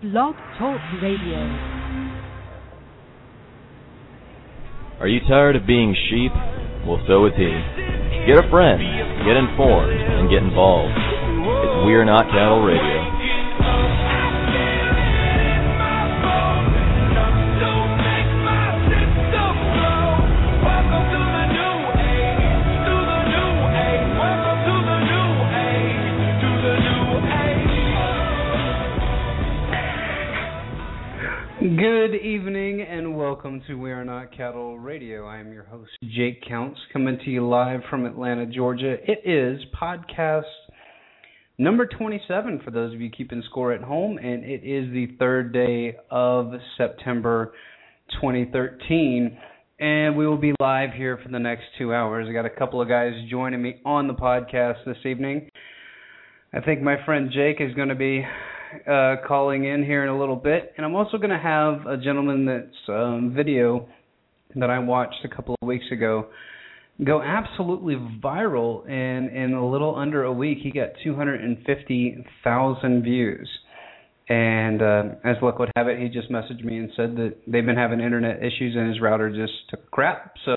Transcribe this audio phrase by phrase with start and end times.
[0.00, 1.42] Blog Talk Radio.
[5.00, 6.30] Are you tired of being sheep?
[6.86, 7.50] Well, so is he.
[8.22, 8.78] Get a friend,
[9.26, 10.94] get informed, and get involved.
[10.94, 13.17] It's We're Not Cattle Radio.
[31.76, 35.26] Good evening and welcome to We Are Not Cattle Radio.
[35.26, 38.96] I am your host, Jake Counts, coming to you live from Atlanta, Georgia.
[39.06, 40.44] It is podcast
[41.58, 45.52] number 27 for those of you keeping score at home, and it is the third
[45.52, 47.52] day of September
[48.22, 49.36] 2013.
[49.78, 52.28] And we will be live here for the next two hours.
[52.30, 55.50] I got a couple of guys joining me on the podcast this evening.
[56.54, 58.24] I think my friend Jake is going to be
[58.86, 61.96] uh, calling in here in a little bit, and I'm also going to have a
[61.96, 63.88] gentleman that's um, video
[64.56, 66.28] that I watched a couple of weeks ago
[67.04, 73.48] go absolutely viral, and in a little under a week, he got 250,000 views.
[74.28, 77.64] And uh, as luck would have it, he just messaged me and said that they've
[77.64, 80.34] been having internet issues and his router just took crap.
[80.44, 80.54] So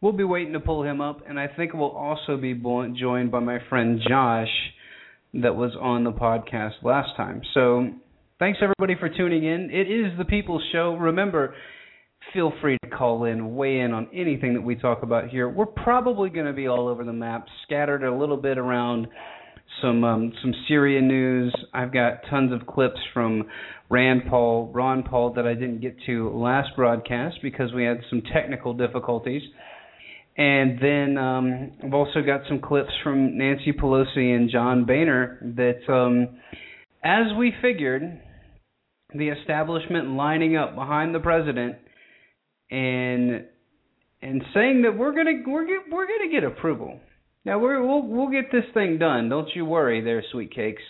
[0.00, 3.38] we'll be waiting to pull him up, and I think we'll also be joined by
[3.40, 4.48] my friend Josh
[5.34, 7.42] that was on the podcast last time.
[7.54, 7.88] So
[8.38, 9.70] thanks everybody for tuning in.
[9.70, 10.96] It is the People's Show.
[10.96, 11.54] Remember,
[12.34, 15.48] feel free to call in, weigh in on anything that we talk about here.
[15.48, 19.08] We're probably going to be all over the map, scattered a little bit around
[19.80, 21.54] some um, some Syria news.
[21.72, 23.44] I've got tons of clips from
[23.88, 28.22] Rand Paul, Ron Paul that I didn't get to last broadcast because we had some
[28.32, 29.42] technical difficulties.
[30.36, 35.92] And then um, I've also got some clips from Nancy Pelosi and John Boehner that,
[35.92, 36.38] um,
[37.04, 38.20] as we figured,
[39.14, 41.76] the establishment lining up behind the president
[42.70, 43.44] and
[44.22, 46.98] and saying that we're gonna we're get, we're gonna get approval.
[47.44, 49.28] Now we're, we'll we'll get this thing done.
[49.28, 50.82] Don't you worry, there, sweet cakes.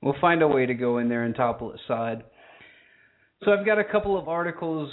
[0.00, 2.24] We'll find a way to go in there and topple Assad.
[3.44, 4.90] So I've got a couple of articles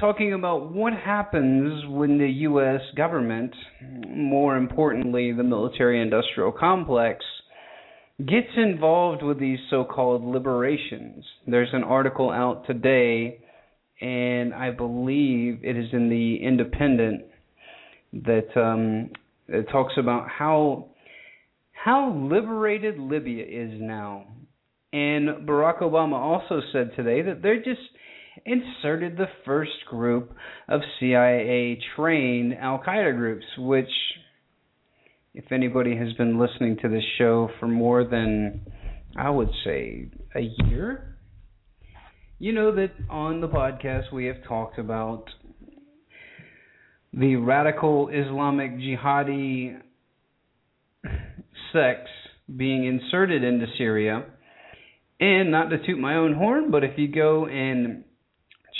[0.00, 2.80] talking about what happens when the U.S.
[2.96, 3.54] government,
[4.08, 7.24] more importantly, the military industrial complex,
[8.18, 11.24] gets involved with these so called liberations.
[11.46, 13.40] There's an article out today,
[14.00, 17.26] and I believe it is in the Independent
[18.12, 19.10] that um,
[19.48, 20.86] it talks about how
[21.72, 24.26] how liberated Libya is now.
[24.92, 27.80] And Barack Obama also said today that they're just
[28.44, 30.34] inserted the first group
[30.68, 33.90] of CIA trained Al Qaeda groups, which,
[35.34, 38.60] if anybody has been listening to this show for more than,
[39.16, 41.16] I would say, a year,
[42.38, 45.24] you know that on the podcast we have talked about
[47.12, 49.78] the radical Islamic jihadi
[51.72, 52.10] sects
[52.56, 54.24] being inserted into Syria.
[55.20, 58.04] And not to toot my own horn, but if you go and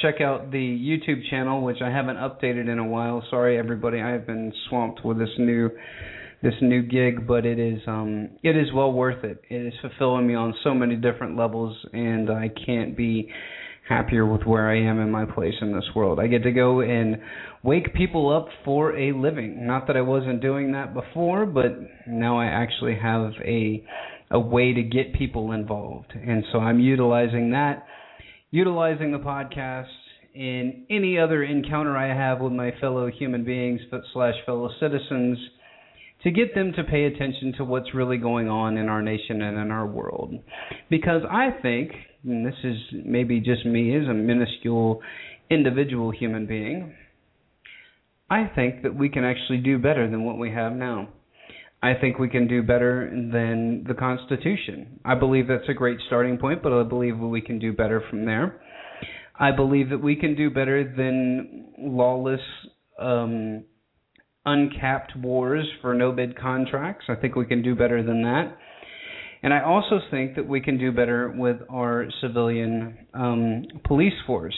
[0.00, 3.22] check out the YouTube channel, which I haven't updated in a while.
[3.30, 5.70] Sorry, everybody, I have been swamped with this new
[6.42, 9.42] this new gig, but it is um it is well worth it.
[9.50, 13.30] It is fulfilling me on so many different levels, and I can't be
[13.88, 16.20] happier with where I am in my place in this world.
[16.20, 17.18] I get to go and
[17.62, 19.66] wake people up for a living.
[19.66, 23.84] Not that I wasn't doing that before, but now I actually have a
[24.30, 27.84] a way to get people involved, and so I'm utilizing that
[28.50, 29.86] utilizing the podcast
[30.34, 35.38] in any other encounter I have with my fellow human beings but slash fellow citizens
[36.22, 39.58] to get them to pay attention to what's really going on in our nation and
[39.58, 40.34] in our world.
[40.90, 41.92] Because I think,
[42.24, 45.00] and this is maybe just me as a minuscule
[45.50, 46.94] individual human being,
[48.28, 51.08] I think that we can actually do better than what we have now.
[51.82, 55.00] I think we can do better than the Constitution.
[55.04, 58.26] I believe that's a great starting point, but I believe we can do better from
[58.26, 58.60] there.
[59.38, 62.40] I believe that we can do better than lawless,
[62.98, 63.64] um,
[64.44, 67.06] uncapped wars for no bid contracts.
[67.08, 68.58] I think we can do better than that.
[69.42, 74.56] And I also think that we can do better with our civilian um, police force,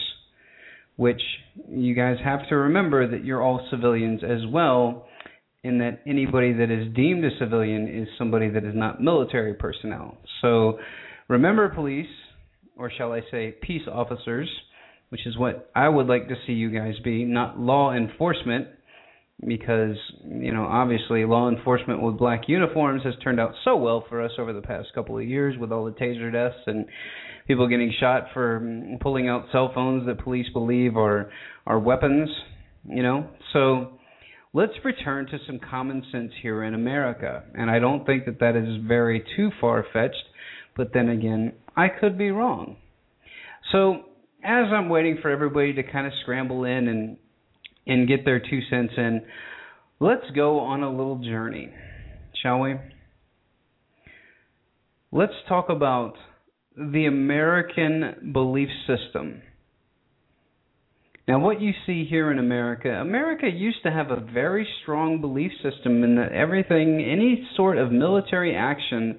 [0.96, 1.20] which
[1.68, 5.06] you guys have to remember that you're all civilians as well,
[5.64, 10.18] and that anybody that is deemed a civilian is somebody that is not military personnel.
[10.40, 10.78] So
[11.28, 12.08] remember, police,
[12.76, 14.48] or shall I say, peace officers,
[15.10, 18.68] which is what I would like to see you guys be, not law enforcement
[19.46, 24.22] because you know obviously law enforcement with black uniforms has turned out so well for
[24.22, 26.86] us over the past couple of years with all the taser deaths and
[27.48, 28.60] people getting shot for
[29.00, 31.30] pulling out cell phones that police believe are
[31.66, 32.28] are weapons
[32.84, 33.98] you know so
[34.52, 38.56] let's return to some common sense here in America and I don't think that that
[38.56, 40.24] is very too far fetched
[40.76, 42.76] but then again I could be wrong
[43.70, 44.04] so
[44.44, 47.16] as I'm waiting for everybody to kind of scramble in and
[47.86, 49.22] and get their two cents in,
[50.00, 51.68] let's go on a little journey,
[52.40, 52.76] shall we?
[55.10, 56.14] Let's talk about
[56.76, 59.42] the American belief system.
[61.28, 65.52] Now, what you see here in America, America used to have a very strong belief
[65.62, 69.18] system in that everything, any sort of military action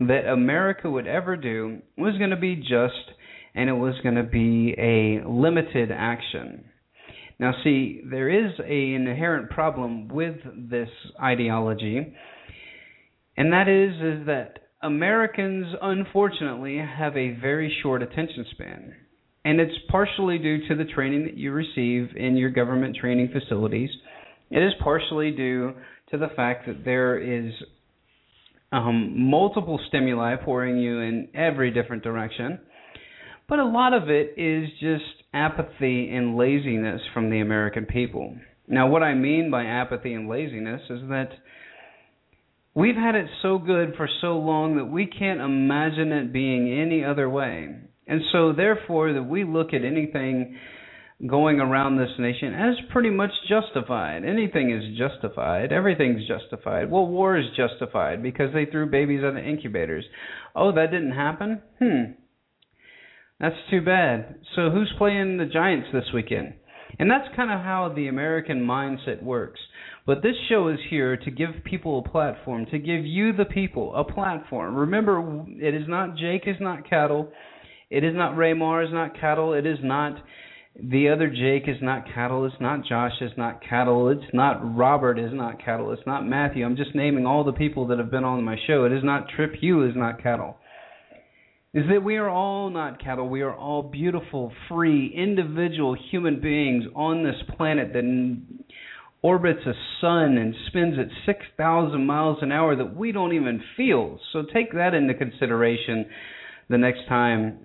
[0.00, 3.10] that America would ever do was going to be just
[3.54, 6.64] and it was going to be a limited action.
[7.38, 10.88] Now, see, there is a, an inherent problem with this
[11.22, 12.14] ideology,
[13.36, 18.94] and that is is that Americans, unfortunately, have a very short attention span,
[19.44, 23.90] and it's partially due to the training that you receive in your government training facilities.
[24.50, 25.74] It is partially due
[26.10, 27.52] to the fact that there is
[28.72, 32.58] um, multiple stimuli pouring you in every different direction
[33.48, 38.36] but a lot of it is just apathy and laziness from the American people.
[38.66, 41.28] Now, what I mean by apathy and laziness is that
[42.74, 47.04] we've had it so good for so long that we can't imagine it being any
[47.04, 47.76] other way.
[48.06, 50.56] And so, therefore, that we look at anything
[51.26, 54.24] going around this nation as pretty much justified.
[54.24, 55.72] Anything is justified.
[55.72, 56.90] Everything's justified.
[56.90, 60.04] Well, war is justified because they threw babies out of incubators.
[60.54, 61.62] Oh, that didn't happen?
[61.78, 62.12] Hmm.
[63.40, 64.36] That's too bad.
[64.54, 66.54] So who's playing the Giants this weekend?
[66.98, 69.60] And that's kind of how the American mindset works.
[70.06, 73.94] But this show is here to give people a platform, to give you, the people,
[73.96, 74.76] a platform.
[74.76, 77.32] Remember, it is not Jake is not cattle.
[77.90, 79.52] It is not Raymar is not cattle.
[79.52, 80.16] It is not
[80.76, 82.44] the other Jake is not cattle.
[82.46, 84.08] It's not Josh is not cattle.
[84.08, 85.92] It's not Robert is not cattle.
[85.92, 86.64] It's not Matthew.
[86.64, 88.84] I'm just naming all the people that have been on my show.
[88.84, 90.56] It is not Trip Hugh is not cattle
[91.74, 93.28] is that we are all not cattle.
[93.28, 98.40] We are all beautiful, free, individual human beings on this planet that
[99.22, 104.20] orbits a sun and spins at 6,000 miles an hour that we don't even feel.
[104.32, 106.06] So take that into consideration
[106.70, 107.58] the next time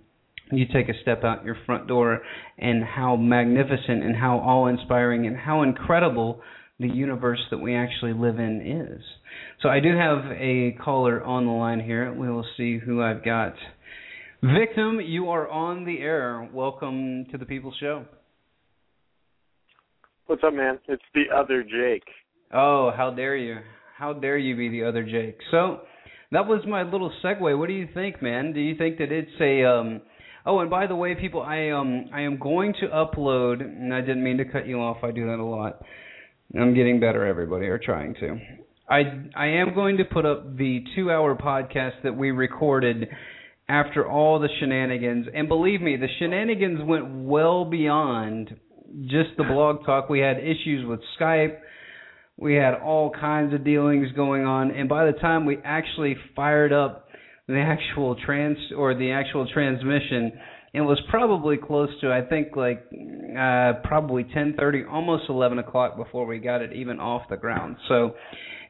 [0.52, 2.22] you take a step out your front door
[2.58, 6.42] and how magnificent and how awe inspiring and how incredible
[6.80, 9.04] the universe that we actually live in is.
[9.62, 12.12] So I do have a caller on the line here.
[12.14, 13.54] We will see who I've got.
[14.42, 16.50] Victim, you are on the air.
[16.54, 18.06] Welcome to the People Show.
[20.28, 20.80] What's up, man?
[20.88, 22.06] It's the other Jake.
[22.54, 23.58] Oh, how dare you?
[23.98, 25.38] How dare you be the other Jake?
[25.52, 25.82] So,
[26.32, 27.58] that was my little segue.
[27.58, 28.54] What do you think, man?
[28.54, 30.02] Do you think that it's a um
[30.46, 34.02] Oh, and by the way, people, I um I am going to upload and I
[34.02, 34.98] didn't mean to cut you off.
[35.04, 35.82] I do that a lot.
[36.60, 38.40] I'm getting better everybody or trying to.
[38.90, 39.02] I
[39.36, 43.10] I am going to put up the 2-hour podcast that we recorded
[43.68, 45.28] after all the shenanigans.
[45.34, 48.56] And believe me, the shenanigans went well beyond
[49.06, 50.10] just the blog talk.
[50.10, 51.60] We had issues with Skype.
[52.36, 54.72] We had all kinds of dealings going on.
[54.72, 57.09] And by the time we actually fired up
[57.50, 60.32] the actual trans or the actual transmission,
[60.72, 66.28] it was probably close to I think like uh probably 10:30 almost 11 o'clock before
[66.28, 67.78] we got it even off the ground.
[67.88, 68.14] So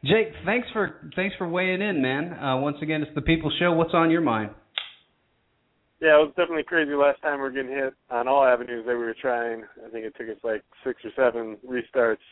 [0.06, 2.34] Jake, thanks for thanks for weighing in, man.
[2.34, 3.74] Uh once again, it's the People Show.
[3.74, 4.52] What's on your mind?
[6.00, 8.96] Yeah, it was definitely crazy last time we were getting hit on all avenues that
[8.96, 9.64] we were trying.
[9.86, 12.24] I think it took us like six or seven restarts,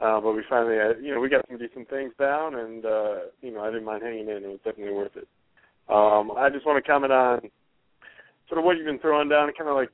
[0.00, 3.14] uh, but we finally, had, you know, we got some decent things down, and uh,
[3.42, 4.44] you know, I didn't mind hanging in.
[4.44, 5.26] It was definitely worth it.
[5.90, 7.40] Um, I just want to comment on
[8.48, 9.90] sort of what you've been throwing down, kind of like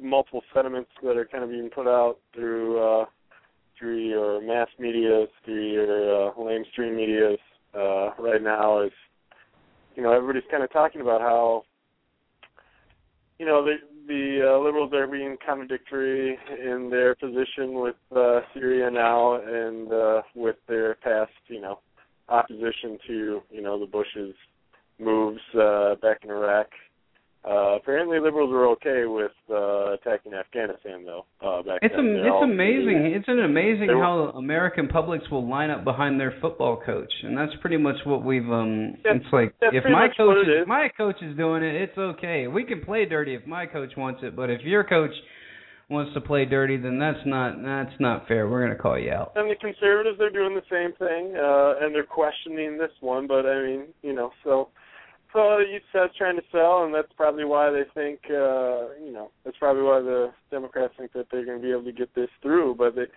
[0.00, 3.04] multiple sentiments that are kind of being put out through uh,
[3.76, 7.38] through your mass media, through your uh, lamestream medias
[7.74, 8.82] uh, right now.
[8.82, 8.92] Is
[9.96, 11.64] you know, everybody's kind of talking about how
[13.38, 13.76] you know the
[14.06, 20.22] the uh, liberals are being contradictory in their position with uh, Syria now and uh,
[20.36, 21.80] with their past you know
[22.28, 24.34] opposition to you know the Bushes
[25.00, 26.66] moves uh, back in Iraq.
[27.42, 31.24] Uh, apparently, liberals were okay with uh, attacking Afghanistan, though.
[31.40, 33.14] Uh, back it's am- it's amazing.
[33.16, 37.34] It's an amazing were- how American publics will line up behind their football coach, and
[37.38, 38.44] that's pretty much what we've.
[38.50, 40.66] um That's- It's like if my coach is is.
[40.66, 42.46] my coach is doing it, it's okay.
[42.46, 45.14] We can play dirty if my coach wants it, but if your coach
[45.88, 48.48] wants to play dirty, then that's not that's not fair.
[48.50, 49.32] We're gonna call you out.
[49.36, 53.26] And the conservatives, they're doing the same thing, uh, and they're questioning this one.
[53.26, 54.68] But I mean, you know, so
[55.32, 59.30] so you said trying to sell, and that's probably why they think, uh, you know,
[59.44, 62.28] that's probably why the Democrats think that they're going to be able to get this
[62.42, 62.74] through.
[62.76, 63.10] But it,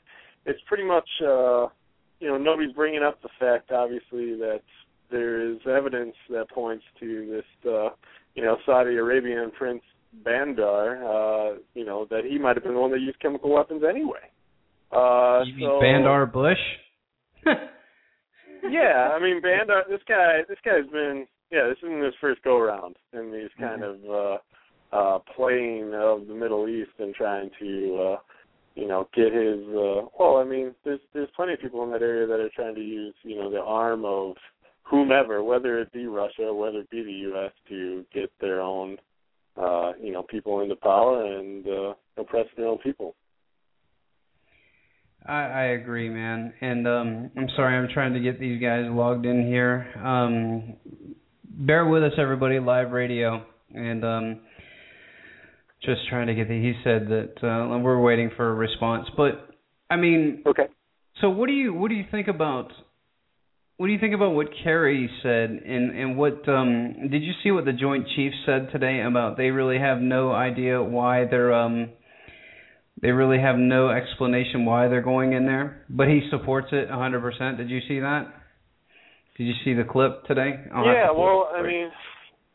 [0.46, 1.68] it's pretty much, uh,
[2.20, 4.62] you know, nobody's bringing up the fact, obviously, that
[5.12, 7.90] there is evidence that points to this, uh,
[8.36, 9.84] you know, Saudi Arabian Prince
[10.24, 13.84] Bandar, uh, you know, that he might have been the one that used chemical weapons
[13.88, 14.20] anyway.
[14.92, 16.58] Uh, You mean so, Bandar Bush?
[17.46, 19.84] yeah, I mean Bandar.
[19.90, 21.26] This guy, this guy's been.
[21.54, 24.38] Yeah, this isn't his first go around in these kind of uh,
[24.92, 28.18] uh, playing of the Middle East and trying to, uh,
[28.74, 29.60] you know, get his.
[29.70, 32.74] Uh, well, I mean, there's there's plenty of people in that area that are trying
[32.74, 34.36] to use, you know, the arm of
[34.82, 38.98] whomever, whether it be Russia, whether it be the U.S., to get their own,
[39.56, 43.14] uh, you know, people into power and uh, oppress their own people.
[45.26, 46.54] I, I agree, man.
[46.62, 49.88] And um I'm sorry, I'm trying to get these guys logged in here.
[50.04, 50.74] Um
[51.54, 53.46] bear with us everybody, live radio.
[53.74, 54.40] And um
[55.84, 59.08] just trying to get the he said that uh we're waiting for a response.
[59.16, 59.50] But
[59.90, 60.68] I mean Okay.
[61.22, 62.72] so what do you what do you think about
[63.78, 67.52] what do you think about what Kerry said and and what um did you see
[67.52, 71.90] what the Joint Chiefs said today about they really have no idea why they're um
[73.02, 77.58] they really have no explanation why they're going in there, but he supports it 100%.
[77.58, 78.28] Did you see that?
[79.38, 80.54] Did you see the clip today?
[80.74, 81.90] I'll yeah, to well, I mean,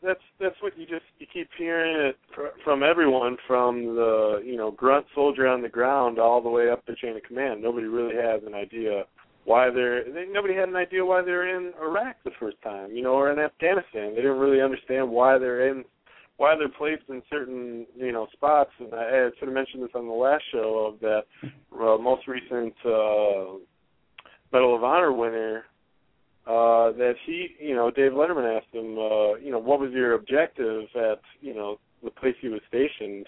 [0.01, 4.55] that's that's what you just you keep hearing it fr- from everyone, from the you
[4.55, 7.61] know grunt soldier on the ground all the way up the chain of command.
[7.61, 9.03] Nobody really has an idea
[9.43, 10.05] why they're.
[10.05, 13.31] They, nobody had an idea why they're in Iraq the first time, you know, or
[13.31, 14.11] in Afghanistan.
[14.11, 15.83] They didn't really understand why they're in
[16.37, 18.71] why they're placed in certain you know spots.
[18.79, 21.23] And I, I sort of mentioned this on the last show of that
[21.73, 23.59] uh, most recent uh,
[24.53, 25.65] Medal of Honor winner
[26.49, 30.13] uh that he you know Dave Letterman asked him uh you know what was your
[30.13, 33.27] objective at you know the place he was stationed?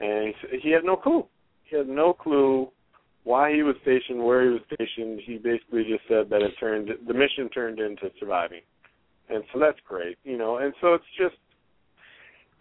[0.00, 1.26] And he, he had no clue.
[1.64, 2.68] He had no clue
[3.24, 5.20] why he was stationed where he was stationed.
[5.24, 8.60] He basically just said that it turned the mission turned into surviving.
[9.28, 10.58] And so that's great you know.
[10.58, 11.34] And so it's just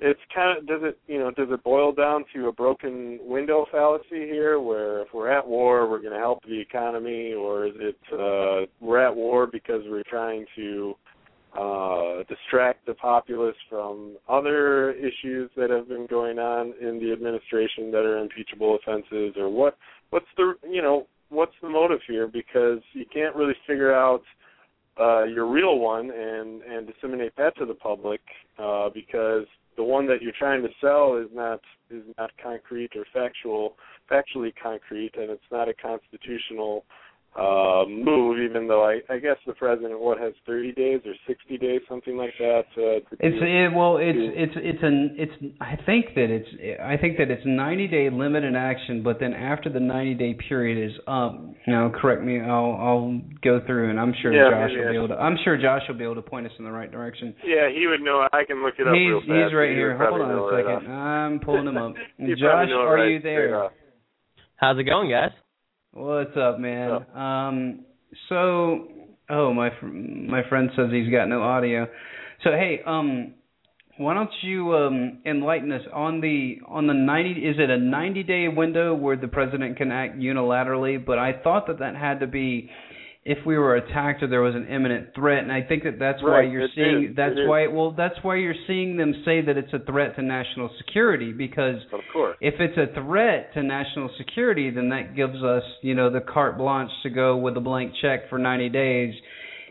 [0.05, 3.65] it's kind of does it you know does it boil down to a broken window
[3.71, 7.73] fallacy here where if we're at war we're going to help the economy or is
[7.77, 10.93] it uh we're at war because we're trying to
[11.57, 17.89] uh distract the populace from other issues that have been going on in the administration
[17.89, 19.77] that are impeachable offenses or what
[20.09, 22.27] what's the you know what's the motive here?
[22.27, 24.21] Because you can't really figure out
[24.99, 28.21] uh your real one and and disseminate that to the public
[28.59, 29.45] uh because
[29.75, 33.75] the one that you're trying to sell is not is not concrete or factual
[34.11, 36.85] factually concrete and it's not a constitutional
[37.35, 41.57] uh move even though I, I guess the president what has thirty days or sixty
[41.57, 45.15] days something like that uh, to It's do- it, well, it's to- it's it's an
[45.17, 45.31] it's.
[45.59, 46.47] I think that it's
[46.79, 50.77] I think that it's 90 day limited action, but then after the 90 day period
[50.91, 51.33] is up.
[51.65, 52.39] Now, correct me.
[52.39, 55.15] I'll I'll go through, and I'm sure Yeah, Josh maybe will be able to.
[55.21, 57.33] I'm sure Josh will be able to point us in the right direction.
[57.43, 59.75] yeah he would know I can look it up he's real fast he's right He
[59.75, 59.97] here.
[59.97, 60.85] Hold on a second.
[60.85, 60.93] off.
[60.93, 61.93] I'm pulling him up.
[62.19, 63.69] Josh, probably are right you there?
[64.57, 65.31] How's it going, guys?
[65.95, 66.89] What's up, man?
[67.15, 67.85] Um,
[68.27, 68.87] so,
[69.29, 71.85] oh my fr- my friend says he's got no audio.
[72.43, 73.35] So hey, um,
[73.97, 77.33] why don't you um enlighten us on the on the ninety?
[77.33, 81.03] Is it a ninety day window where the president can act unilaterally?
[81.05, 82.71] But I thought that that had to be
[83.25, 86.21] if we were attacked or there was an imminent threat, and I think that that's
[86.21, 89.71] why you're seeing is, that's why well that's why you're seeing them say that it's
[89.71, 94.69] a threat to national security because of course if it's a threat to national security,
[94.71, 98.29] then that gives us, you know, the carte blanche to go with a blank check
[98.29, 99.13] for 90 days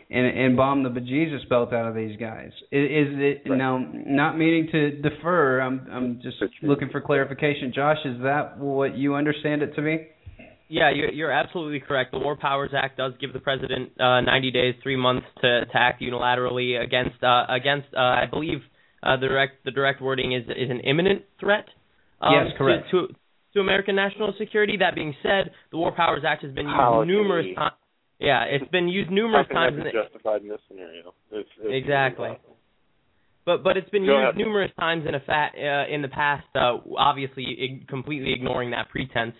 [0.09, 2.51] and and bomb the bejesus belt out of these guys.
[2.71, 3.57] Is, is it Right.
[3.57, 3.77] now?
[3.93, 5.59] Not meaning to defer.
[5.59, 7.71] I'm I'm just looking for clarification.
[7.73, 10.07] Josh, is that what you understand it to be?
[10.73, 12.11] Yeah, you're, you're absolutely correct.
[12.13, 15.75] The War Powers Act does give the president uh, 90 days, three months to, to
[15.77, 17.87] act unilaterally against uh, against.
[17.95, 18.59] Uh, I believe
[19.03, 21.65] uh, the direct the direct wording is is an imminent threat.
[22.21, 22.87] Um, Yes, correct.
[22.91, 23.13] To, to
[23.53, 24.77] to American national security.
[24.79, 27.11] That being said, the War Powers Act has been used Policy.
[27.11, 27.75] numerous times.
[28.19, 29.75] Yeah, it's been used How numerous can that times.
[29.75, 32.31] be in the- justified in this scenario It's- it's- Exactly.
[33.45, 34.37] but but it's been Go used ahead.
[34.37, 36.47] numerous times in a fa- uh, in the past.
[36.55, 39.35] Uh, obviously, completely ignoring that pretense.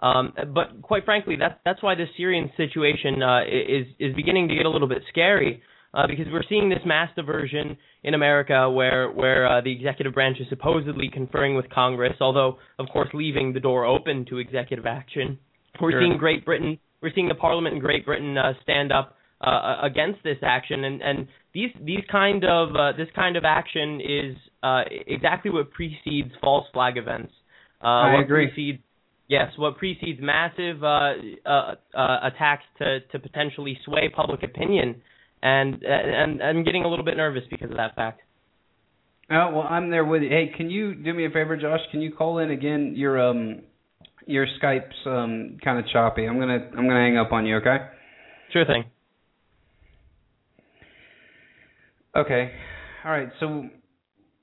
[0.00, 4.54] Um, but quite frankly, that's that's why the Syrian situation uh, is is beginning to
[4.54, 5.62] get a little bit scary.
[5.94, 10.36] Uh, because we're seeing this mass diversion in America, where where uh, the executive branch
[10.38, 15.38] is supposedly conferring with Congress, although of course leaving the door open to executive action.
[15.80, 16.02] We're Sure.
[16.02, 20.22] seeing Great Britain, we're seeing the Parliament in Great Britain uh, stand up uh, against
[20.22, 24.82] this action, and and these these kind of uh, this kind of action is uh,
[25.06, 27.32] exactly what precedes false flag events.
[27.82, 28.48] Uh, I agree.
[28.48, 28.82] Precedes,
[29.28, 31.12] yes, what precedes massive uh,
[31.44, 35.02] uh, uh, attacks to to potentially sway public opinion,
[35.42, 38.20] and and I'm getting a little bit nervous because of that fact.
[39.30, 40.28] Oh well, I'm there with you.
[40.28, 41.80] Hey, can you do me a favor, Josh?
[41.90, 42.94] Can you call in again?
[42.96, 43.62] Your um,
[44.26, 46.26] your Skype's um kind of choppy.
[46.26, 47.56] I'm gonna I'm gonna hang up on you.
[47.56, 47.76] Okay.
[48.52, 48.84] Sure thing.
[52.16, 52.50] Okay.
[53.04, 53.28] All right.
[53.40, 53.68] So,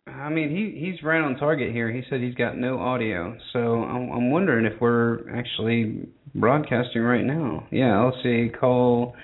[0.08, 1.92] I mean, he he's right on target here.
[1.92, 3.38] He said he's got no audio.
[3.54, 7.68] So I'm I'm wondering if we're actually broadcasting right now.
[7.72, 8.04] Yeah.
[8.04, 8.50] Let's see.
[8.60, 9.16] Call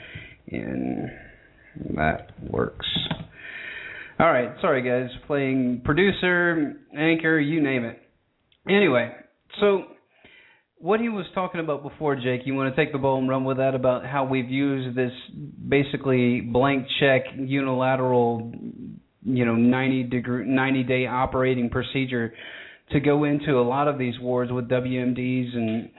[0.51, 1.09] and
[1.95, 2.88] That works.
[4.19, 4.50] All right.
[4.62, 5.09] Sorry, guys.
[5.27, 8.00] Playing producer, anchor, you name it.
[8.67, 9.12] Anyway,
[9.59, 9.83] so
[10.77, 13.43] what he was talking about before, Jake, you want to take the ball and run
[13.43, 15.12] with that about how we've used this
[15.67, 18.51] basically blank check unilateral,
[19.23, 22.33] you know, 90 degree 90 day operating procedure
[22.91, 25.89] to go into a lot of these wars with WMDs and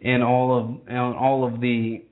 [0.00, 2.04] and all of and all of the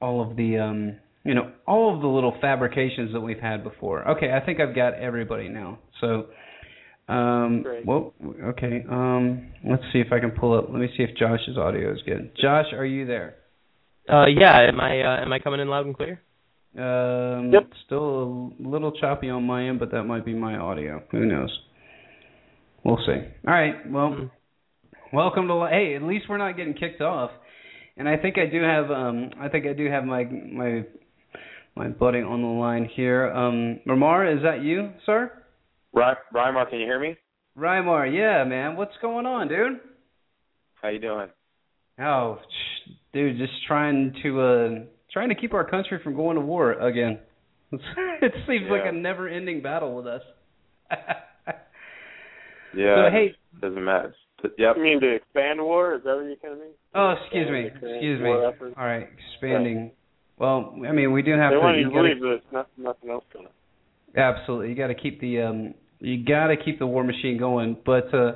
[0.00, 4.08] all of the um you know all of the little fabrications that we've had before.
[4.16, 5.78] Okay, I think I've got everybody now.
[6.00, 6.26] So
[7.08, 7.86] um Great.
[7.86, 8.14] well
[8.44, 8.84] okay.
[8.88, 10.68] Um let's see if I can pull up.
[10.70, 12.32] Let me see if Josh's audio is good.
[12.40, 13.36] Josh, are you there?
[14.08, 16.20] Uh, yeah, am I uh, am I coming in loud and clear?
[16.76, 17.68] Um Yep.
[17.84, 21.02] still a little choppy on my end, but that might be my audio.
[21.10, 21.50] Who knows?
[22.84, 23.12] We'll see.
[23.46, 23.88] All right.
[23.90, 24.30] Well, Mhm.
[25.12, 27.30] welcome to Hey, at least we're not getting kicked off.
[27.96, 30.84] And I think I do have um I think I do have my my
[31.76, 33.30] my buddy on the line here.
[33.32, 35.30] Um Ramar, is that you, sir?
[35.92, 37.16] Ry- Rymar, can you hear me?
[37.56, 38.76] Rymar, yeah, man.
[38.76, 39.78] What's going on, dude?
[40.80, 41.28] How you doing?
[42.00, 44.78] Oh, sh- dude, just trying to uh
[45.12, 47.18] trying to keep our country from going to war again.
[47.72, 50.22] it seems like a never-ending battle with us.
[52.74, 53.06] Yeah.
[53.06, 54.14] So hey, Doesn't matter.
[54.58, 54.76] Yep.
[54.76, 55.94] You mean to expand war?
[55.94, 56.70] Is that what you kind of mean?
[56.94, 58.28] oh, excuse me, Expand the excuse me.
[58.28, 58.72] war All effort?
[58.76, 59.92] right, expanding.
[60.38, 61.60] Well, I mean, we do have They to.
[61.60, 63.52] want you you to gotta- believe there's not, nothing else going on.
[64.16, 67.76] Absolutely, you got to keep the um, you got to keep the war machine going.
[67.84, 68.32] But uh,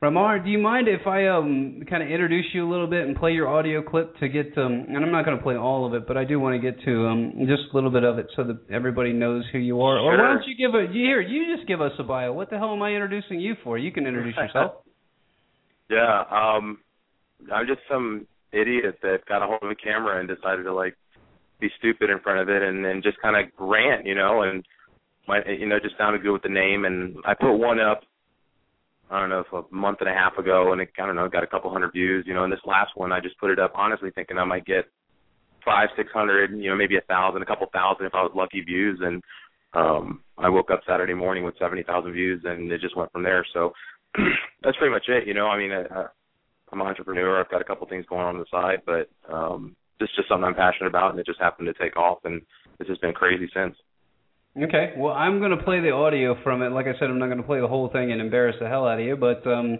[0.00, 3.16] Ramar, do you mind if I um kind of introduce you a little bit and
[3.16, 5.94] play your audio clip to get um and I'm not going to play all of
[5.94, 8.28] it, but I do want to get to um just a little bit of it
[8.36, 9.98] so that everybody knows who you are.
[9.98, 11.20] Or why don't you give a you here?
[11.20, 12.32] You just give us a bio.
[12.32, 13.76] What the hell am I introducing you for?
[13.76, 14.72] You can introduce yourself.
[15.90, 16.24] Yeah.
[16.30, 16.80] Um,
[17.50, 20.94] I'm just some idiot that got a hold of a camera and decided to like
[21.60, 24.66] be stupid in front of it and then just kind of rant, you know, and
[25.26, 28.02] my you know just sounded good with the name and I put one up.
[29.10, 31.28] I don't know, if a month and a half ago, and it I don't know,
[31.28, 32.44] got a couple hundred views, you know.
[32.44, 34.84] And this last one, I just put it up honestly, thinking I might get
[35.64, 38.60] five, six hundred, you know, maybe a thousand, a couple thousand if I was lucky
[38.60, 39.00] views.
[39.02, 39.22] And
[39.74, 43.22] um I woke up Saturday morning with seventy thousand views, and it just went from
[43.22, 43.46] there.
[43.54, 43.72] So
[44.62, 45.46] that's pretty much it, you know.
[45.46, 46.06] I mean, I,
[46.70, 47.40] I'm an entrepreneur.
[47.40, 50.28] I've got a couple things going on on the side, but um this is just
[50.28, 52.40] something I'm passionate about, and it just happened to take off, and
[52.78, 53.74] it's just been crazy since.
[54.56, 54.94] Okay.
[54.96, 56.70] Well, I'm going to play the audio from it.
[56.70, 58.86] Like I said, I'm not going to play the whole thing and embarrass the hell
[58.86, 59.16] out of you.
[59.16, 59.78] But um,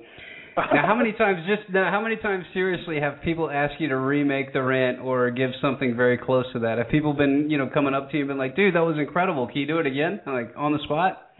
[0.56, 1.90] now, how many times just now?
[1.90, 5.96] How many times seriously have people asked you to remake the rant or give something
[5.96, 6.78] very close to that?
[6.78, 8.96] Have people been, you know, coming up to you and been like, "Dude, that was
[8.98, 9.46] incredible.
[9.46, 11.30] Can you do it again?" Like on the spot?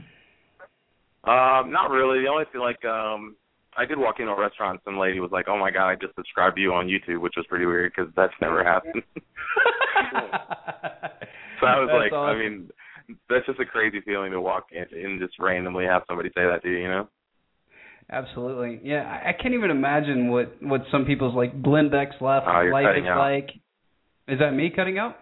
[1.25, 2.23] Um, not really.
[2.23, 3.37] The only thing, like, um,
[3.77, 5.95] I did walk into a restaurant, and some lady was like, "Oh my god, I
[5.97, 9.03] just subscribed to you on YouTube," which was pretty weird because that's never happened.
[11.61, 12.37] so I was That's like, awesome.
[12.37, 12.71] I mean,
[13.29, 16.63] that's just a crazy feeling to walk in and just randomly have somebody say that
[16.63, 17.09] to you, you know?
[18.11, 18.81] Absolutely.
[18.83, 21.53] Yeah, I, I can't even imagine what what some people's like
[21.91, 23.19] Beck's oh, life, Oh, life is out.
[23.19, 23.51] like.
[24.29, 25.17] Is that me cutting out?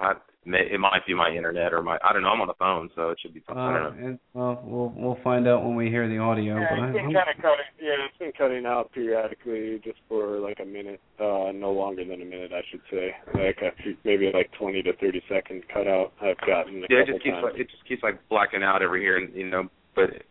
[0.00, 0.14] I,
[0.54, 2.28] it might be my internet or my, I don't know.
[2.28, 3.58] I'm on the phone, so it should be fine.
[3.58, 3.88] I don't know.
[3.88, 6.58] Uh, and, well, we'll we'll find out when we hear the audio.
[6.58, 7.70] Yeah, but I, it's been kind of cutting.
[7.80, 12.22] Yeah, it's been cutting out periodically, just for like a minute, uh, no longer than
[12.22, 13.14] a minute, I should say.
[13.34, 16.12] Like a few, maybe like twenty to thirty second cutout.
[16.22, 17.44] I've gotten a Yeah, it just keeps times.
[17.50, 19.68] like, it just keeps like blacking out every here, and you know.
[19.94, 20.26] But it,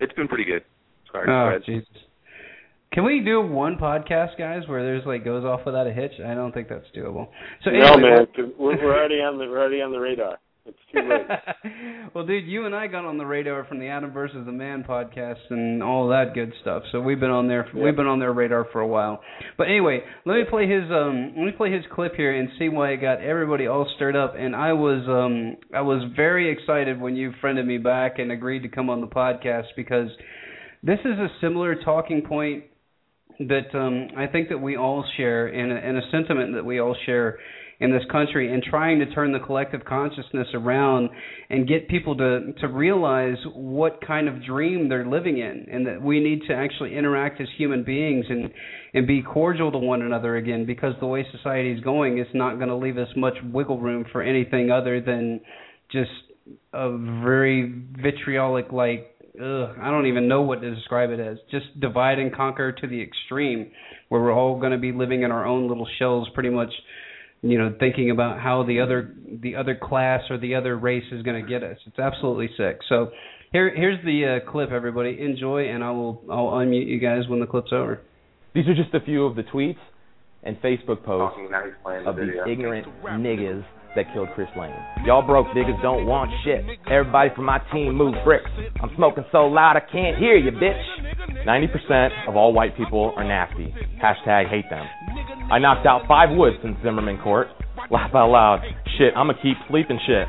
[0.00, 0.64] it's been pretty good.
[1.10, 1.28] Sorry.
[1.30, 1.58] Oh.
[1.64, 1.86] Jesus!
[2.92, 6.12] Can we do one podcast, guys, where there's like goes off without a hitch?
[6.24, 7.28] I don't think that's doable.
[7.64, 10.38] So no anyway, man, we're, we're already on the we're already on the radar.
[10.66, 12.04] It's too late.
[12.14, 14.84] well, dude, you and I got on the radar from the Adam versus the Man
[14.86, 16.82] podcast and all that good stuff.
[16.92, 17.66] So we've been on there.
[17.74, 17.82] Yeah.
[17.82, 19.22] We've been on their radar for a while.
[19.56, 22.68] But anyway, let me play his um let me play his clip here and see
[22.68, 24.34] why it got everybody all stirred up.
[24.36, 28.64] And I was um I was very excited when you friended me back and agreed
[28.64, 30.08] to come on the podcast because
[30.82, 32.64] this is a similar talking point
[33.40, 36.80] that um I think that we all share and a, and a sentiment that we
[36.80, 37.38] all share
[37.80, 41.10] in this country and trying to turn the collective consciousness around
[41.50, 46.00] and get people to to realize what kind of dream they're living in and that
[46.00, 48.50] we need to actually interact as human beings and
[48.94, 52.56] and be cordial to one another again because the way society is going it's not
[52.56, 55.40] going to leave us much wiggle room for anything other than
[55.90, 56.10] just
[56.72, 56.90] a
[57.24, 61.38] very vitriolic like ugh, I don't even know what to describe it as.
[61.50, 63.70] Just divide and conquer to the extreme,
[64.08, 66.72] where we're all going to be living in our own little shells, pretty much,
[67.42, 71.22] you know, thinking about how the other the other class or the other race is
[71.22, 71.78] going to get us.
[71.86, 72.80] It's absolutely sick.
[72.88, 73.10] So
[73.52, 75.18] here here's the uh, clip, everybody.
[75.20, 78.00] Enjoy, and I will I'll unmute you guys when the clip's over.
[78.54, 79.78] These are just a few of the tweets
[80.42, 83.64] and Facebook posts Talking, now he's playing the of these ignorant niggas
[83.96, 84.74] that killed Chris Lane.
[85.04, 86.64] Y'all broke niggas don't want shit.
[86.90, 88.50] Everybody from my team move bricks.
[88.82, 90.82] I'm smoking so loud I can't hear you, bitch.
[91.46, 93.74] 90% of all white people are nasty.
[94.02, 94.86] Hashtag hate them.
[95.50, 97.48] I knocked out five woods since Zimmerman court.
[97.90, 98.62] Laugh out loud.
[98.98, 100.26] Shit, I'ma keep sleeping shit.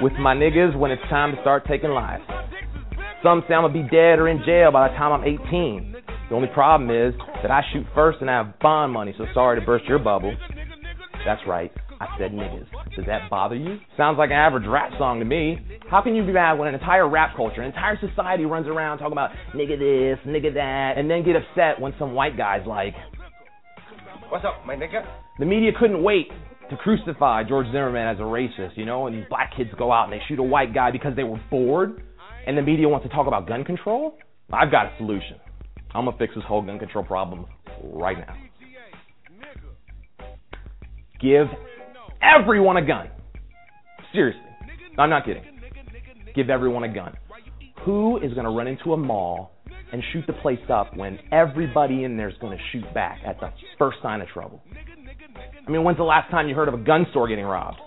[0.00, 2.24] With my niggas when it's time to start taking lives.
[3.22, 5.94] Some say I'ma be dead or in jail by the time I'm 18.
[6.28, 9.60] The only problem is that I shoot first and I have bond money, so sorry
[9.60, 10.34] to burst your bubble.
[11.24, 11.70] That's right,
[12.02, 12.66] I said niggas.
[12.96, 13.78] Does that bother you?
[13.96, 15.58] Sounds like an average rap song to me.
[15.88, 18.98] How can you be mad when an entire rap culture, an entire society runs around
[18.98, 22.94] talking about nigga this, nigga that, and then get upset when some white guy's like,
[24.30, 25.06] What's up, my nigga?
[25.38, 26.26] the media couldn't wait
[26.70, 30.04] to crucify George Zimmerman as a racist, you know, and these black kids go out
[30.04, 32.02] and they shoot a white guy because they were bored,
[32.46, 34.18] and the media wants to talk about gun control?
[34.52, 35.36] I've got a solution.
[35.94, 37.46] I'm gonna fix this whole gun control problem
[37.84, 38.34] right now.
[41.20, 41.46] Give
[42.22, 43.10] everyone a gun.
[44.12, 44.42] Seriously.
[44.98, 45.44] I'm not kidding.
[46.34, 47.14] Give everyone a gun.
[47.84, 49.52] Who is going to run into a mall
[49.92, 53.40] and shoot the place up when everybody in there is going to shoot back at
[53.40, 54.62] the first sign of trouble?
[55.66, 57.78] I mean, when's the last time you heard of a gun store getting robbed?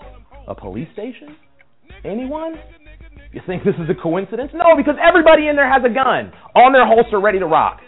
[0.47, 1.35] A police station?
[2.03, 2.55] Anyone?
[3.31, 4.51] You think this is a coincidence?
[4.53, 7.81] No, because everybody in there has a gun on their holster ready to rock.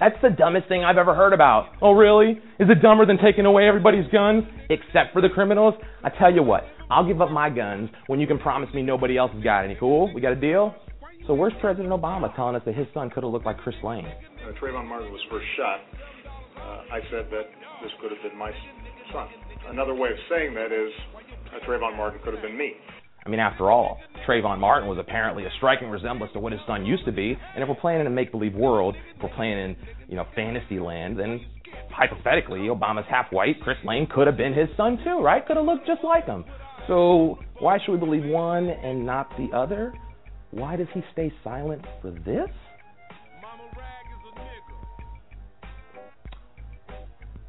[0.00, 1.72] That's the dumbest thing I've ever heard about.
[1.80, 2.32] Oh, really?
[2.58, 4.44] Is it dumber than taking away everybody's guns?
[4.68, 5.74] Except for the criminals?
[6.02, 9.16] I tell you what, I'll give up my guns when you can promise me nobody
[9.16, 9.76] else has got any.
[9.78, 10.12] Cool?
[10.12, 10.74] We got a deal?
[11.26, 14.04] So where's President Obama telling us that his son could have looked like Chris Lane?
[14.04, 15.80] uh, Trayvon Martin was first shot,
[16.60, 17.48] uh, I said that
[17.82, 18.50] this could have been my
[19.12, 19.28] son.
[19.68, 20.92] Another way of saying that is
[21.48, 22.72] uh, Trayvon Martin could have been me.
[23.24, 26.84] I mean, after all, Trayvon Martin was apparently a striking resemblance to what his son
[26.84, 27.36] used to be.
[27.54, 29.76] And if we're playing in a make-believe world, if we're playing in,
[30.08, 31.40] you know, fantasy land, then
[31.90, 33.60] hypothetically, Obama's half white.
[33.62, 35.46] Chris Lane could have been his son too, right?
[35.46, 36.44] Could have looked just like him.
[36.86, 39.92] So why should we believe one and not the other?
[40.50, 42.50] Why does he stay silent for this?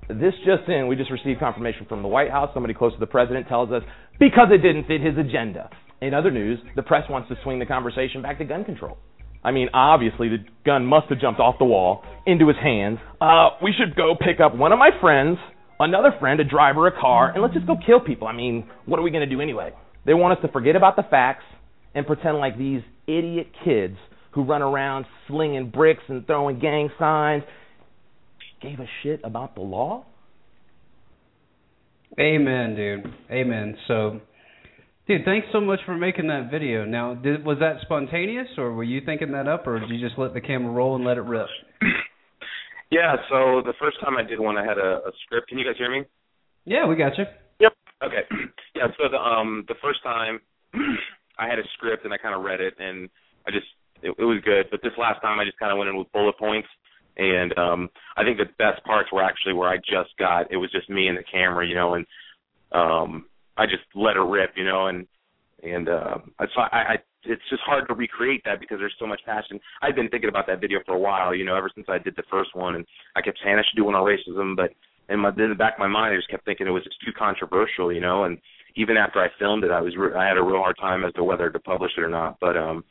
[0.07, 2.51] This just in, we just received confirmation from the White House.
[2.53, 3.81] Somebody close to the president tells us
[4.19, 5.69] because it didn't fit his agenda.
[6.01, 8.97] In other news, the press wants to swing the conversation back to gun control.
[9.43, 12.97] I mean, obviously, the gun must have jumped off the wall into his hands.
[13.21, 15.37] Uh, we should go pick up one of my friends,
[15.79, 18.27] another friend, a driver, a car, and let's just go kill people.
[18.27, 19.71] I mean, what are we going to do anyway?
[20.05, 21.43] They want us to forget about the facts
[21.93, 23.97] and pretend like these idiot kids
[24.31, 27.43] who run around slinging bricks and throwing gang signs
[28.61, 30.05] gave a shit about the law?
[32.19, 33.13] Amen, dude.
[33.29, 33.77] Amen.
[33.87, 34.21] So,
[35.07, 36.85] dude, thanks so much for making that video.
[36.85, 40.19] Now, did, was that spontaneous, or were you thinking that up, or did you just
[40.19, 41.47] let the camera roll and let it rip?
[42.91, 45.49] Yeah, so the first time I did one, I had a, a script.
[45.49, 46.05] Can you guys hear me?
[46.65, 47.25] Yeah, we got you.
[47.59, 47.73] Yep.
[48.03, 48.23] Okay.
[48.75, 50.41] Yeah, so the um the first time
[51.39, 53.09] I had a script and I kind of read it and
[53.47, 53.67] I just
[54.03, 56.11] it, it was good, but this last time I just kind of went in with
[56.11, 56.67] bullet points
[57.15, 60.69] and um I think the best parts were actually where I just got it was
[60.73, 62.05] just me and the camera, you know, and
[62.73, 63.25] um
[63.57, 65.07] I just let it rip, you know, and
[65.63, 66.17] and uh
[66.53, 66.95] so I, I
[67.27, 69.59] it's just hard to recreate that because there's so much passion.
[69.81, 72.15] I've been thinking about that video for a while, you know, ever since I did
[72.15, 74.71] the first one, and I kept saying I should do one on racism, but
[75.09, 76.99] in my in the back of my mind, I just kept thinking it was just
[77.05, 78.23] too controversial, you know.
[78.23, 78.37] And
[78.75, 81.13] even after I filmed it, I was re- I had a real hard time as
[81.13, 82.37] to whether to publish it or not.
[82.39, 82.83] But um,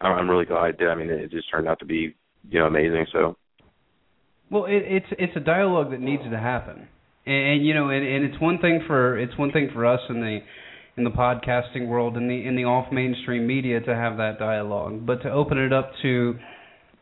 [0.00, 0.88] I'm I'm really glad I did.
[0.88, 2.14] I mean, it just turned out to be
[2.50, 3.06] you know amazing.
[3.12, 3.36] So
[4.50, 6.88] Well, it, it's it's a dialogue that needs to happen,
[7.26, 10.00] and, and you know, and, and it's one thing for it's one thing for us
[10.08, 10.40] in the
[10.96, 15.06] in the podcasting world in the in the off mainstream media to have that dialogue,
[15.06, 16.34] but to open it up to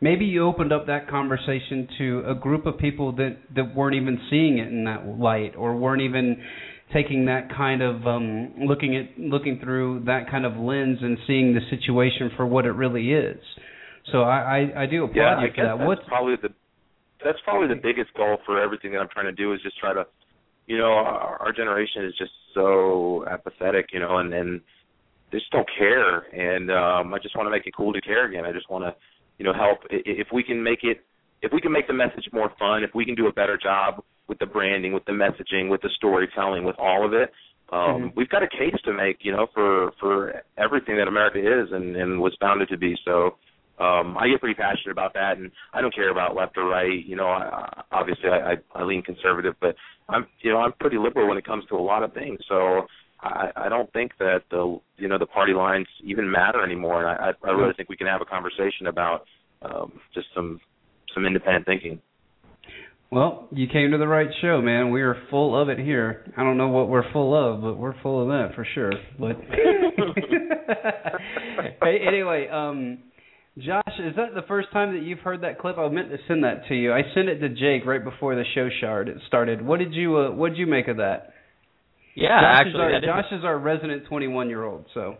[0.00, 4.18] maybe you opened up that conversation to a group of people that that weren't even
[4.30, 6.42] seeing it in that light or weren't even
[6.92, 11.54] taking that kind of um looking at looking through that kind of lens and seeing
[11.54, 13.38] the situation for what it really is.
[14.12, 14.38] So I
[14.76, 15.78] I, I do applaud yeah, you I for that.
[15.78, 16.50] That's What's probably the
[17.24, 19.92] that's probably the biggest goal for everything that I'm trying to do is just try
[19.92, 20.06] to,
[20.66, 24.60] you know, our, our generation is just so apathetic, you know, and and
[25.32, 28.26] they just don't care, and um I just want to make it cool to care
[28.26, 28.44] again.
[28.44, 28.94] I just want to,
[29.38, 31.04] you know, help if we can make it
[31.42, 34.02] if we can make the message more fun, if we can do a better job
[34.28, 37.32] with the branding, with the messaging, with the storytelling, with all of it,
[37.72, 38.16] um, Mhm.
[38.16, 41.96] we've got a case to make, you know, for for everything that America is and
[41.96, 42.96] and was founded to be.
[43.04, 43.36] So
[43.80, 47.04] um, I get pretty passionate about that, and I don't care about left or right.
[47.04, 49.74] You know, I, obviously I, I, I lean conservative, but
[50.08, 52.38] I'm you know I'm pretty liberal when it comes to a lot of things.
[52.46, 52.82] So
[53.22, 57.08] I, I don't think that the you know the party lines even matter anymore, and
[57.08, 59.24] I, I I really think we can have a conversation about
[59.62, 60.60] um, just some
[61.14, 62.00] some independent thinking.
[63.10, 64.92] Well, you came to the right show, man.
[64.92, 66.32] We are full of it here.
[66.36, 68.92] I don't know what we're full of, but we're full of that for sure.
[69.18, 69.36] But
[71.82, 72.98] hey, anyway, um,
[73.58, 75.76] Josh, is that the first time that you've heard that clip?
[75.76, 76.92] I meant to send that to you.
[76.92, 79.18] I sent it to Jake right before the show started.
[79.26, 79.60] Started.
[79.60, 81.34] What did you uh, What did you make of that?
[82.14, 84.86] Yeah, Josh actually, is our, Josh is our resident 21 year old.
[84.94, 85.16] So.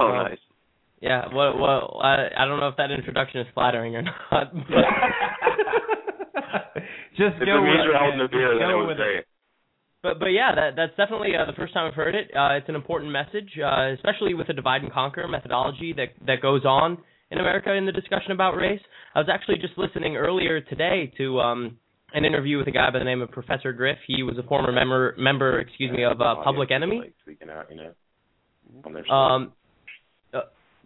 [0.00, 0.38] Oh, nice.
[1.00, 4.02] Yeah, well, well, I, I don't know if that introduction is flattering or
[4.32, 4.52] not.
[4.52, 4.62] But
[7.16, 8.28] Just If go it means with you're it, holding man.
[8.30, 9.24] beer, then it go was with great.
[10.02, 12.30] But but yeah, that that's definitely uh, the first time I've heard it.
[12.34, 16.40] Uh, it's an important message, uh, especially with the divide and conquer methodology that that
[16.40, 16.98] goes on
[17.30, 18.80] in America in the discussion about race.
[19.14, 21.78] I was actually just listening earlier today to um,
[22.14, 23.98] an interview with a guy by the name of Professor Griff.
[24.06, 26.98] He was a former member member, excuse me, of uh, Public Enemy.
[27.00, 27.92] Like speaking out, you know.
[28.84, 29.52] On their Um,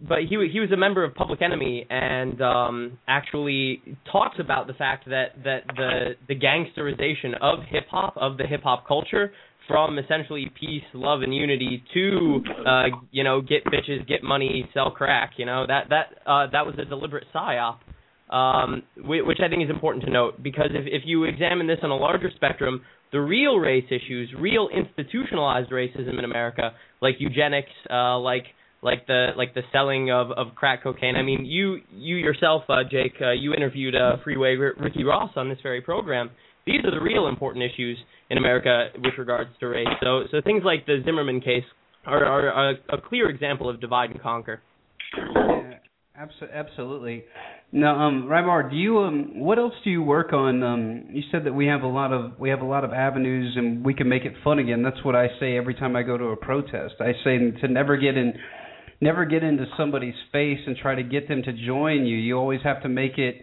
[0.07, 4.75] but he he was a member of Public Enemy and um, actually talks about the
[4.75, 9.33] fact that that the the gangsterization of hip hop of the hip hop culture
[9.69, 14.91] from essentially peace, love, and unity to uh, you know get bitches, get money, sell
[14.91, 15.33] crack.
[15.37, 17.79] You know that that uh, that was a deliberate psyop.
[18.31, 21.91] Um, which I think is important to note because if, if you examine this on
[21.91, 22.81] a larger spectrum,
[23.13, 28.45] the real race issues, real institutionalized racism in America, like eugenics, uh, like
[28.83, 31.17] like the like the selling of of crack cocaine.
[31.17, 35.31] I mean, you you yourself, uh, Jake, uh, you interviewed uh, Freeway R- Ricky Ross
[35.37, 36.31] on this very program.
[36.67, 37.99] These are the real important issues
[38.31, 39.89] in America with regards to race.
[40.03, 41.65] So so things like the Zimmerman case
[42.07, 44.61] are, are a, a clear example of divide and conquer.
[45.17, 45.75] Yeah,
[46.21, 47.25] abso- absolutely.
[47.75, 50.63] Now, um, Rybar, do you um, what else do you work on?
[50.63, 53.55] Um, you said that we have a lot of we have a lot of avenues,
[53.57, 54.83] and we can make it fun again.
[54.83, 56.95] That's what I say every time I go to a protest.
[57.01, 58.35] I say to never get in,
[59.03, 62.17] never get into somebody's face and try to get them to join you.
[62.17, 63.37] You always have to make it,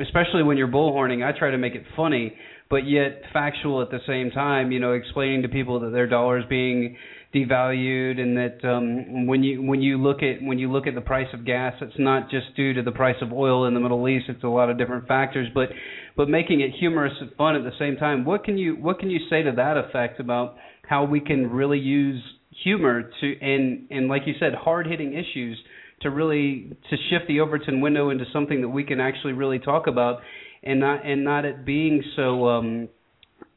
[0.00, 1.24] especially when you're bullhorning.
[1.24, 2.34] I try to make it funny,
[2.68, 4.72] but yet factual at the same time.
[4.72, 6.96] You know, explaining to people that their dollar is being
[7.34, 11.00] devalued and that um when you when you look at when you look at the
[11.00, 14.08] price of gas it's not just due to the price of oil in the Middle
[14.08, 15.68] East it's a lot of different factors but
[16.16, 19.10] but making it humorous and fun at the same time what can you what can
[19.10, 20.54] you say to that effect about
[20.88, 22.22] how we can really use
[22.62, 25.58] humor to and and like you said hard hitting issues
[26.02, 29.86] to really to shift the Overton window into something that we can actually really talk
[29.86, 30.20] about
[30.62, 32.88] and not and not it being so um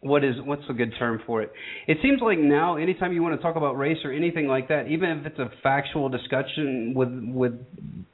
[0.02, 1.52] what is what's a good term for it?
[1.88, 4.88] It seems like now, anytime you want to talk about race or anything like that,
[4.88, 7.54] even if it's a factual discussion with with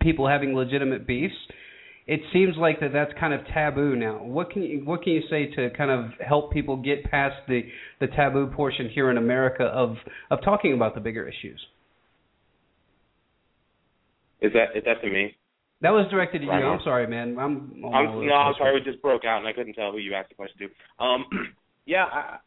[0.01, 1.33] people having legitimate beefs,
[2.05, 4.23] it seems like that that's kind of taboo now.
[4.23, 7.61] What can you what can you say to kind of help people get past the
[7.99, 9.95] the taboo portion here in America of
[10.29, 11.61] of talking about the bigger issues?
[14.41, 15.35] Is that is that to me?
[15.83, 16.49] That was directed at you.
[16.49, 16.63] Right.
[16.63, 17.37] I'm sorry, man.
[17.37, 18.79] I'm, I'm, the no, I'm sorry.
[18.79, 21.03] We just broke out, and I couldn't tell who you asked the question to.
[21.03, 21.25] Um,
[21.85, 22.37] yeah, I,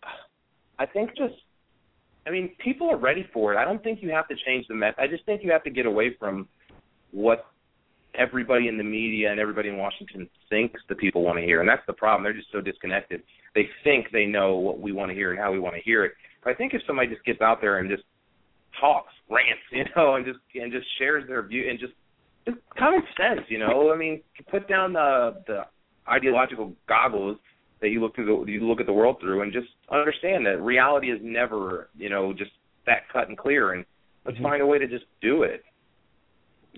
[0.79, 1.35] I think just,
[2.27, 3.59] I mean, people are ready for it.
[3.59, 4.97] I don't think you have to change the message.
[4.99, 6.49] I just think you have to get away from
[7.11, 7.45] what
[8.19, 11.69] everybody in the media and everybody in Washington thinks the people want to hear, and
[11.69, 12.23] that's the problem.
[12.25, 13.23] They're just so disconnected.
[13.55, 16.05] They think they know what we want to hear and how we want to hear
[16.05, 16.13] it.
[16.43, 18.03] But I think if somebody just gets out there and just
[18.81, 21.93] talks, rants, you know, and just and just shares their view and just
[22.47, 23.93] just common sense, you know.
[23.93, 25.63] I mean, put down the the
[26.09, 27.39] ideological goggles
[27.81, 30.61] that you look through the you look at the world through, and just understand that
[30.61, 32.53] reality is never, you know, just
[32.87, 33.73] that cut and clear.
[33.73, 33.85] And
[34.25, 34.47] let's mm-hmm.
[34.47, 35.63] find a way to just do it.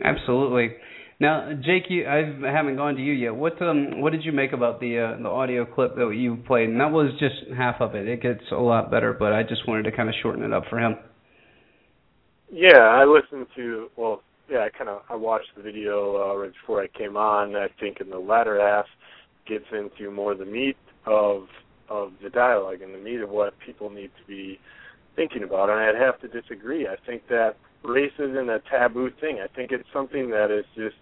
[0.05, 0.77] Absolutely.
[1.21, 3.35] Now, Jake, you, I haven't gone to you yet.
[3.35, 6.69] What um, what did you make about the uh, the audio clip that you played?
[6.69, 8.07] And that was just half of it.
[8.07, 10.65] It gets a lot better, but I just wanted to kind of shorten it up
[10.71, 10.97] for him.
[12.53, 16.53] Yeah, I listened to well, yeah, I kind of I watched the video uh, right
[16.53, 17.57] before I came on.
[17.57, 18.87] I think in the latter half
[19.45, 21.49] gets into more the meat of
[21.89, 24.61] of the dialogue and the meat of what people need to be
[25.17, 25.69] thinking about.
[25.69, 26.87] And I'd have to disagree.
[26.87, 29.41] I think that race isn't a taboo thing.
[29.43, 30.95] I think it's something that is just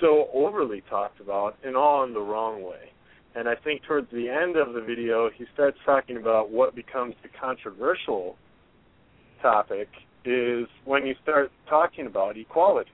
[0.00, 2.92] so overly talked about and all in the wrong way.
[3.34, 7.14] And I think towards the end of the video, he starts talking about what becomes
[7.22, 8.36] the controversial
[9.42, 9.88] topic
[10.24, 12.90] is when you start talking about equality.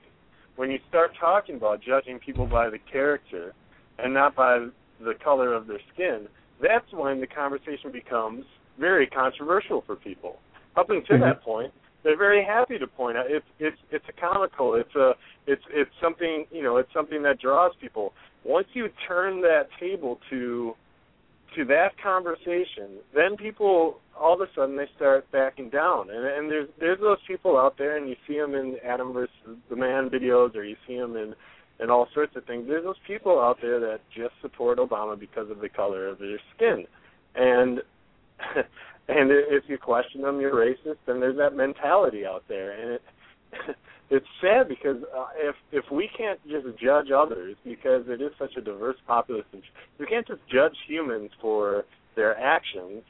[0.55, 3.53] When you start talking about judging people by the character
[3.97, 4.67] and not by
[4.99, 6.27] the color of their skin,
[6.61, 8.45] that's when the conversation becomes
[8.79, 10.39] very controversial for people.
[10.75, 11.23] Up until mm-hmm.
[11.23, 15.13] that point, they're very happy to point out it's it's it's a comical, it's a
[15.47, 18.13] it's it's something you know, it's something that draws people.
[18.43, 20.75] Once you turn that table to
[21.55, 26.51] to that conversation, then people all of a sudden they start backing down, and and
[26.51, 30.09] there's there's those people out there, and you see them in Adam versus the Man
[30.09, 31.33] videos, or you see them in
[31.79, 32.65] and all sorts of things.
[32.67, 36.39] There's those people out there that just support Obama because of the color of their
[36.55, 36.85] skin,
[37.35, 37.81] and
[39.07, 40.97] and if you question them, you're racist.
[41.07, 43.01] And there's that mentality out there, and it
[44.09, 48.55] it's sad because uh, if if we can't just judge others because it is such
[48.57, 49.61] a diverse population,
[49.99, 51.85] we can't just judge humans for
[52.15, 53.03] their actions.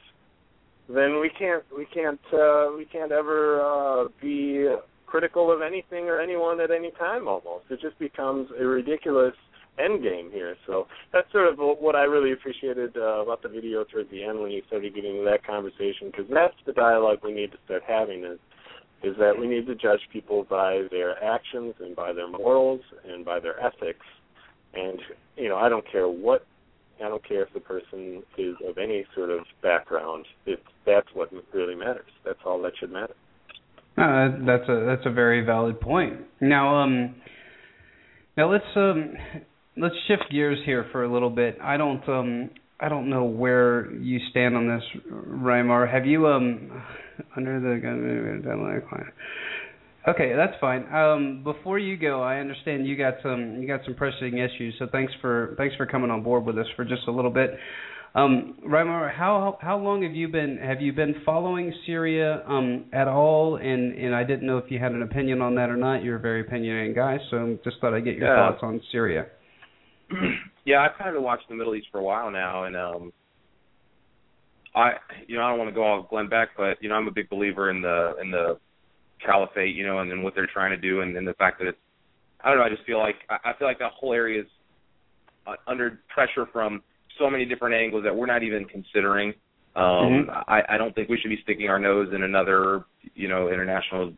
[0.88, 4.68] Then we can't we can't uh, we can't ever uh, be
[5.06, 7.28] critical of anything or anyone at any time.
[7.28, 9.34] Almost, it just becomes a ridiculous
[9.78, 10.56] end game here.
[10.66, 14.40] So that's sort of what I really appreciated uh, about the video towards the end
[14.40, 17.82] when you started getting into that conversation because that's the dialogue we need to start
[17.86, 18.38] having is
[19.02, 23.22] is that we need to judge people by their actions and by their morals and
[23.22, 24.06] by their ethics.
[24.72, 24.98] And
[25.36, 26.46] you know, I don't care what
[27.04, 30.26] I don't care if the person is of any sort of background.
[30.46, 32.10] It's that's what really matters.
[32.24, 33.14] That's all that should matter.
[33.96, 36.20] Uh, that's a that's a very valid point.
[36.40, 37.14] Now, um,
[38.36, 39.14] now let's um,
[39.76, 41.58] let's shift gears here for a little bit.
[41.62, 45.90] I don't um, I don't know where you stand on this, Raymmar.
[45.90, 46.82] Have you um,
[47.36, 48.42] under the gun
[50.06, 50.84] Okay, that's fine.
[50.92, 54.86] Um, before you go, I understand you got some you got some pressing issues, so
[54.90, 57.56] thanks for thanks for coming on board with us for just a little bit.
[58.14, 63.08] Um, Raymmar, how how long have you been have you been following Syria um, at
[63.08, 63.56] all?
[63.56, 66.04] And and I didn't know if you had an opinion on that or not.
[66.04, 68.50] You're a very opinionated guy, so just thought I'd get your yeah.
[68.50, 69.26] thoughts on Syria.
[70.64, 73.12] yeah, I've kind of watched the Middle East for a while now, and um,
[74.74, 74.92] I
[75.26, 77.12] you know I don't want to go off Glenn Beck, but you know I'm a
[77.12, 78.58] big believer in the in the
[79.24, 81.68] caliphate, you know, and, and what they're trying to do, and, and the fact that
[81.68, 81.78] it's
[82.42, 82.64] I don't know.
[82.64, 84.48] I just feel like I feel like that whole area is
[85.46, 86.82] uh, under pressure from
[87.18, 89.32] so many different angles that we're not even considering.
[89.76, 90.30] Um, mm-hmm.
[90.46, 94.12] I, I don't think we should be sticking our nose in another, you know, international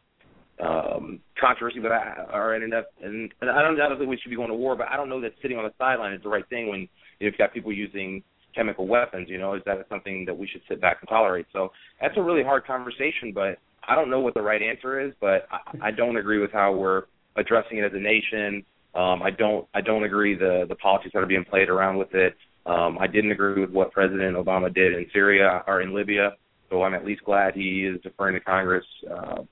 [0.61, 1.81] um, controversy.
[1.81, 4.37] But I, or in enough, and, and I don't, I don't think we should be
[4.37, 4.77] going to war.
[4.77, 6.87] But I don't know that sitting on the sideline is the right thing when you
[6.87, 8.23] know, you've got people using
[8.55, 9.29] chemical weapons.
[9.29, 11.47] You know, is that something that we should sit back and tolerate?
[11.53, 13.33] So that's a really hard conversation.
[13.35, 15.13] But I don't know what the right answer is.
[15.21, 17.05] But I, I don't agree with how we're
[17.37, 18.65] addressing it as a nation.
[18.95, 22.15] Um, I don't I don't agree the the politics that are being played around with
[22.15, 22.35] it.
[22.65, 26.33] Um, I didn't agree with what President Obama did in Syria or in Libya,
[26.71, 29.43] so I'm at least glad he is deferring to Congress uh,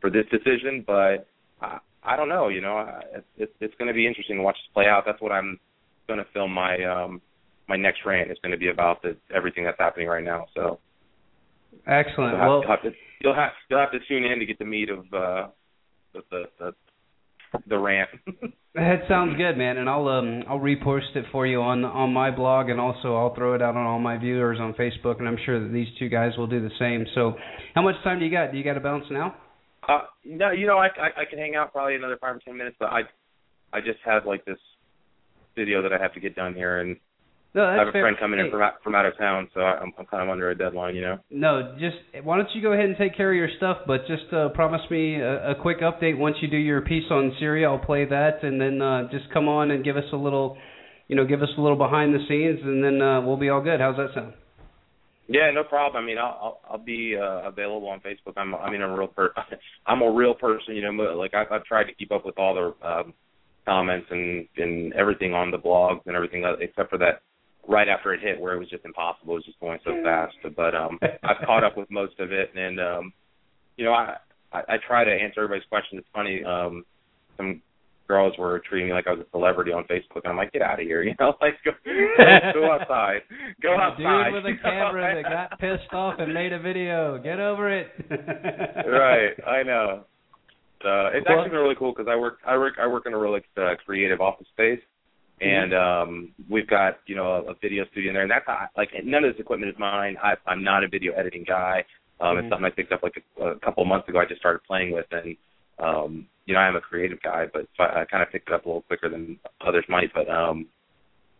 [0.00, 0.84] for this decision.
[0.86, 1.26] But
[1.60, 2.84] I, I don't know, you know,
[3.14, 5.04] it's it's, it's going to be interesting to watch this play out.
[5.06, 5.58] That's what I'm
[6.06, 7.20] going to film my um,
[7.68, 10.46] my next rant is going to be about the everything that's happening right now.
[10.54, 10.80] So
[11.86, 12.32] excellent.
[12.32, 14.58] You'll have, well, you'll have, to, you'll have you'll have to tune in to get
[14.58, 15.48] the meat of uh,
[16.12, 16.72] the, the the
[17.68, 18.10] the rant.
[18.74, 19.76] that sounds good, man.
[19.76, 23.34] And I'll um I'll repost it for you on on my blog, and also I'll
[23.34, 26.08] throw it out on all my viewers on Facebook, and I'm sure that these two
[26.08, 27.06] guys will do the same.
[27.14, 27.34] So,
[27.74, 28.52] how much time do you got?
[28.52, 29.34] Do you got to bounce now?
[29.88, 32.56] Uh, no, you know I, I I can hang out probably another five or ten
[32.56, 33.02] minutes, but I
[33.72, 34.58] I just have like this
[35.56, 36.96] video that I have to get done here, and
[37.54, 38.02] no, I have a fair.
[38.02, 38.44] friend coming hey.
[38.44, 40.94] in from out, from out of town, so I'm, I'm kind of under a deadline,
[40.94, 41.18] you know.
[41.30, 44.32] No, just why don't you go ahead and take care of your stuff, but just
[44.32, 47.68] uh, promise me a, a quick update once you do your piece on Syria.
[47.68, 50.58] I'll play that, and then uh, just come on and give us a little,
[51.08, 53.62] you know, give us a little behind the scenes, and then uh, we'll be all
[53.62, 53.80] good.
[53.80, 54.34] How's that sound?
[55.32, 56.02] Yeah, no problem.
[56.02, 58.32] I mean, I'll I'll, I'll be uh, available on Facebook.
[58.36, 59.32] I'm I mean, I'm a real per
[59.86, 60.90] I'm a real person, you know.
[61.14, 63.14] Like I've, I've tried to keep up with all the um,
[63.64, 67.22] comments and and everything on the blogs and everything, uh, except for that
[67.68, 69.34] right after it hit where it was just impossible.
[69.34, 70.34] It was just going so fast.
[70.56, 73.12] But um I've caught up with most of it and um
[73.76, 74.16] you know, I,
[74.52, 76.00] I I try to answer everybody's questions.
[76.00, 76.84] It's funny, um
[77.36, 77.62] some
[78.10, 80.62] girls were treating me like I was a celebrity on Facebook and I'm like, get
[80.62, 81.70] out of here, you know, like go
[82.54, 83.20] go outside.
[83.62, 84.32] Go outside.
[84.32, 87.18] Dude with a camera that got pissed off and made a video.
[87.22, 87.88] Get over it.
[88.10, 90.04] right, I know.
[90.84, 93.18] Uh, it's actually been really cool because I work I work I work in a
[93.18, 94.80] really uh, creative office space,
[95.40, 98.66] and um, we've got you know a, a video studio in there, and that's how,
[98.76, 100.16] like none of this equipment is mine.
[100.22, 101.84] I, I'm not a video editing guy.
[102.20, 102.38] Um, Mhm.
[102.40, 104.18] It's something I picked up like a, a couple of months ago.
[104.18, 105.36] I just started playing with, and
[105.82, 108.48] um, you know I am a creative guy, but so I, I kind of picked
[108.48, 110.12] it up a little quicker than others might.
[110.14, 110.66] But um,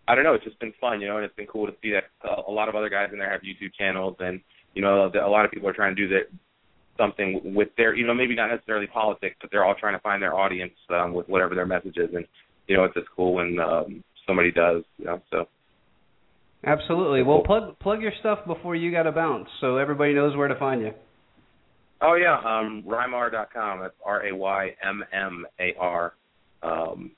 [0.09, 0.35] I don't know.
[0.35, 2.53] It's just been fun, you know, and it's been cool to see that uh, a
[2.53, 4.41] lot of other guys in there have YouTube channels, and
[4.75, 6.31] you know, a lot of people are trying to do that
[6.97, 10.23] something with their, you know, maybe not necessarily politics, but they're all trying to find
[10.23, 12.27] their audience um, with whatever their message is, and
[12.67, 15.21] you know, it's just cool when um, somebody does, you know.
[15.31, 15.49] So
[16.65, 17.23] Absolutely.
[17.23, 20.59] Well, plug plug your stuff before you got to bounce, so everybody knows where to
[20.59, 20.93] find you.
[22.03, 23.81] Oh yeah, um Raymmar.com.
[23.81, 26.15] That's R A Y M M A R.
[26.63, 27.13] Um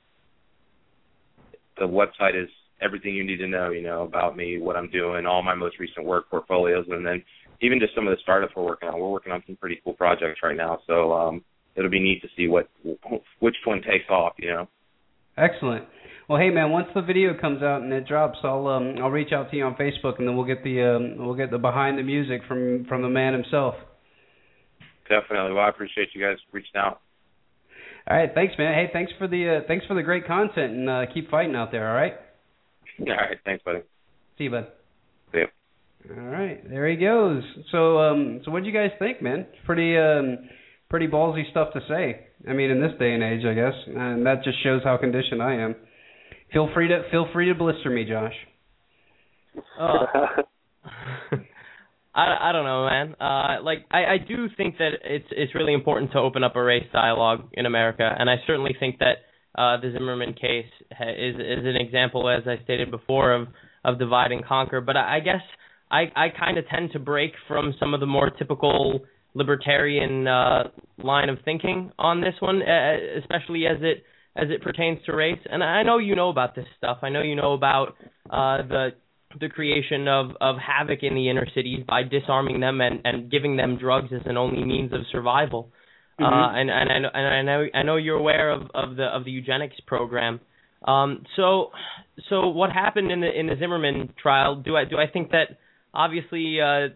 [1.79, 2.49] the website is
[2.81, 5.79] everything you need to know, you know, about me, what I'm doing, all my most
[5.79, 7.23] recent work portfolios and then
[7.61, 8.99] even just some of the startups we're working on.
[8.99, 10.81] We're working on some pretty cool projects right now.
[10.87, 11.45] So um
[11.77, 12.69] it'll be neat to see what
[13.39, 14.69] which one takes off, you know.
[15.37, 15.85] Excellent.
[16.29, 19.33] Well, hey man, once the video comes out and it drops, I'll um I'll reach
[19.33, 21.99] out to you on Facebook and then we'll get the um we'll get the behind
[21.99, 23.75] the music from from the man himself.
[25.13, 25.53] Definitely.
[25.53, 27.03] Well, I appreciate you guys reaching out.
[28.09, 28.73] All right, thanks man.
[28.73, 31.71] Hey, thanks for the uh, thanks for the great content and uh, keep fighting out
[31.71, 32.15] there, all right?
[32.99, 33.81] All right, thanks, buddy.
[34.39, 34.69] See you, bud.
[35.33, 36.17] See ya.
[36.17, 37.43] All right, there he goes.
[37.71, 39.47] So, um, so what do you guys think, man?
[39.67, 40.49] Pretty, um,
[40.89, 42.27] pretty ballsy stuff to say.
[42.49, 45.43] I mean, in this day and age, I guess, and that just shows how conditioned
[45.43, 45.77] I am.
[46.55, 48.35] Feel free to feel free to blister me, Josh.
[49.79, 50.07] Uh,
[52.15, 53.15] I, I don't know, man.
[53.21, 56.63] Uh, like I, I do think that it's it's really important to open up a
[56.63, 59.17] race dialogue in America, and I certainly think that
[59.59, 63.49] uh, the Zimmerman case ha- is is an example, as I stated before, of
[63.85, 64.81] of divide and conquer.
[64.81, 65.41] But I, I guess
[65.91, 69.01] I I kind of tend to break from some of the more typical
[69.35, 70.65] libertarian uh,
[71.03, 74.05] line of thinking on this one, uh, especially as it
[74.37, 75.41] as it pertains to race.
[75.51, 76.99] And I know you know about this stuff.
[77.03, 77.95] I know you know about
[78.31, 78.89] uh, the
[79.41, 83.57] the creation of of havoc in the inner cities by disarming them and and giving
[83.57, 85.71] them drugs as an only means of survival.
[86.21, 86.27] Mhm.
[86.27, 89.05] Uh, and and I know and I know I know you're aware of of the
[89.05, 90.41] of the eugenics program.
[90.85, 91.71] Um, so
[92.29, 94.57] so what happened in the in the Zimmerman trial?
[94.57, 95.59] Do I do I think that
[95.95, 96.89] obviously uh,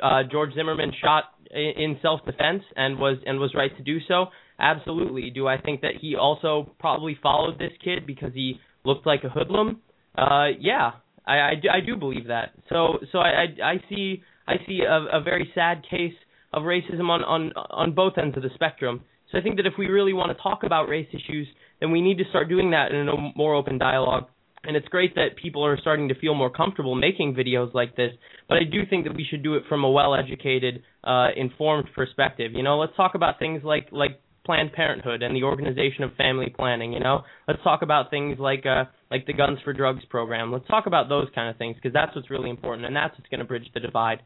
[0.00, 4.26] uh, George Zimmerman shot in self defense and was and was right to do so?
[4.58, 5.30] Absolutely.
[5.30, 9.28] Do I think that he also probably followed this kid because he looked like a
[9.28, 9.80] hoodlum?
[10.16, 10.92] Uh, yeah,
[11.26, 12.52] I, I, I do believe that.
[12.68, 16.14] So so I I, I see I see a, a very sad case
[16.52, 19.02] of racism on, on on both ends of the spectrum.
[19.30, 21.48] So I think that if we really want to talk about race issues,
[21.80, 24.26] then we need to start doing that in a more open dialogue.
[24.62, 28.12] And it's great that people are starting to feel more comfortable making videos like this,
[28.48, 32.52] but I do think that we should do it from a well-educated, uh, informed perspective.
[32.52, 36.54] You know, let's talk about things like like Planned Parenthood and the organization of family
[36.56, 36.92] planning.
[36.92, 40.52] You know, let's talk about things like uh, like the Guns for Drugs program.
[40.52, 43.28] Let's talk about those kind of things because that's what's really important, and that's what's
[43.28, 44.22] going to bridge the divide.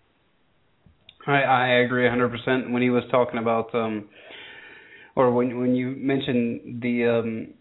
[1.26, 4.08] I I agree 100% when he was talking about um
[5.16, 7.54] or when when you mentioned the um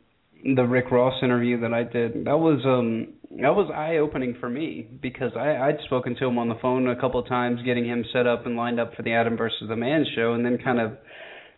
[0.56, 2.26] the Rick Ross interview that I did.
[2.26, 6.38] That was um that was eye opening for me because I I'd spoken to him
[6.38, 9.04] on the phone a couple of times getting him set up and lined up for
[9.04, 10.94] the Adam versus the Man show and then kind of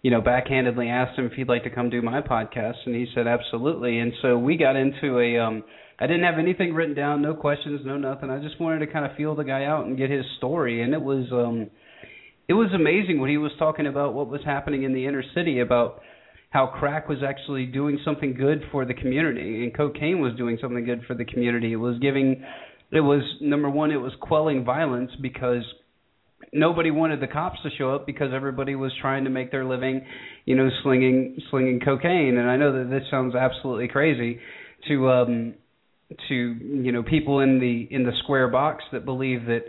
[0.01, 3.07] you know backhandedly asked him if he'd like to come do my podcast and he
[3.13, 5.63] said absolutely and so we got into a um
[5.99, 8.31] I didn't have anything written down, no questions, no nothing.
[8.31, 10.93] I just wanted to kind of feel the guy out and get his story and
[10.93, 11.69] it was um
[12.47, 15.59] it was amazing when he was talking about what was happening in the inner city
[15.59, 16.01] about
[16.49, 20.83] how crack was actually doing something good for the community and cocaine was doing something
[20.83, 21.71] good for the community.
[21.71, 22.43] It was giving
[22.91, 25.63] it was number one, it was quelling violence because
[26.53, 30.05] nobody wanted the cops to show up because everybody was trying to make their living,
[30.45, 32.37] you know, slinging slinging cocaine.
[32.37, 34.39] And I know that this sounds absolutely crazy
[34.87, 35.53] to um
[36.27, 39.63] to you know people in the in the square box that believe that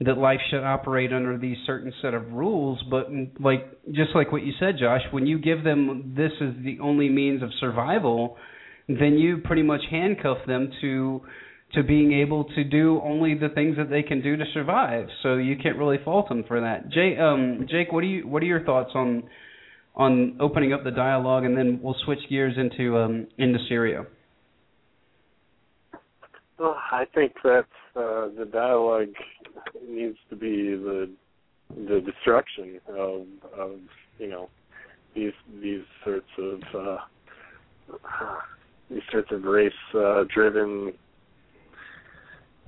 [0.00, 3.06] that life should operate under these certain set of rules but
[3.40, 7.08] like just like what you said Josh when you give them this is the only
[7.08, 8.36] means of survival
[8.88, 11.22] then you pretty much handcuff them to
[11.74, 15.08] to being able to do only the things that they can do to survive.
[15.22, 16.88] So you can't really fault them for that.
[16.90, 19.24] Jake um Jake what do you what are your thoughts on
[19.94, 24.06] on opening up the dialogue and then we'll switch gears into um into Syria?
[26.58, 29.12] Well, I think that uh, the dialogue
[29.86, 31.10] needs to be the
[31.74, 33.26] the destruction of
[33.58, 33.78] of
[34.18, 34.48] you know
[35.14, 36.96] these these sorts of uh,
[38.90, 40.92] these sorts of race uh, driven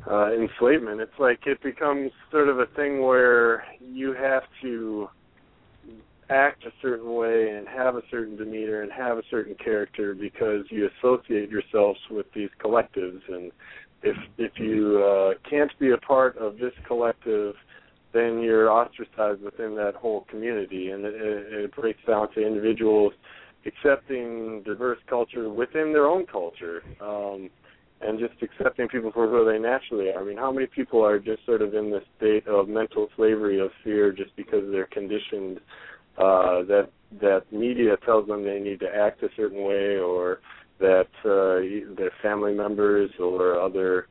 [0.06, 1.00] uh, enslavement.
[1.00, 5.08] It's like it becomes sort of a thing where you have to
[6.30, 10.64] act a certain way and have a certain demeanor and have a certain character because
[10.68, 13.20] you associate yourselves with these collectives.
[13.28, 13.50] And
[14.02, 17.54] if if you uh, can't be a part of this collective
[18.12, 20.90] then you're ostracized within that whole community.
[20.90, 23.12] And it, it breaks down to individuals
[23.66, 26.82] accepting diverse culture within their own culture.
[27.00, 27.50] Um,
[28.00, 30.20] and just accepting people for who they naturally are.
[30.20, 33.60] I mean, how many people are just sort of in this state of mental slavery
[33.60, 35.58] of fear just because they're conditioned
[36.16, 36.88] uh, that
[37.20, 40.40] that media tells them they need to act a certain way, or
[40.78, 44.06] that uh, their family members or other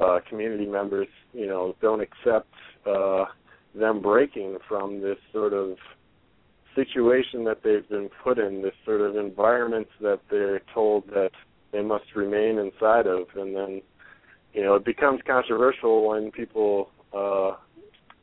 [0.00, 2.52] uh, community members, you know, don't accept
[2.86, 3.24] uh,
[3.74, 5.76] them breaking from this sort of
[6.74, 11.30] situation that they've been put in, this sort of environment that they're told that
[11.72, 13.82] they must remain inside of, and then,
[14.52, 17.52] you know, it becomes controversial when people uh,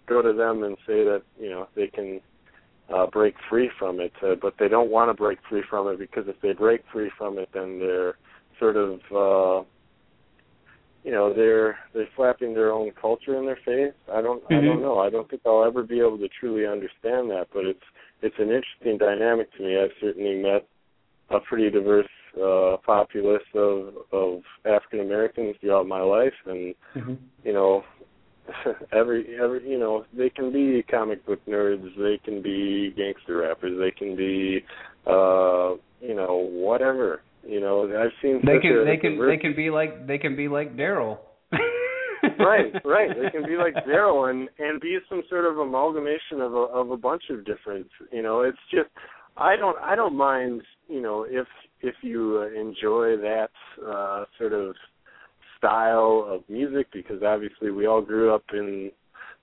[0.07, 2.19] go to them and say that you know they can
[2.93, 5.99] uh, break free from it, uh, but they don't want to break free from it
[5.99, 8.15] because if they break free from it, then they're
[8.57, 9.63] sort of, uh,
[11.03, 13.93] you know, they're they're slapping their own culture in their face.
[14.11, 14.55] I don't, mm-hmm.
[14.55, 14.99] I don't know.
[14.99, 17.79] I don't think I'll ever be able to truly understand that, but it's
[18.21, 19.79] it's an interesting dynamic to me.
[19.79, 20.67] I've certainly met
[21.29, 27.13] a pretty diverse uh, populace of of African Americans throughout my life, and mm-hmm.
[27.43, 27.83] you know,
[28.91, 33.77] every every you know they can be comic book nerds, they can be gangster rappers,
[33.79, 34.59] they can be
[35.07, 37.21] uh you know whatever.
[37.47, 40.35] You know, I've seen they can a, they can they can be like they can
[40.35, 41.19] be like Daryl.
[42.39, 43.09] right, right.
[43.09, 46.91] They can be like Daryl and and be some sort of amalgamation of a of
[46.91, 47.87] a bunch of different.
[48.11, 48.89] You know, it's just
[49.39, 50.61] I don't I don't mind.
[50.87, 51.47] You know, if
[51.81, 53.49] if you uh, enjoy that
[53.85, 54.75] uh sort of
[55.57, 58.91] style of music because obviously we all grew up in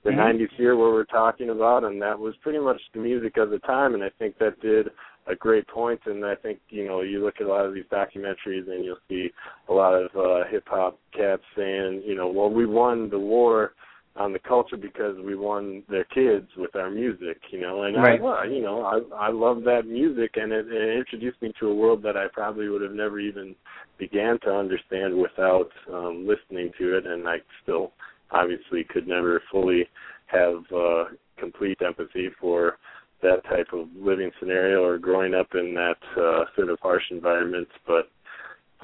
[0.05, 0.42] the mm-hmm.
[0.42, 3.59] 90s here where we're talking about and that was pretty much the music of the
[3.61, 4.88] time and I think that did
[5.26, 7.84] a great point and I think you know you look at a lot of these
[7.92, 9.30] documentaries and you'll see
[9.68, 13.72] a lot of uh hip hop cats saying you know well we won the war
[14.16, 17.82] on the culture because we won their kids with our music, you know.
[17.82, 18.20] And right.
[18.20, 21.74] I, you know, I I love that music, and it, it introduced me to a
[21.74, 23.54] world that I probably would have never even
[23.98, 27.06] began to understand without um, listening to it.
[27.06, 27.92] And I still,
[28.30, 29.86] obviously, could never fully
[30.26, 31.04] have uh,
[31.38, 32.78] complete empathy for
[33.22, 37.68] that type of living scenario or growing up in that uh, sort of harsh environment,
[37.86, 38.08] but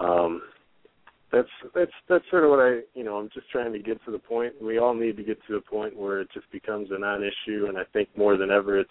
[0.03, 0.41] um
[1.33, 4.12] that's that's that's sort of what I you know I'm just trying to get to
[4.12, 4.53] the point.
[4.61, 7.78] We all need to get to a point where it just becomes a non-issue, and
[7.78, 8.91] I think more than ever it's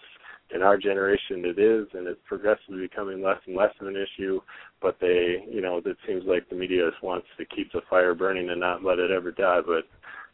[0.54, 4.40] in our generation it is, and it's progressively becoming less and less of an issue.
[4.80, 8.14] But they you know it seems like the media just wants to keep the fire
[8.14, 9.60] burning and not let it ever die.
[9.64, 9.84] But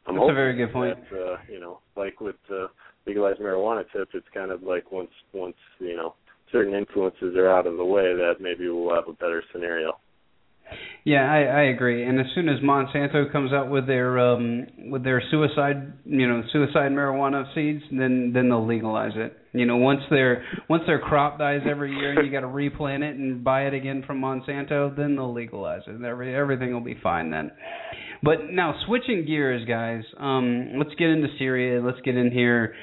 [0.07, 0.99] I'm that's a very good point.
[1.11, 2.69] That, uh, you know, like with uh,
[3.07, 6.15] legalized marijuana tip, it's kind of like once once you know
[6.51, 9.99] certain influences are out of the way, that maybe we'll have a better scenario.
[11.05, 12.05] Yeah, I, I agree.
[12.05, 16.43] And as soon as Monsanto comes out with their um with their suicide, you know,
[16.53, 19.37] suicide marijuana seeds, then then they'll legalize it.
[19.53, 23.03] You know, once their once their crop dies every year and you got to replant
[23.03, 26.05] it and buy it again from Monsanto, then they'll legalize it.
[26.05, 27.53] Every everything will be fine then.
[28.23, 30.03] But now switching gears, guys.
[30.19, 31.81] Um, let's get into Syria.
[31.83, 32.75] Let's get in here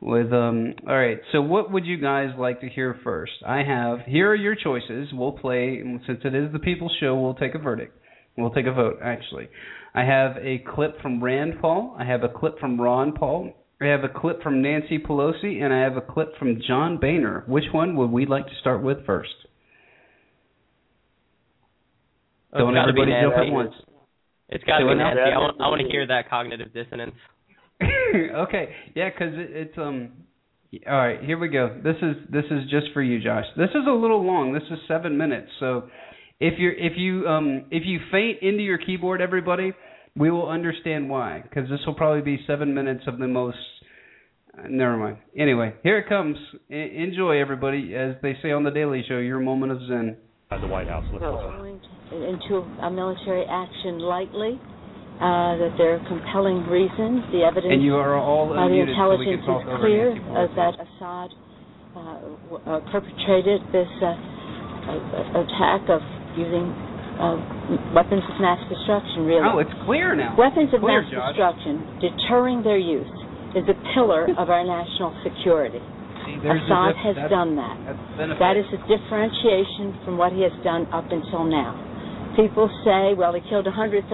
[0.00, 3.32] with um all right so what would you guys like to hear first?
[3.46, 5.08] I have here are your choices.
[5.12, 7.96] We'll play since it is the people's show we'll take a verdict.
[8.36, 9.48] We'll take a vote actually.
[9.94, 11.96] I have a clip from rand paul.
[11.98, 13.52] I have a clip from ron paul.
[13.80, 17.44] I have a clip from nancy pelosi and i have a clip from john boehner.
[17.46, 19.34] Which one would we like to start with first?
[22.54, 23.74] Oh, don't everybody jump at once.
[24.48, 25.20] It's got to be Nancy.
[25.20, 27.14] I want, I want to hear that cognitive dissonance.
[28.48, 30.12] okay, yeah, because it, it's um.
[30.88, 31.80] All right, here we go.
[31.84, 33.44] This is this is just for you, Josh.
[33.56, 34.52] This is a little long.
[34.52, 35.48] This is seven minutes.
[35.60, 35.88] So,
[36.40, 39.72] if you're if you um if you faint into your keyboard, everybody,
[40.16, 41.42] we will understand why.
[41.42, 43.56] Because this will probably be seven minutes of the most.
[44.56, 45.18] Uh, never mind.
[45.36, 46.36] Anyway, here it comes.
[46.68, 47.94] enjoy, everybody.
[47.94, 50.16] As they say on the Daily Show, your moment of zen.
[50.50, 51.04] At the White House.
[51.10, 51.80] Let's going
[52.12, 54.60] into a military action lightly
[55.22, 57.22] uh, that there are compelling reasons.
[57.30, 61.30] The evidence and you are all uh, the intelligence so is clear uh, that Assad
[61.94, 62.02] uh,
[62.66, 64.10] uh, perpetrated this uh,
[65.38, 66.02] attack of
[66.34, 66.66] using
[67.94, 69.22] weapons of mass destruction.
[69.22, 70.34] Really, oh, it's clear now.
[70.34, 71.38] Weapons of clear, mass Josh.
[71.38, 73.06] destruction, deterring their use,
[73.54, 75.78] is a pillar of our national security.
[76.26, 77.76] See, Assad a, has done that.
[78.42, 81.93] That is a differentiation from what he has done up until now.
[82.36, 84.04] People say, well, he killed 100,000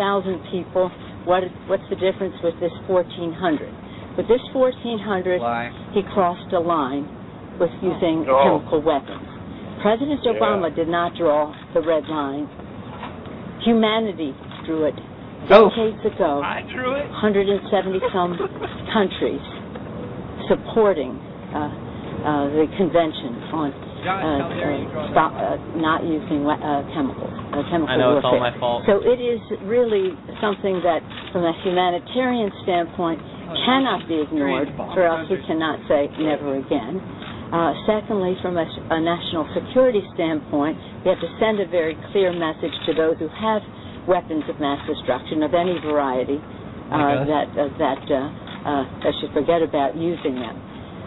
[0.52, 0.90] people.
[1.24, 4.16] What, what's the difference with this 1,400?
[4.16, 5.70] With this 1,400, Lie.
[5.94, 7.08] he crossed a line
[7.58, 8.60] with using Oh.
[8.60, 9.24] chemical weapons.
[9.80, 10.32] President Yeah.
[10.36, 12.48] Obama did not draw the red line.
[13.64, 14.34] Humanity
[14.66, 14.94] drew it
[15.50, 15.68] Oh.
[15.70, 16.42] decades ago.
[16.44, 17.08] I drew it.
[17.10, 18.36] 170 some
[18.92, 19.40] countries
[20.48, 21.16] supporting
[21.54, 23.72] uh, uh, the convention on
[24.08, 28.16] uh, how dare you draw stop, uh, not using uh, chemicals, uh, chemical I know
[28.16, 28.84] it's all my fault.
[28.88, 31.00] So it is really something that,
[31.32, 33.20] from a humanitarian standpoint,
[33.66, 37.02] cannot be ignored, or else we cannot say never again.
[37.50, 42.30] Uh, secondly, from a, a national security standpoint, we have to send a very clear
[42.30, 43.58] message to those who have
[44.06, 46.38] weapons of mass destruction of any variety
[46.94, 48.18] uh, that uh, that uh,
[48.66, 50.54] uh, they should forget about using them.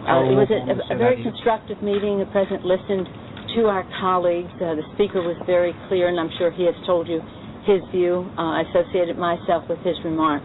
[0.04, 2.20] Uh, it was a, a, a very constructive meeting.
[2.20, 3.08] The president listened
[3.56, 4.52] to our colleagues.
[4.60, 7.24] Uh, the speaker was very clear, and I'm sure he has told you
[7.64, 8.28] his view.
[8.36, 10.44] Uh, I associated myself with his remarks.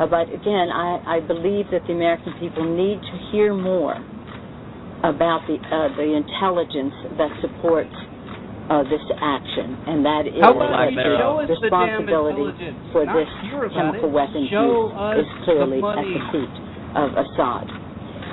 [0.00, 3.94] Uh, but again, I, I believe that the American people need to hear more
[5.04, 7.92] about the uh, the intelligence that supports
[8.72, 12.08] uh, this action, and that is How about that you the show us the damn
[12.08, 12.48] responsibility
[12.90, 13.30] for Not this
[13.76, 14.16] chemical it.
[14.16, 16.54] weapons Show use is clearly the at the feet
[16.96, 17.83] of Assad.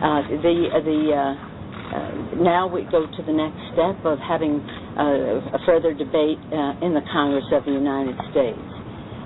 [0.02, 1.22] Uh, the the uh,
[1.94, 4.58] uh, now we go to the next step of having
[4.98, 8.60] uh, a further debate uh, in the Congress of the United States.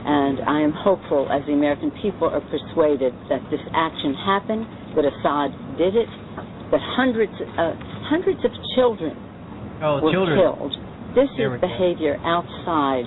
[0.05, 5.01] And I am hopeful, as the American people are persuaded that this action happened, that
[5.01, 5.49] Assad
[5.81, 6.05] did it,
[6.69, 7.73] that hundreds, uh,
[8.05, 9.17] hundreds of children
[9.81, 10.37] Oh, were children.
[10.37, 10.73] killed.
[11.17, 11.73] This There is we go.
[11.73, 13.05] behavior outside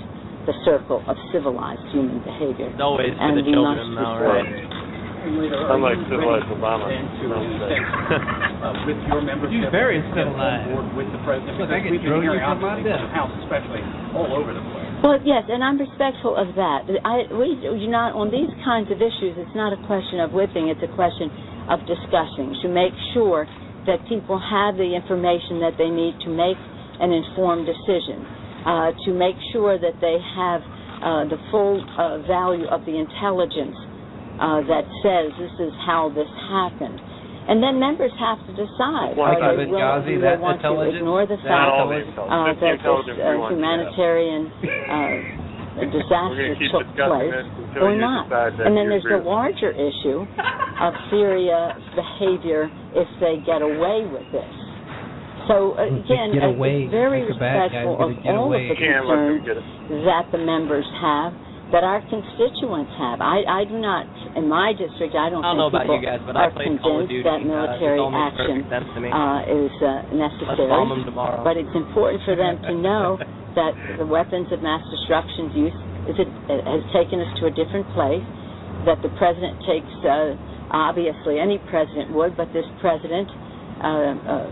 [0.50, 2.66] the circle of civilized human behavior.
[2.72, 4.87] It's always for and the we children, must though, support
[5.24, 5.74] right?
[5.74, 6.86] Unlike civilized Obama.
[6.86, 9.54] uh, with your membership.
[9.54, 10.70] He's very on civilized.
[10.70, 11.58] board with the president.
[11.58, 13.82] Look, I can we've throw been you hearing from obviously from the House, especially
[14.14, 14.86] all over the place.
[15.02, 16.90] Well, yes, and I'm respectful of that.
[17.06, 19.38] I, we do not on these kinds of issues.
[19.38, 21.30] It's not a question of whipping; it's a question
[21.70, 23.46] of discussing to make sure
[23.86, 26.58] that people have the information that they need to make
[26.98, 28.26] an informed decision,
[28.66, 30.60] uh, to make sure that they have
[30.98, 33.78] uh, the full uh, value of the intelligence
[34.38, 36.98] uh, that says this is how this happened.
[37.48, 40.84] And then members have to decide Well, are they willing, do they that want to
[40.84, 44.52] ignore the fact uh, that this uh, humanitarian
[44.92, 47.32] uh, disaster going to keep took place
[47.80, 48.28] or not.
[48.28, 54.52] And then there's the larger issue of Syria's behavior if they get away with this.
[55.48, 58.60] So uh, again, get away, it's very like the bad guys respectful of all of
[58.60, 61.32] the Can't let them concerns that the members have,
[61.72, 63.20] that our constituents have.
[63.20, 66.00] I, I do not, in my district, I don't, I don't know think about people
[66.00, 67.28] you guys, but are I played Call of convinced Duty.
[67.28, 69.08] that uh, military makes action perfect sense to me.
[69.12, 70.68] uh, is uh, necessary.
[70.72, 71.44] bomb them tomorrow.
[71.44, 73.20] But it's important for them to know
[73.58, 75.76] that the weapons of mass destruction use
[76.08, 78.24] is it, has taken us to a different place.
[78.88, 80.38] That the president takes, uh,
[80.72, 83.28] obviously any president would, but this president
[83.84, 84.48] uh, uh,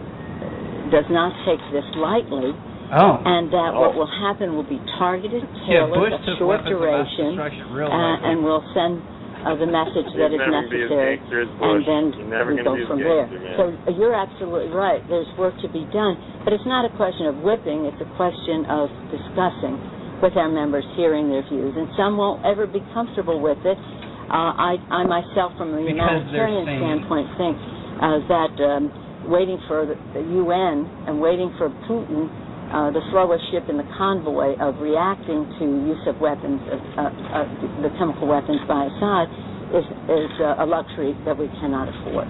[0.92, 2.52] does not take this lightly.
[2.92, 3.18] Oh.
[3.24, 3.80] And that Oh.
[3.80, 7.30] what will happen will be targeted, Yeah, tailored, Bush of took short weapons of duration,
[7.74, 9.02] real uh, and we'll send
[9.46, 12.50] uh, the message that He's is never gonna be as necessary, and then He's never
[12.54, 13.26] we go from there.
[13.26, 13.54] gangster.
[13.56, 15.02] So uh, you're absolutely right.
[15.08, 17.86] There's work to be done, but it's not a question of whipping.
[17.86, 19.78] It's a question of discussing
[20.22, 23.78] with our members, hearing their views, and some won't ever be comfortable with it.
[24.26, 27.54] Uh, I, I myself, from a Because they're humanitarian standpoint, think
[28.02, 28.84] uh, that um,
[29.30, 32.26] waiting for the, the UN and waiting for Putin,
[32.72, 37.02] uh, the slowest ship in the convoy of reacting to use of weapons, of, uh,
[37.06, 39.26] uh, the chemical weapons by Assad,
[39.74, 42.26] is, is uh, a luxury that we cannot afford.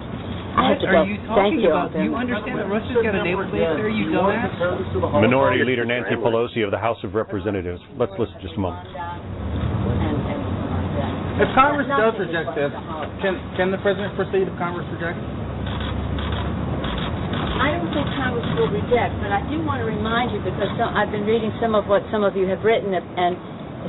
[0.57, 0.97] I have to What go.
[0.97, 1.69] are you Thank talking you.
[1.69, 1.93] about?
[1.93, 5.21] Do you understand that Russia's got a naval base there, you dumbass?
[5.21, 7.81] Minority Leader Nancy Pelosi of the House of Representatives.
[7.93, 8.81] Let's listen just a moment.
[11.37, 12.73] If Congress does reject this,
[13.21, 15.21] can can the president proceed if Congress rejects?
[17.57, 20.93] I don't think Congress will reject, but I do want to remind you because some,
[20.93, 23.37] I've been reading some of what some of you have written and-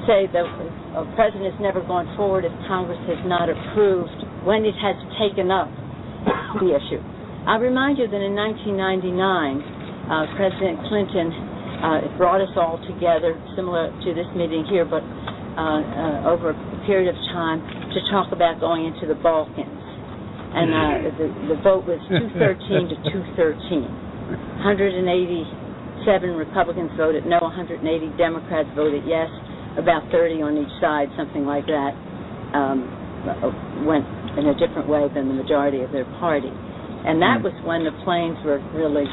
[0.06, 4.14] say a president has never gone forward if Congress has not approved
[4.44, 5.68] when it has taken up
[6.60, 7.02] the issue.
[7.48, 9.18] I remind you that in 1999,
[10.08, 15.80] uh, President Clinton uh, brought us all together, similar to this meeting here, but uh,
[16.26, 17.58] uh, over a period of time
[17.92, 19.77] to talk about going into the Balkans.
[20.48, 22.96] And uh, the, the vote was 213 to
[23.36, 23.84] 213.
[24.60, 25.06] 187
[26.36, 27.80] Republicans voted no, 180
[28.16, 29.28] Democrats voted yes,
[29.78, 31.92] about 30 on each side, something like that,
[32.52, 32.84] um,
[33.86, 34.04] went
[34.36, 36.50] in a different way than the majority of their party.
[36.50, 39.06] And that was when the planes were really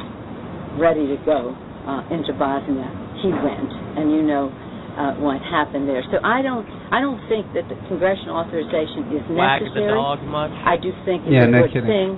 [0.81, 1.55] ready to go
[1.87, 2.89] uh, into Bosnia.
[3.23, 4.51] He went, and you know
[4.97, 6.03] uh, what happened there.
[6.11, 9.97] So I don't, I don't think that the congressional authorization is Wag the necessary.
[9.97, 10.53] dog much?
[10.63, 11.89] I do think it's Yeah, a no good kidding.
[11.89, 12.09] thing,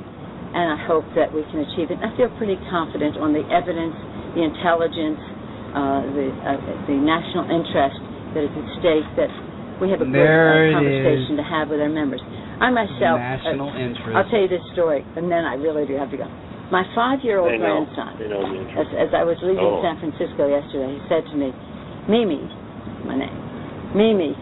[0.54, 1.98] and I hope that we can achieve it.
[2.04, 3.96] I feel pretty confident on the evidence,
[4.36, 5.20] the intelligence,
[5.72, 8.00] uh, the uh, the national interest
[8.36, 9.08] that is at stake.
[9.16, 9.32] That
[9.80, 11.40] we have a good There it uh, conversation is.
[11.42, 12.22] to have with our members.
[12.60, 14.16] I myself, National uh, interest.
[14.18, 16.28] I'll tell you this story, and then I really do have to go.
[16.74, 17.86] My five-year-old They know.
[17.88, 18.92] grandson, They know the interest.
[18.92, 19.80] as, as I was leaving Oh.
[19.86, 21.54] San Francisco yesterday, he said to me,
[22.12, 22.42] "Mimi,
[23.08, 23.38] my name,
[23.96, 24.36] Mimi,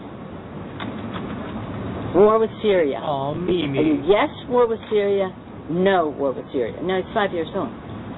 [2.16, 4.00] war with Syria." Oh, And Mimi.
[4.08, 5.28] yes, war with Syria.
[5.68, 6.80] No, war with Syria.
[6.82, 7.68] No, he's five years old.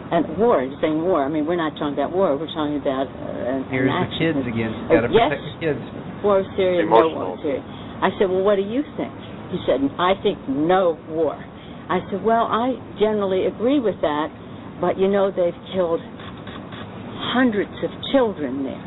[0.08, 1.24] And war, he's saying war.
[1.24, 2.32] I mean, we're not talking about war.
[2.36, 4.72] We're talking about uh, Here's an the kids again.
[4.88, 5.82] Uh, Got to yes, protect the kids.
[6.24, 7.60] war with Syria, no war with Syria.
[8.00, 9.12] I said, well, what do you think?
[9.52, 11.36] He said, I think no war.
[11.88, 14.28] I said, well, I generally agree with that,
[14.80, 16.00] but you know, they've killed
[17.36, 18.84] hundreds of children there.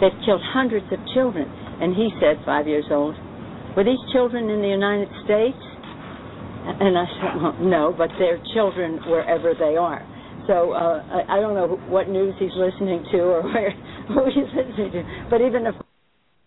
[0.00, 1.46] They've killed hundreds of children.
[1.82, 3.14] And he said, five years old,
[3.76, 5.60] were these children in the United States?
[6.66, 10.02] And I said, well, no, but they're children wherever they are.
[10.48, 13.70] So uh, I, I don't know what news he's listening to or where
[14.08, 15.74] who he's listening to, but even if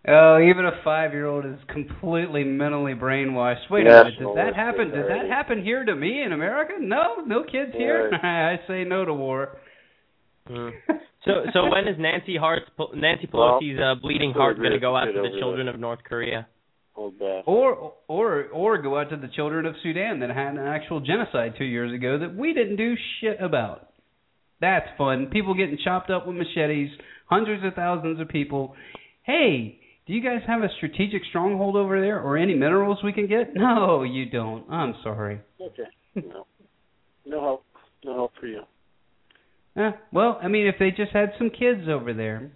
[0.08, 3.70] Oh, even a five-year-old is completely mentally brainwashed.
[3.70, 4.92] Wait a minute, National did that happen?
[4.92, 6.74] Did that happen here to me in America?
[6.80, 8.10] No, no kids here.
[8.24, 9.58] I say no to war.
[10.50, 10.72] Mm.
[11.26, 12.66] So, so when is Nancy Hart's
[12.96, 15.78] Nancy Pelosi's uh, bleeding heart going to go with out it to the children of
[15.78, 16.48] North Korea?
[17.20, 17.48] Back.
[17.48, 21.54] Or or or go out to the children of Sudan that had an actual genocide
[21.58, 23.90] two years ago that we didn't do shit about.
[24.60, 25.28] That's fun.
[25.32, 26.90] People getting chopped up with machetes,
[27.26, 28.76] hundreds of thousands of people.
[29.24, 33.28] Hey, do you guys have a strategic stronghold over there or any minerals we can
[33.28, 33.52] get?
[33.56, 34.70] No, you don't.
[34.70, 35.40] I'm sorry.
[35.62, 35.84] Okay.
[36.16, 36.46] No.
[37.26, 37.64] No help.
[38.04, 38.62] No help for you.
[39.78, 42.52] Eh, well, I mean, if they just had some kids over there,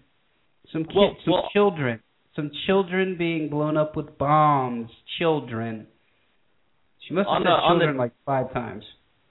[0.73, 2.01] some kids, Well- some well- children,
[2.35, 5.87] some children being blown up with bombs, children.
[7.07, 8.83] She must have On said the- on the- children like five times.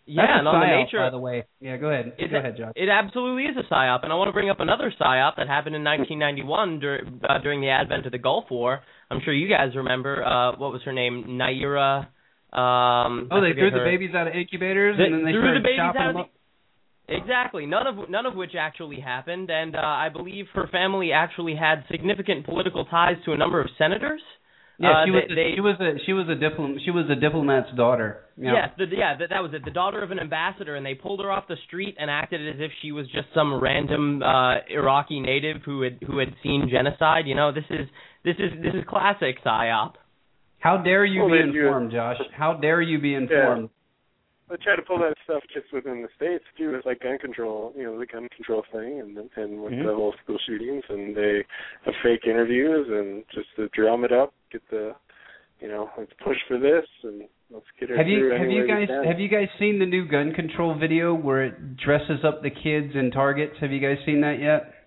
[0.05, 1.45] Yeah, That's and on the nature by the way.
[1.61, 2.15] Yeah, go ahead.
[2.19, 2.73] It, go ahead, Josh.
[2.75, 5.77] It absolutely is a psyop, and I want to bring up another psyop that happened
[5.77, 8.81] in 1991 dur- uh, during the advent of the Gulf War.
[9.11, 10.23] I'm sure you guys remember.
[10.25, 11.39] Uh, what was her name?
[11.39, 12.09] Nayirah.
[12.53, 15.55] Um, oh, I they threw the babies out of incubators They and then they threw
[15.55, 16.31] the babies out of up.
[17.21, 17.67] Exactly.
[17.67, 21.85] None of none of which actually happened, and uh, I believe her family actually had
[21.91, 24.23] significant political ties to a number of senators.
[24.79, 25.23] Yeah, Uh, she was.
[25.29, 25.99] they- a, they- she was a.
[26.07, 26.79] She was a diplom.
[26.85, 28.21] She was a diplomat's daughter.
[28.37, 28.53] Yeah.
[28.55, 29.65] Yes, the, yeah, that, that was it.
[29.65, 32.57] The daughter of an ambassador, and they pulled her off the street and acted as
[32.59, 37.27] if she was just some random uh Iraqi native who had who had seen genocide.
[37.27, 37.87] You know, this is
[38.25, 39.93] this is this is classic psyop.
[40.59, 42.17] How dare you Well, be then you- informed, Josh?
[42.37, 43.69] How dare you be informed?
[44.53, 46.75] They try to pull that stuff just within the states too.
[46.75, 49.87] It's like gun control, you know, the gun control thing, and and with Mhm.
[49.87, 51.43] the whole school shootings, and they
[51.87, 54.95] have fake interviews and just to drum it up, get the,
[55.59, 58.91] you know, let's push for this and let's get it Have you have you guys
[58.91, 62.95] have you guys seen the new gun control video where it dresses up the kids
[62.95, 63.57] in targets?
[63.59, 64.82] Have you guys seen that yet?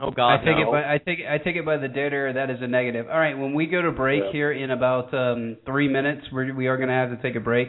[0.00, 0.68] Oh God, I take no.
[0.68, 2.32] it by I take I take it by the air.
[2.32, 3.06] That is a negative.
[3.10, 4.32] All right, when we go to break Yeah.
[4.32, 7.40] here in about um, three minutes, we're, we are going to have to take a
[7.40, 7.68] break.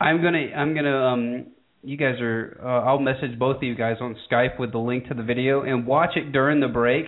[0.00, 1.46] I'm gonna I'm gonna um
[1.82, 5.08] you guys are uh, I'll message both of you guys on Skype with the link
[5.08, 7.04] to the video and watch it during the break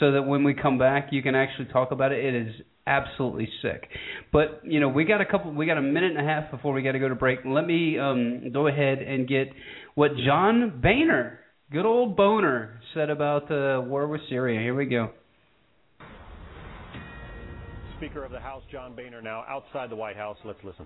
[0.00, 2.24] so that when we come back you can actually talk about it.
[2.24, 2.54] It is
[2.86, 3.88] absolutely sick.
[4.32, 6.72] But you know we got a couple we got a minute and a half before
[6.72, 7.40] we got to go to break.
[7.44, 9.48] Let me um go ahead and get
[9.94, 11.40] what John Boehner,
[11.72, 14.60] good old Boner, said about the war with Syria.
[14.60, 15.10] Here we go.
[17.96, 20.36] Speaker of the House, John Boehner, now outside the White House.
[20.44, 20.84] Let's listen.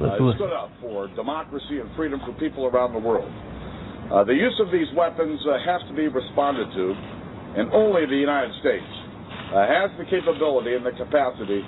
[0.00, 3.30] uh, stood up for democracy and freedom for people around the world.
[4.10, 6.84] Uh, the use of these weapons uh, has to be responded to,
[7.62, 8.90] and only the United States
[9.54, 11.62] uh, has the capability and the capacity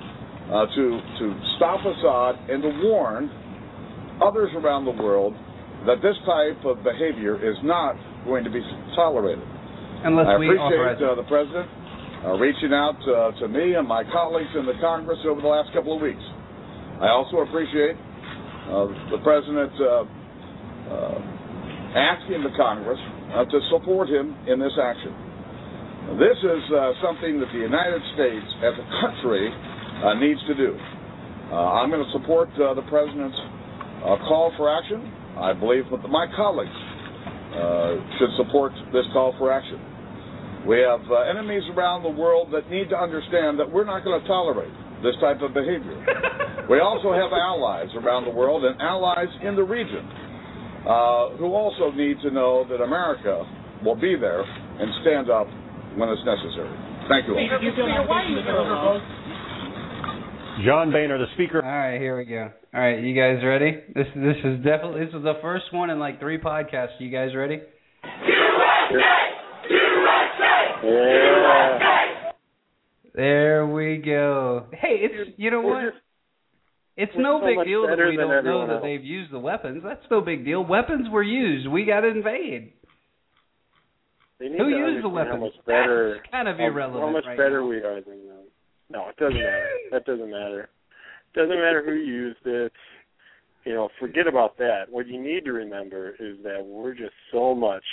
[0.50, 0.84] uh, to
[1.22, 1.24] to
[1.56, 3.30] stop Assad and to warn
[4.20, 5.34] others around the world
[5.86, 7.94] that this type of behavior is not
[8.24, 8.60] going to be
[8.96, 9.44] tolerated.
[10.04, 11.68] Unless I appreciate uh, the president
[12.24, 15.72] uh, reaching out uh, to me and my colleagues in the Congress over the last
[15.72, 16.24] couple of weeks.
[17.00, 17.96] I also appreciate
[18.68, 20.04] uh, the president uh,
[20.88, 21.18] uh,
[21.96, 23.00] asking the Congress
[23.32, 25.12] uh, to support him in this action.
[26.20, 30.76] This is uh, something that the United States as a country uh, needs to do.
[31.48, 33.36] Uh, I'm going to support uh, the president's
[34.04, 35.00] uh, call for action.
[35.40, 36.76] I believe that my colleagues
[38.18, 39.78] should support this call for action.
[40.66, 44.20] We have uh, enemies around the world that need to understand that we're not going
[44.20, 44.72] to tolerate
[45.04, 45.92] this type of behavior.
[46.72, 50.08] we also have allies around the world and allies in the region
[50.88, 53.44] uh, who also need to know that America
[53.84, 55.46] will be there and stand up
[56.00, 56.72] when it's necessary.
[57.12, 57.44] Thank you all.
[60.64, 61.62] John Boehner, the speaker.
[61.64, 62.50] All right, here we go.
[62.74, 63.72] All right, you guys ready?
[63.94, 67.00] This this is definitely this is the first one in like three podcasts.
[67.00, 67.60] You guys ready?
[68.04, 69.00] USA!
[69.70, 70.84] USA!
[70.84, 72.30] Yeah.
[73.14, 74.66] There we go.
[74.72, 75.94] Hey, it's you know what?
[76.96, 78.82] It's we're no so big deal that we don't know everyone that else.
[78.84, 79.82] they've used the weapons.
[79.84, 80.64] That's no big deal.
[80.64, 81.68] Weapons were used.
[81.68, 82.72] We got to invade.
[84.38, 85.40] They need Who to used the understand How weapons?
[85.56, 86.14] much better?
[86.18, 87.66] That's kind of irrelevant How much right better now.
[87.68, 88.43] we are than them?
[88.90, 89.68] No, it doesn't matter.
[89.90, 90.68] That doesn't matter.
[91.34, 92.72] Doesn't matter who used it.
[93.64, 94.84] You know, forget about that.
[94.90, 97.84] What you need to remember is that we're just so much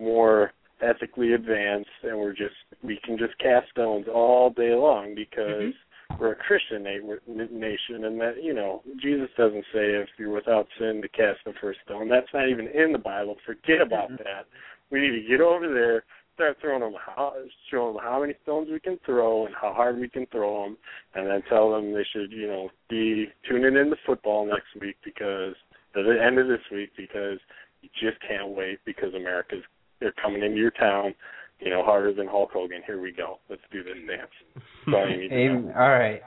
[0.00, 0.52] more
[0.82, 6.18] ethically advanced, and we're just we can just cast stones all day long because mm-hmm.
[6.18, 10.66] we're a Christian na- nation, and that you know Jesus doesn't say if you're without
[10.78, 12.08] sin to cast the first stone.
[12.08, 13.36] That's not even in the Bible.
[13.46, 14.24] Forget about mm-hmm.
[14.24, 14.46] that.
[14.90, 16.04] We need to get over there,
[16.42, 17.34] start throwing them how
[17.70, 20.76] show them how many stones we can throw and how hard we can throw them,
[21.14, 24.96] and then tell them they should you know be tuning in to football next week
[25.04, 25.54] because
[25.94, 27.38] at the end of this week because
[27.82, 29.62] you just can't wait because America's
[30.00, 31.14] they're coming into your town.
[31.60, 32.82] You know, harder than Hulk Hogan.
[32.84, 33.38] Here we go.
[33.48, 34.30] Let's do this dance.
[34.86, 35.34] That's all you to.
[35.34, 35.72] Amen.
[35.76, 36.20] All right.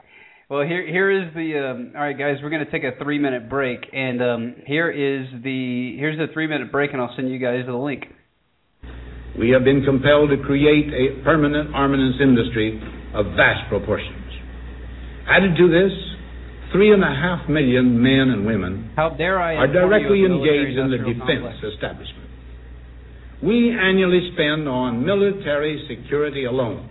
[0.49, 2.37] Well, here here is the um, all right, guys.
[2.41, 6.31] We're going to take a three minute break, and um, here is the here's the
[6.33, 8.05] three minute break, and I'll send you guys the link.
[9.39, 12.79] We have been compelled to create a permanent armaments industry
[13.13, 14.23] of vast proportions.
[15.27, 15.91] Added to this,
[16.71, 20.41] three and a half million men and women How dare I are directly you of
[20.41, 21.73] the engaged in the defense complex?
[21.73, 22.29] establishment.
[23.43, 26.89] We annually spend on military security alone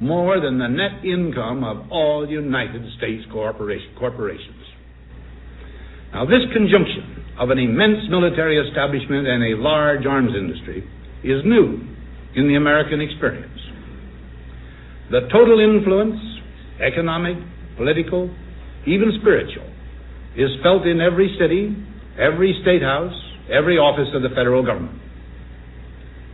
[0.00, 4.64] more than the net income of all United States corporation, corporations.
[6.12, 10.88] Now, this conjunction of an immense military establishment and a large arms industry
[11.28, 11.80] is new
[12.34, 13.60] in the American experience.
[15.10, 16.20] The total influence,
[16.80, 17.36] economic,
[17.76, 18.30] political,
[18.86, 19.68] even spiritual,
[20.36, 21.74] is felt in every city,
[22.18, 23.14] every state house,
[23.50, 25.00] every office of the federal government.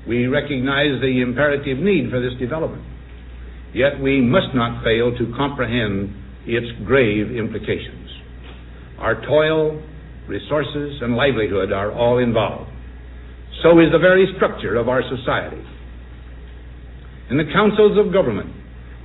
[0.06, 2.84] We recognize the imperative need for this development,
[3.72, 6.12] yet we must not fail to comprehend
[6.46, 8.10] its grave implications.
[8.98, 9.82] Our toil,
[10.28, 12.70] resources, and livelihood are all involved.
[13.64, 15.64] So is the very structure of our society.
[17.30, 18.52] In the councils of government,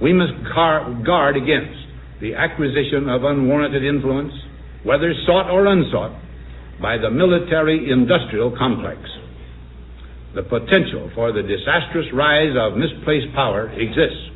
[0.02, 1.80] we must guard against
[2.20, 4.34] the acquisition of unwarranted influence,
[4.84, 6.12] whether sought or unsought,
[6.82, 9.00] by the military industrial complex.
[10.36, 14.28] The potential for the disastrous rise of misplaced power exists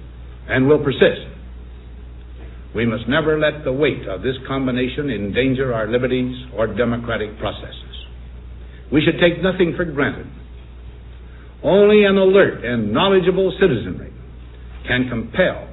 [0.48, 1.28] and will persist.
[2.74, 7.93] We must never let the weight of this combination endanger our liberties or democratic processes.
[8.94, 10.28] We should take nothing for granted.
[11.64, 14.14] Only an alert and knowledgeable citizenry
[14.88, 15.68] can compel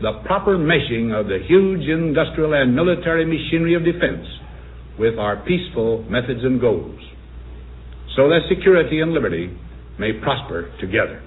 [0.00, 4.26] the proper meshing of the huge industrial and military machinery of defense
[4.98, 6.98] with our peaceful methods and goals,
[8.16, 9.56] so that security and liberty
[10.00, 11.22] may prosper together.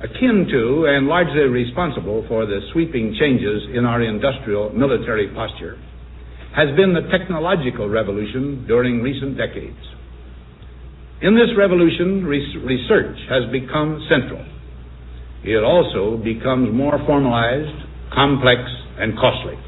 [0.00, 5.78] Akin to and largely responsible for the sweeping changes in our industrial military posture
[6.54, 9.78] has been the technological revolution during recent decades.
[11.20, 14.38] In this revolution, res- research has become central.
[15.42, 17.74] It also becomes more formalized,
[18.14, 18.62] complex,
[18.98, 19.58] and costly.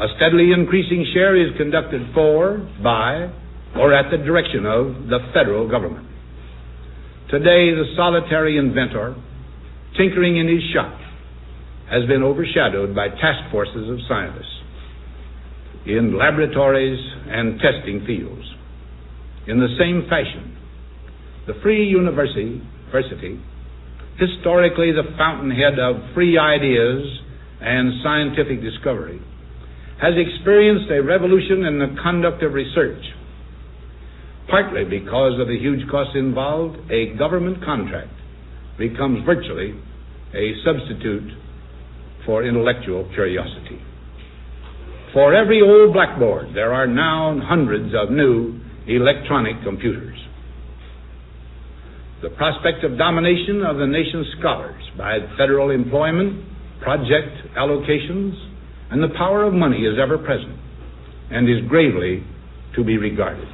[0.00, 3.28] A steadily increasing share is conducted for, by,
[3.76, 6.08] or at the direction of the federal government.
[7.30, 9.14] Today, the solitary inventor,
[9.98, 10.96] tinkering in his shop,
[11.90, 14.63] has been overshadowed by task forces of scientists
[15.86, 18.44] in laboratories and testing fields.
[19.46, 20.56] In the same fashion,
[21.46, 23.40] the Free University, university
[24.18, 27.02] historically the fountainhead of free ideas
[27.60, 29.20] and scientific discovery,
[30.00, 33.02] has experienced a revolution in the conduct of research.
[34.48, 38.12] Partly because of the huge costs involved, a government contract
[38.78, 39.74] becomes virtually
[40.34, 41.30] a substitute
[42.26, 43.80] for intellectual curiosity.
[45.14, 48.58] For every old blackboard, there are now hundreds of new
[48.88, 50.18] electronic computers.
[52.20, 56.42] The prospect of domination of the nation's scholars by federal employment,
[56.82, 58.34] project allocations,
[58.90, 60.58] and the power of money is ever present
[61.30, 62.26] and is gravely
[62.74, 63.46] to be regarded.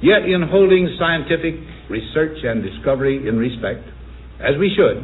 [0.00, 1.58] Yet, in holding scientific
[1.90, 3.82] research and discovery in respect,
[4.38, 5.02] as we should,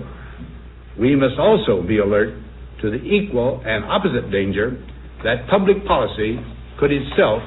[0.96, 2.38] we must also be alert
[2.82, 4.78] to the equal and opposite danger
[5.24, 6.38] that public policy
[6.78, 7.42] could itself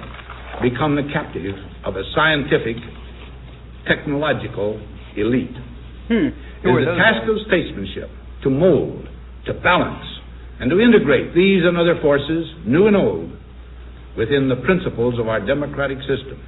[0.61, 1.53] become the captive
[1.85, 2.75] of a scientific,
[3.87, 4.81] technological
[5.15, 5.55] elite.
[6.09, 6.33] Hmm.
[6.65, 8.09] It is the task of statesmanship
[8.43, 9.07] to mold,
[9.45, 10.05] to balance,
[10.59, 13.29] and to integrate these and other forces, new and old,
[14.17, 16.41] within the principles of our democratic system,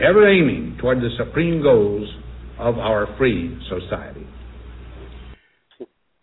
[0.00, 2.08] ever aiming toward the supreme goals
[2.58, 4.26] of our free society.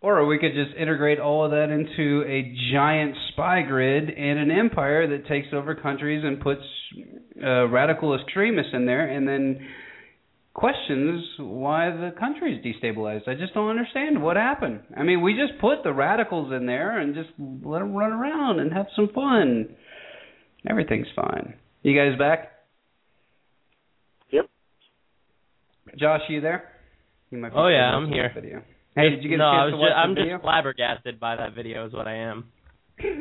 [0.06, 4.51] Or we could just integrate all of that into a giant spy grid and an
[4.51, 6.62] empire that takes over countries and puts
[7.43, 9.68] uh, radical extremists in there and then
[10.53, 13.28] questions why the country is destabilized.
[13.28, 14.82] I just don't understand what happened.
[14.95, 18.60] I mean, we just put the radicals in there and just let them run around
[18.60, 19.76] and have some fun.
[20.70, 21.56] Everything's fine.
[21.82, 22.51] You guys back?
[24.32, 24.51] Yep.
[25.97, 26.70] Josh, you there?
[27.32, 28.32] You might be Oh yeah, I'm here.
[28.36, 28.62] Video.
[28.95, 30.41] Hey, did you get no, a I chance was to ju- watch I'm the just
[30.43, 31.85] flabbergasted by that video.
[31.85, 32.45] Is what I am.
[32.97, 33.11] it's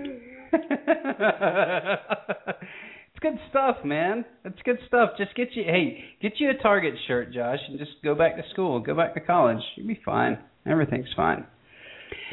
[3.20, 4.24] good stuff, man.
[4.44, 5.10] It's good stuff.
[5.18, 8.42] Just get you hey, get you a Target shirt, Josh, and just go back to
[8.52, 9.58] school, go back to college.
[9.76, 10.38] You'll be fine.
[10.66, 11.44] Everything's fine.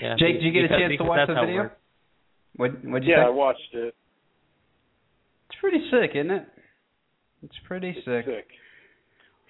[0.02, 0.16] Yeah.
[0.20, 1.72] Jake, did you get because- a chance to watch the video?
[2.56, 3.96] What what'd you Yeah, I watched it.
[5.50, 6.46] It's pretty sick, isn't it?
[7.44, 8.26] It's pretty sick.
[8.26, 8.48] Sick.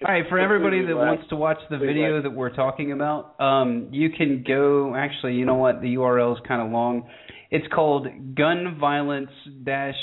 [0.04, 2.24] All right, for everybody that completely wants to watch the video laugh.
[2.24, 4.94] that we're talking about, um, you can go.
[4.96, 5.80] Actually, you know what?
[5.80, 7.08] The URL is kind of long.
[7.50, 9.30] It's called Gun Violence
[9.64, 9.94] Dash.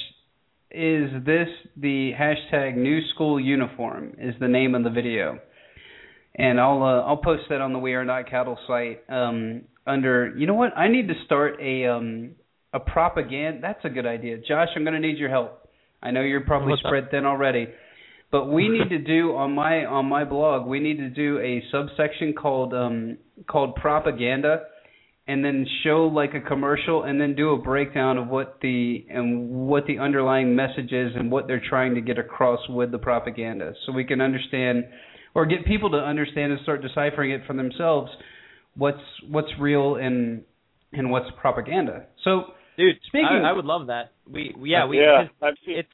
[0.71, 4.15] Is this the hashtag New School Uniform?
[4.19, 5.39] Is the name of the video,
[6.35, 9.01] and I'll uh, I'll post that on the We Are Not Cattle site.
[9.09, 10.77] Um, under you know what?
[10.77, 12.35] I need to start a um
[12.71, 13.59] a propaganda.
[13.61, 14.69] That's a good idea, Josh.
[14.75, 15.67] I'm going to need your help.
[16.01, 16.89] I know you're probably What's up?
[16.89, 17.67] spread thin already.
[18.31, 20.67] But we need to do on my on my blog.
[20.67, 23.17] We need to do a subsection called um
[23.47, 24.63] called propaganda,
[25.27, 29.49] and then show like a commercial, and then do a breakdown of what the and
[29.67, 33.73] what the underlying message is and what they're trying to get across with the propaganda,
[33.85, 34.85] so we can understand
[35.33, 38.11] or get people to understand and start deciphering it for themselves.
[38.75, 40.43] What's what's real and
[40.93, 42.05] and what's propaganda.
[42.23, 44.13] So Dude, Speaking- I, I would love that.
[44.25, 45.79] We, we yeah, we yeah, 'cause I've seen.
[45.79, 45.89] it's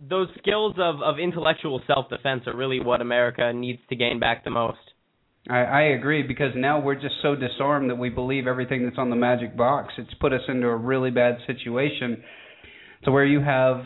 [0.00, 4.44] those skills of of intellectual self defense are really what America needs to gain back
[4.44, 4.78] the most.
[5.48, 9.10] I, I agree because now we're just so disarmed that we believe everything that's on
[9.10, 9.94] the magic box.
[9.96, 12.22] It's put us into a really bad situation
[13.04, 13.84] to where you have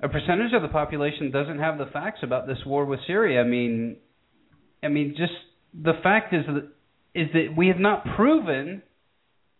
[0.00, 3.40] a percentage of the population doesn't have the facts about this war with Syria.
[3.40, 3.96] I mean,
[4.82, 5.32] I mean, just
[5.74, 6.68] the fact is that
[7.14, 8.82] is that we have not proven.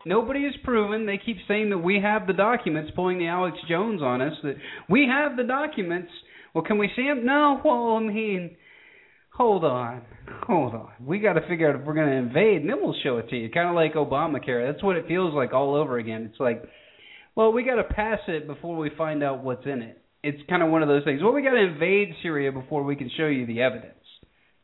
[0.07, 1.05] Nobody has proven.
[1.05, 4.35] They keep saying that we have the documents, pulling the Alex Jones on us.
[4.45, 4.55] That
[4.89, 6.11] we have the documents.
[6.55, 7.27] Well, can we see them?
[7.27, 7.61] No.
[7.65, 8.57] Well, I mean,
[9.35, 10.03] hold on,
[10.45, 10.91] hold on.
[11.05, 13.29] We got to figure out if we're going to invade, and then we'll show it
[13.31, 13.51] to you.
[13.51, 14.73] Kind of like Obamacare.
[14.73, 16.29] That's what it feels like all over again.
[16.31, 16.63] It's like,
[17.35, 20.01] well, we got to pass it before we find out what's in it.
[20.23, 21.21] It's kind of one of those things.
[21.21, 23.93] Well, we got to invade Syria before we can show you the evidence.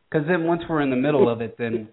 [0.08, 1.88] Because then once we're in the middle of it, then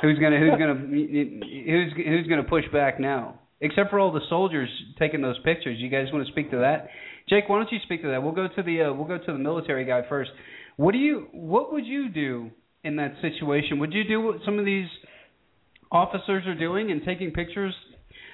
[0.00, 3.40] who's gonna who's gonna who's who's gonna push back now?
[3.60, 4.68] Except for all the soldiers
[4.98, 5.78] taking those pictures.
[5.78, 6.88] You guys want to speak to that?
[7.28, 8.22] Jake, why don't you speak to that?
[8.22, 10.30] We'll go to the uh, we'll go to the military guy first.
[10.76, 12.50] What do you what would you do
[12.82, 13.78] in that situation?
[13.78, 14.88] Would you do what some of these
[15.90, 17.74] officers are doing and taking pictures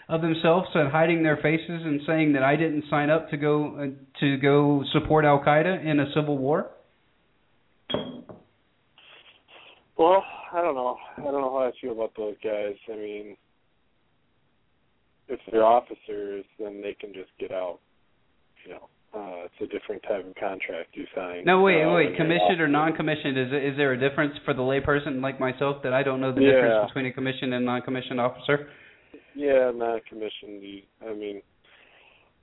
[0.08, 3.76] of themselves and hiding their faces and saying that I didn't sign up to go
[3.76, 6.70] uh, to go support Al Qaeda in a civil war?
[9.96, 10.96] Well, I don't know.
[11.16, 12.74] I don't know how I feel about those guys.
[12.92, 13.36] I mean,
[15.28, 17.78] if they're officers, then they can just get out.
[18.66, 21.44] You know, uh, it's a different type of contract you sign.
[21.44, 22.16] No, wait, uh, wait.
[22.16, 23.38] Commissioned or non-commissioned?
[23.38, 26.42] Is is there a difference for the layperson like myself that I don't know the
[26.42, 26.52] Yeah.
[26.52, 28.70] difference between a commissioned and non-commissioned officer?
[29.34, 30.82] Yeah, non-commissioned.
[31.06, 31.42] I mean,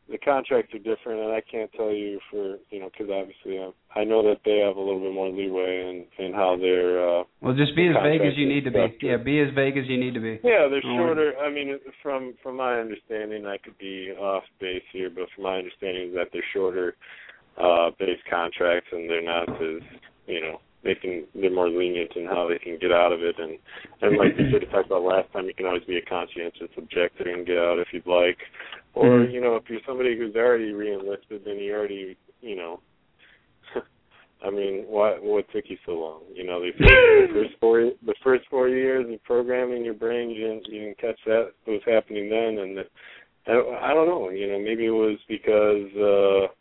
[0.09, 3.99] the contracts are different, and I can't tell you for you know because obviously I,
[3.99, 7.19] I know that they have a little bit more leeway in in how they're.
[7.19, 8.97] Uh, Well, just be as vague as you need to be.
[9.01, 10.39] Yeah, be as vague as you need to be.
[10.43, 11.33] Yeah, they're shorter.
[11.37, 15.57] I mean, from from my understanding, I could be off base here, but from my
[15.57, 16.95] understanding is that they're shorter
[17.57, 19.81] uh base contracts, and they're not as
[20.27, 23.35] you know they can they're more lenient in how they can get out of it,
[23.39, 23.57] and
[24.01, 26.69] and like we sort of talked about last time, you can always be a conscientious
[26.77, 28.37] objector and get out if you'd like,
[28.97, 29.31] or Mhm.
[29.31, 32.81] you know if you're somebody who's already reenlisted, then you already you know.
[34.45, 36.21] I mean, what what took you so long?
[36.33, 36.83] You know, the first,
[37.33, 40.99] the first four the first four years of programming your brain, you didn't you didn't
[40.99, 42.79] catch that what was happening then, and
[43.47, 44.29] I, I don't know.
[44.29, 46.53] You know, maybe it was because uh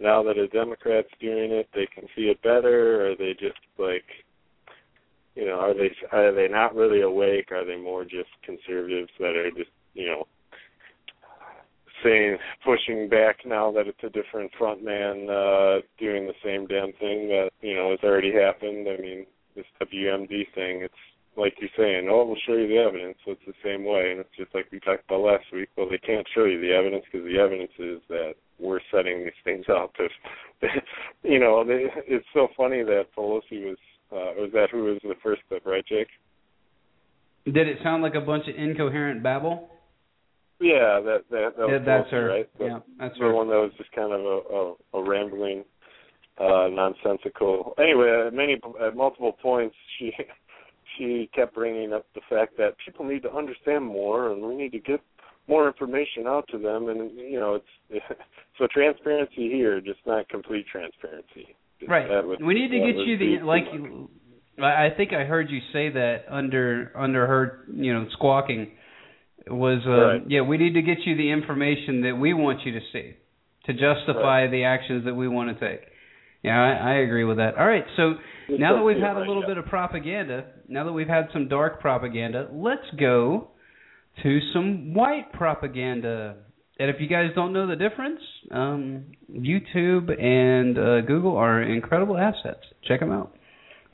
[0.00, 4.04] now that a Democrat's doing it, they can see it better, or they just like,
[5.36, 7.52] you know, are they are they not really awake?
[7.52, 10.26] Are they more just conservatives that are just you know
[12.04, 16.92] saying pushing back now that it's a different front man uh doing the same damn
[17.00, 19.26] thing that you know has already happened i mean
[19.56, 20.94] this wmd thing it's
[21.36, 23.16] like you're saying, oh, we'll show you the evidence.
[23.24, 25.68] So it's the same way, and it's just like we talked about last week.
[25.76, 29.40] Well, they can't show you the evidence because the evidence is that we're setting these
[29.42, 29.92] things up.
[29.98, 30.12] If,
[31.22, 33.78] you know, they, it's so funny that Pelosi was.
[34.12, 36.06] Uh, was that who was the first clip, right, Jake?
[37.46, 39.68] Did it sound like a bunch of incoherent babble?
[40.60, 42.28] Yeah, that that, that yeah, was that's her.
[42.28, 42.58] right?
[42.58, 43.34] The, yeah, that's the her.
[43.34, 45.64] one that was just kind of a, a, a rambling,
[46.38, 47.74] uh, nonsensical.
[47.78, 50.12] Anyway, at many at multiple points, she
[50.98, 54.72] she kept bringing up the fact that people need to understand more, and we need
[54.72, 55.00] to get
[55.48, 56.88] more information out to them.
[56.88, 58.04] And you know, it's
[58.58, 61.56] so transparency here, just not complete transparency.
[61.86, 62.08] Right.
[62.08, 63.64] Was, we need to get you the the like.
[64.62, 68.70] I think I heard you say that under under her, you know, squawking
[69.48, 70.22] was uh, right.
[70.28, 70.42] yeah.
[70.42, 73.14] We need to get you the information that we want you to see
[73.66, 74.50] to justify right.
[74.50, 75.86] the actions that we want to take.
[76.42, 77.56] Yeah, I, I agree with that.
[77.56, 78.14] All right, so
[78.50, 81.80] now that we've had a little bit of propaganda, now that we've had some dark
[81.80, 83.48] propaganda, let's go
[84.22, 86.36] to some white propaganda.
[86.78, 88.20] And if you guys don't know the difference,
[88.50, 92.60] um, YouTube and uh, Google are incredible assets.
[92.86, 93.34] Check them out.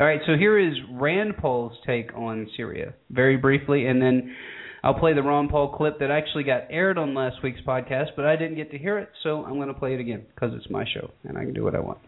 [0.01, 4.35] All right, so here is Rand Paul's take on Syria, very briefly, and then
[4.83, 8.25] I'll play the Ron Paul clip that actually got aired on last week's podcast, but
[8.25, 10.71] I didn't get to hear it, so I'm going to play it again because it's
[10.71, 11.99] my show and I can do what I want.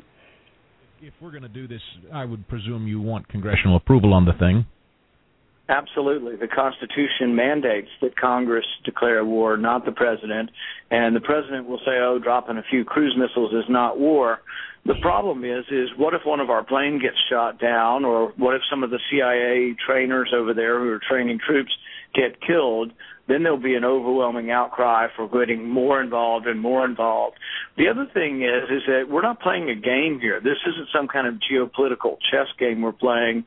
[1.02, 4.32] If we're going to do this, I would presume you want congressional approval on the
[4.34, 4.64] thing.
[5.68, 6.36] Absolutely.
[6.36, 10.50] The Constitution mandates that Congress declare war, not the president.
[10.90, 14.40] And the president will say, oh, dropping a few cruise missiles is not war.
[14.84, 18.56] The problem is, is what if one of our planes gets shot down, or what
[18.56, 21.70] if some of the CIA trainers over there who are training troops
[22.14, 22.92] get killed?
[23.28, 27.36] Then there'll be an overwhelming outcry for getting more involved and more involved.
[27.76, 30.40] The other thing is, is that we're not playing a game here.
[30.40, 33.44] This isn't some kind of geopolitical chess game we're playing.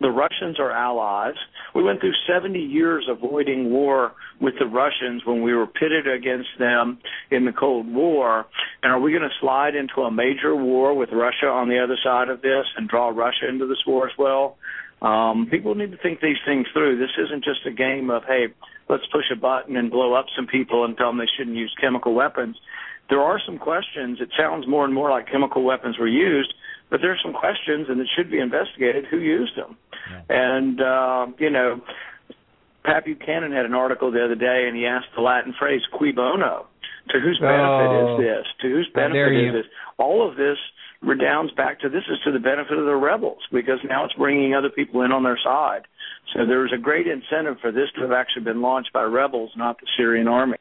[0.00, 1.36] The Russians are allies.
[1.76, 6.48] We went through 70 years avoiding war with the Russians when we were pitted against
[6.58, 6.98] them
[7.30, 8.46] in the Cold War.
[8.82, 11.96] And are we going to slide into a major war with Russia on the other
[12.02, 14.58] side of this and draw Russia into this war as well?
[15.02, 16.98] Um, people need to think these things through.
[16.98, 18.46] This isn't just a game of, hey,
[18.88, 21.74] let's push a button and blow up some people and tell them they shouldn't use
[21.80, 22.56] chemical weapons.
[23.10, 24.20] There are some questions.
[24.20, 26.54] It sounds more and more like chemical weapons were used,
[26.88, 29.76] but there are some questions, and it should be investigated who used them.
[30.28, 31.80] And uh, you know,
[32.84, 36.12] Pat Buchanan had an article the other day, and he asked the Latin phrase "cui
[36.12, 36.66] bono."
[37.10, 38.14] To whose benefit Oh.
[38.14, 38.46] is this?
[38.62, 39.16] To whose benefit
[39.48, 39.72] is this?
[39.98, 40.56] All of this
[41.02, 44.54] redounds back to this is to the benefit of the rebels because now it's bringing
[44.54, 45.82] other people in on their side.
[46.34, 49.78] So there's a great incentive for this to have actually been launched by rebels, not
[49.80, 50.56] the Syrian army.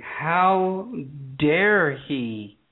[0.00, 0.92] How
[1.38, 2.58] dare he?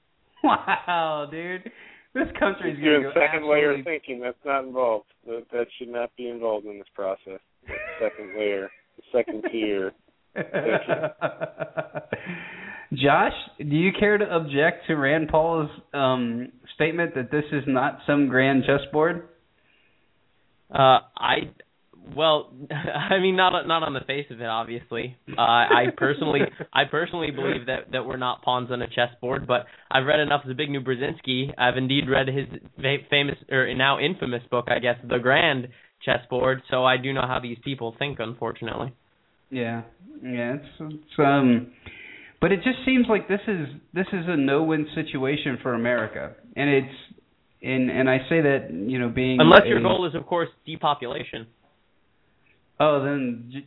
[0.44, 1.70] Wow, dude.
[2.14, 4.20] This country's He's going doing to go second layer absolutely thinking.
[4.20, 5.06] That's not involved.
[5.24, 7.38] That, that should not be involved in this process.
[7.64, 8.68] The second layer,
[9.12, 9.92] second tier.
[12.94, 18.00] Josh, do you care to object to Rand Paul's um, statement that this is not
[18.06, 19.28] some grand chessboard?
[20.70, 21.50] Uh, I,
[22.14, 25.16] well, I mean, not not on the face of it, obviously.
[25.30, 26.40] Uh, I personally,
[26.72, 29.46] I personally believe that that we're not pawns on a chessboard.
[29.46, 31.54] But I've read enough of the Zbigniew Brzezinski.
[31.56, 32.46] I've indeed read his
[33.08, 35.68] famous or now infamous book, I guess, The Grand
[36.04, 36.62] Chessboard.
[36.70, 38.92] So I do know how these people think, unfortunately.
[39.50, 39.82] Yeah,
[40.22, 41.72] yeah, it's, it's um,
[42.42, 46.68] but it just seems like this is this is a no-win situation for America, and
[46.68, 46.94] it's
[47.62, 50.48] and and I say that you know being Unless your a- goal is, of course,
[50.66, 51.46] depopulation.
[52.80, 53.62] Oh, then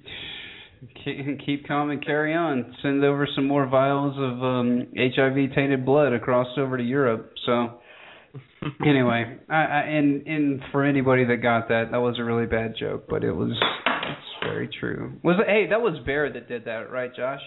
[1.04, 2.76] keep- keep calm and carry on.
[2.82, 7.32] Send over some more vials of um, HIV-tainted blood across over to Europe.
[7.46, 7.80] So,
[8.86, 12.76] anyway, I, I, and and for anybody that got that, that was a really bad
[12.78, 15.14] joke, but it was it's very true.
[15.24, 15.48] Was it?
[15.48, 17.40] Hey, that was Bayer that did that, right, Josh?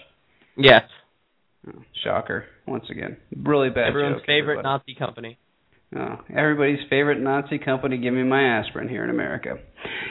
[0.56, 0.84] Yes.
[1.66, 2.44] Oh, shocker!
[2.66, 3.88] Once again, really bad.
[3.88, 4.68] Everyone's joke, favorite everybody.
[4.68, 5.38] Nazi company.
[5.96, 7.96] Oh, everybody's favorite Nazi company.
[7.98, 9.56] Give me my aspirin here in America.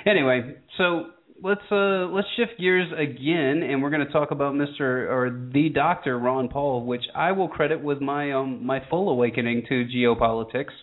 [0.05, 1.11] Anyway, so
[1.43, 4.79] let's uh let's shift gears again, and we're going to talk about Mr.
[4.81, 9.63] or the Doctor Ron Paul, which I will credit with my um my full awakening
[9.69, 10.73] to geopolitics.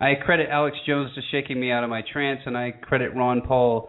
[0.00, 3.42] I credit Alex Jones to shaking me out of my trance, and I credit Ron
[3.42, 3.88] Paul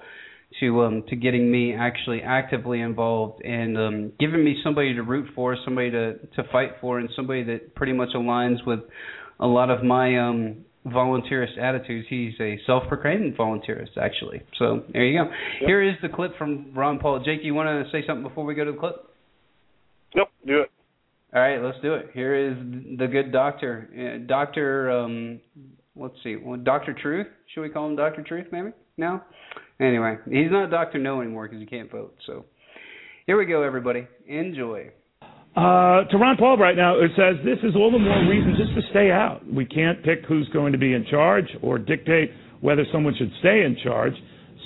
[0.60, 5.30] to um to getting me actually actively involved and um giving me somebody to root
[5.36, 8.80] for, somebody to to fight for, and somebody that pretty much aligns with
[9.40, 12.08] a lot of my um voluntaryist attitudes.
[12.10, 14.42] He's a self-proclaimed voluntaryist, actually.
[14.58, 15.30] So there you go.
[15.66, 17.22] Here is the clip from Ron Paul.
[17.24, 18.96] Jake, you want to say something before we go to the clip?
[20.16, 20.72] Nope, do it.
[21.34, 22.10] All right, let's do it.
[22.14, 22.58] Here is
[22.98, 24.90] the good doctor, uh, Doctor.
[24.90, 25.40] Um,
[25.96, 27.28] let's see, well, Doctor Truth.
[27.54, 28.48] Should we call him Doctor Truth?
[28.52, 28.70] Maybe.
[28.98, 29.22] No.
[29.80, 32.16] Anyway, he's not Doctor No anymore because he can't vote.
[32.26, 32.46] So
[33.26, 34.08] here we go, everybody.
[34.28, 34.92] Enjoy.
[35.56, 38.74] Uh, to Ron Paul right now, it says this is all the more reason just
[38.76, 39.42] to stay out.
[39.52, 42.32] We can't pick who's going to be in charge or dictate
[42.62, 44.14] whether someone should stay in charge.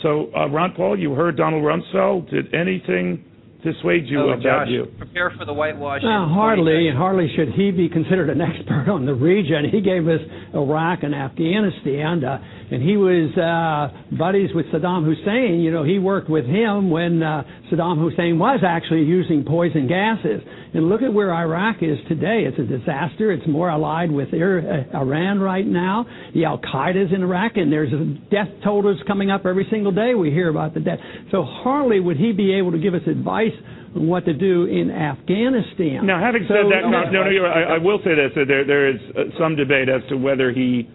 [0.01, 2.29] So, uh, Ron Paul, you heard Donald Rumsfeld.
[2.29, 3.23] Did anything
[3.63, 4.97] dissuade you oh, of Josh, that?
[4.97, 6.01] Prepare for the whitewash.
[6.03, 9.69] Uh, hardly, hardly should he be considered an expert on the region.
[9.71, 10.19] He gave us
[10.53, 15.61] Iraq and Afghanistan, uh, and he was uh, buddies with Saddam Hussein.
[15.61, 20.41] You know, he worked with him when uh, Saddam Hussein was actually using poison gases.
[20.73, 22.45] And look at where Iraq is today.
[22.47, 23.31] It's a disaster.
[23.31, 26.05] It's more allied with Iran right now.
[26.33, 27.91] The Al Qaeda's in Iraq, and there's
[28.31, 30.15] death totals coming up every single day.
[30.15, 30.97] We hear about the death.
[31.31, 33.52] So hardly would he be able to give us advice
[33.95, 36.05] on what to do in Afghanistan.
[36.05, 38.65] Now, having so, said that, no, no, no I, I, will say this: that there
[38.65, 40.89] there is uh, some debate as to whether he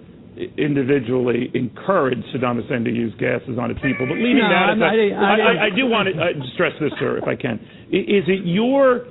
[0.57, 4.07] individually encouraged Saddam Hussein to use gases on its people.
[4.07, 7.19] But leaving no, that aside, I, I, I, do want to uh, stress this, sir,
[7.19, 7.59] if I can.
[7.91, 9.07] Is it your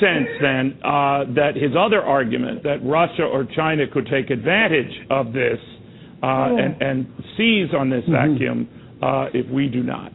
[0.00, 5.32] sense then uh, that his other argument that Russia or China could take advantage of
[5.32, 5.58] this
[6.22, 6.56] uh, oh.
[6.58, 7.06] and, and
[7.36, 8.34] seize on this mm-hmm.
[8.34, 8.68] vacuum
[9.02, 10.12] uh, if we do not?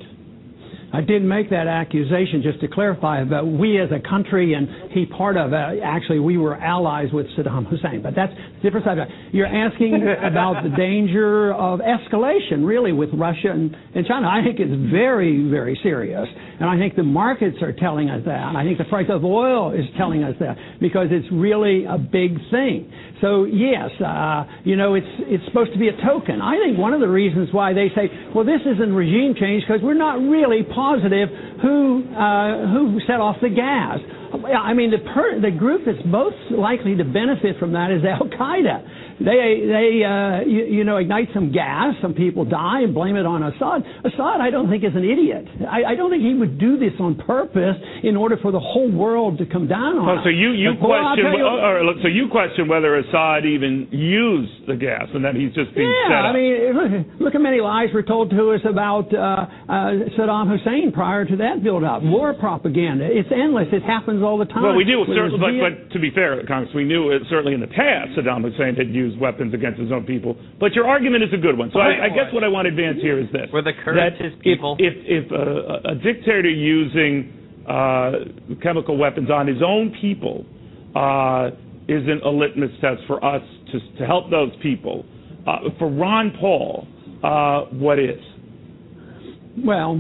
[0.92, 5.06] I didn't make that accusation just to clarify, but we as a country and he
[5.06, 8.02] part of it, actually we were allies with Saddam Hussein.
[8.02, 9.12] But that's a different subject.
[9.32, 14.28] You're asking about the danger of escalation, really, with Russia and, and China.
[14.28, 16.28] I think it's very, very serious.
[16.60, 18.56] And I think the markets are telling us that.
[18.56, 22.36] I think the price of oil is telling us that because it's really a big
[22.52, 22.92] thing.
[23.22, 26.42] So yes, uh, you know, it's it's supposed to be a token.
[26.42, 29.84] I think one of the reasons why they say, well, this isn't regime change because
[29.84, 31.28] we're not really positive
[31.62, 34.00] who uh, who set off the gas.
[34.32, 38.28] I mean, the per- the group that's most likely to benefit from that is Al
[38.30, 38.78] Qaeda
[39.20, 43.26] they they uh, you, you know ignite some gas, some people die, and blame it
[43.26, 43.84] on Assad.
[44.06, 45.46] Assad, I don't think is an idiot.
[45.68, 48.92] I, I don't think he would do this on purpose in order for the whole
[48.92, 50.20] world to come down on.
[50.20, 53.88] Oh, so you you question well, you, or, look, so you question whether Assad even
[53.92, 56.32] used the gas and that he's just being yeah, set up.
[56.32, 60.48] I mean, look, look how many lies were told to us about uh, uh, Saddam
[60.48, 62.04] Hussein prior to that build-up.
[62.04, 63.08] War propaganda.
[63.10, 63.68] It's endless.
[63.72, 64.64] It happens all the time.
[64.64, 67.62] Well, we do certainly, but, but to be fair, Congress, we knew it certainly in
[67.62, 70.36] the past Saddam Hussein had used weapons against his own people.
[70.60, 71.70] But your argument is a good one.
[71.74, 73.98] So I, I guess what I want to advance here is this: Were the Kurds
[73.98, 74.76] that his people?
[74.80, 78.12] If if, if a, a dictator using uh,
[78.62, 80.46] chemical weapons on his own people
[80.96, 81.52] uh,
[81.88, 83.42] isn't a litmus test for us
[83.72, 85.06] to to help those people,
[85.48, 86.88] uh, for Ron Paul,
[87.24, 88.20] uh, what is?
[89.58, 90.00] Well,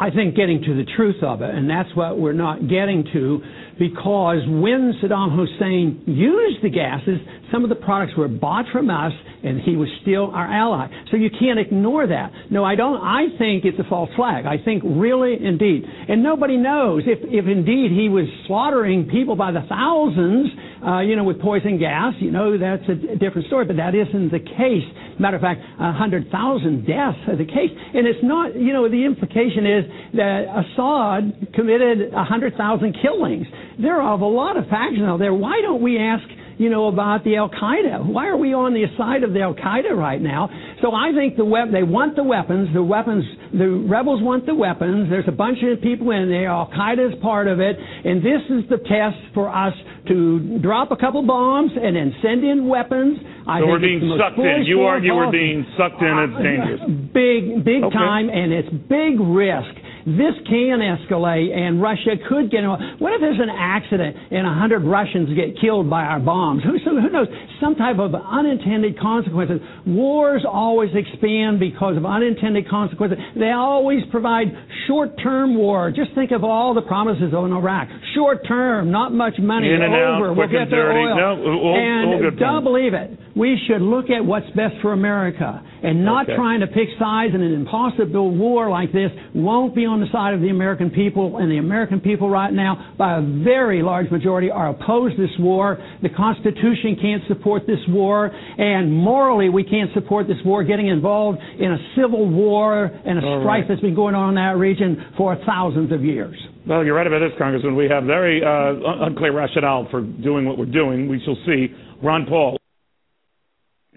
[0.00, 3.40] I think getting to the truth of it, and that's what we're not getting to
[3.78, 7.18] because when Saddam Hussein used the gases,
[7.52, 10.88] some of the products were bought from us and he was still our ally.
[11.10, 12.32] So you can't ignore that.
[12.50, 12.96] No, I don't.
[12.96, 14.46] I think it's a false flag.
[14.46, 15.84] I think really, indeed.
[16.08, 20.48] And nobody knows if, if indeed he was slaughtering people by the thousands,
[20.84, 24.30] uh, you know, with poison gas, you know, that's a different story, but that isn't
[24.30, 24.84] the case.
[25.18, 27.72] Matter of fact, 100,000 deaths are the case.
[27.72, 29.84] And it's not, you know, the implication is
[30.14, 33.46] that Assad committed 100,000 killings.
[33.80, 35.32] There are a lot of factions out there.
[35.32, 36.24] Why don't we ask
[36.58, 38.04] you know, about the Al Qaeda.
[38.06, 40.48] Why are we on the side of the Al Qaeda right now?
[40.82, 42.68] So I think the web, they want the weapons.
[42.74, 45.08] The weapons, the rebels want the weapons.
[45.10, 46.48] There's a bunch of people in there.
[46.50, 49.74] Al Qaeda is part of it, and this is the test for us
[50.08, 53.18] to drop a couple bombs and then send in weapons.
[53.46, 54.64] I so think we're being sucked in.
[54.64, 56.14] You argue we're being sucked in.
[56.16, 56.80] It's dangerous.
[57.12, 57.96] Big, big Okay.
[57.96, 59.74] time, and it's big risk.
[60.06, 62.82] This can escalate, and Russia could get involved.
[63.00, 66.62] What if there's an accident and hundred Russians get killed by our bombs?
[66.62, 67.28] Who, who knows?
[67.60, 69.60] Some type of unintended consequences.
[69.86, 73.18] Wars always expand because of unintended consequences.
[73.34, 74.48] They always provide
[74.86, 75.90] short-term war.
[75.90, 77.88] Just think of all the promises on Iraq.
[78.14, 79.68] Short term, not much money.
[79.72, 80.34] In and out, over.
[80.34, 81.00] quick we'll get their dirty.
[81.00, 81.16] oil.
[81.16, 83.10] No, all- and all don't believe it.
[83.34, 86.36] We should look at what's best for America and not Okay.
[86.36, 90.34] trying to pick sides in an impossible war like this won't be on the side
[90.34, 91.38] of the American people.
[91.38, 95.34] And the American people right now, by a very large majority, are opposed to this
[95.38, 95.78] war.
[96.02, 98.26] The Constitution can't support this war.
[98.26, 103.22] And morally, we can't support this war getting involved in a civil war and a
[103.22, 103.64] All strife right.
[103.68, 106.36] that's been going on in that region for thousands of years.
[106.66, 107.76] Well, you're right about this, Congressman.
[107.76, 111.08] We have very uh, unclear rationale for doing what we're doing.
[111.08, 111.68] We shall see.
[112.02, 112.56] Ron Paul.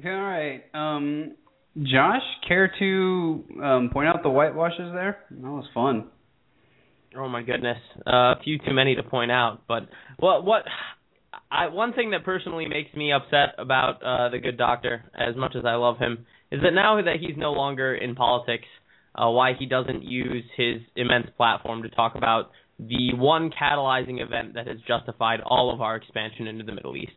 [0.06, 0.64] All right.
[0.74, 1.36] Um,
[1.84, 5.20] Josh, care to um, point out the whitewashes there?
[5.30, 6.08] That was fun.
[7.16, 9.62] Oh my goodness, uh, a few too many to point out.
[9.68, 9.88] But
[10.18, 10.64] what what
[11.52, 15.56] I one thing that personally makes me upset about uh, the good doctor, as much
[15.56, 18.68] as I love him, is that now that he's no longer in politics,
[19.16, 24.54] uh, why he doesn't use his immense platform to talk about the one catalyzing event
[24.54, 27.14] that has justified all of our expansion into the Middle East.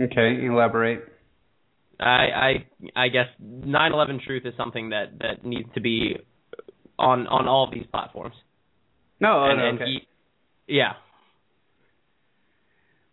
[0.00, 1.04] Okay, elaborate.
[1.98, 2.66] I I
[3.04, 6.16] I guess 9/11 truth is something that that needs to be
[6.98, 8.34] on on all of these platforms.
[9.20, 9.84] No, and, no, and okay.
[10.66, 10.92] he, yeah.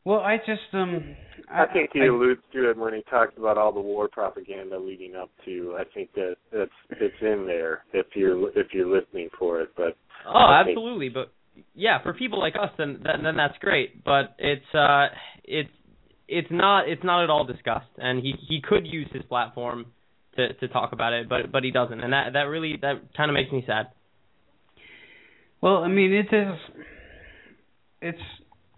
[0.05, 1.15] Well, I just um
[1.49, 4.77] I, think he I- alludes to it when he talks about all the war propaganda
[4.77, 5.75] leading up to.
[5.79, 9.69] I think that it's it's in there if you're if you're listening for it.
[9.77, 9.95] But
[10.27, 11.09] Oh, I think- absolutely.
[11.09, 11.31] But
[11.75, 14.03] yeah, for people like us, then then, then that's great.
[14.03, 15.07] But it's uh,
[15.45, 15.69] it's
[16.27, 19.87] it's not it's not at all discussed, and he he could use his platform
[20.35, 23.29] to to talk about it, but but he doesn't, and that that really that kind
[23.29, 23.87] of makes me sad.
[25.61, 26.59] Well, I mean, it is.
[28.01, 28.19] It's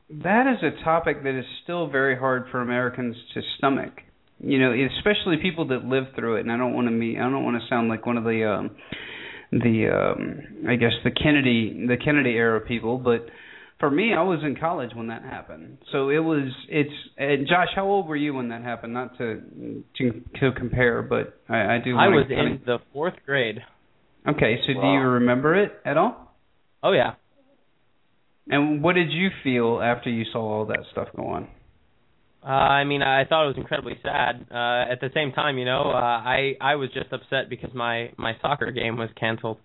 [0.10, 3.92] that is a topic that is still very hard for Americans to stomach.
[4.40, 6.42] You know, especially people that live through it.
[6.42, 7.18] And I don't want to be.
[7.18, 8.76] I don't want to sound like one of the, um,
[9.52, 12.98] the, um, I guess the Kennedy, the Kennedy era people.
[12.98, 13.26] But
[13.80, 15.78] for me, I was in college when that happened.
[15.92, 16.50] So it was.
[16.70, 16.94] It's.
[17.18, 18.94] And Josh, how old were you when that happened?
[18.94, 19.42] Not to
[19.98, 21.96] to, to compare, but I, I do.
[21.98, 23.60] I was in the fourth grade.
[24.28, 26.34] Okay, so do you remember it at all?
[26.82, 27.14] Oh yeah.
[28.48, 31.48] And what did you feel after you saw all that stuff go on?
[32.44, 34.46] Uh, I mean, I thought it was incredibly sad.
[34.52, 38.12] Uh, at the same time, you know, uh, I I was just upset because my
[38.18, 39.58] my soccer game was canceled.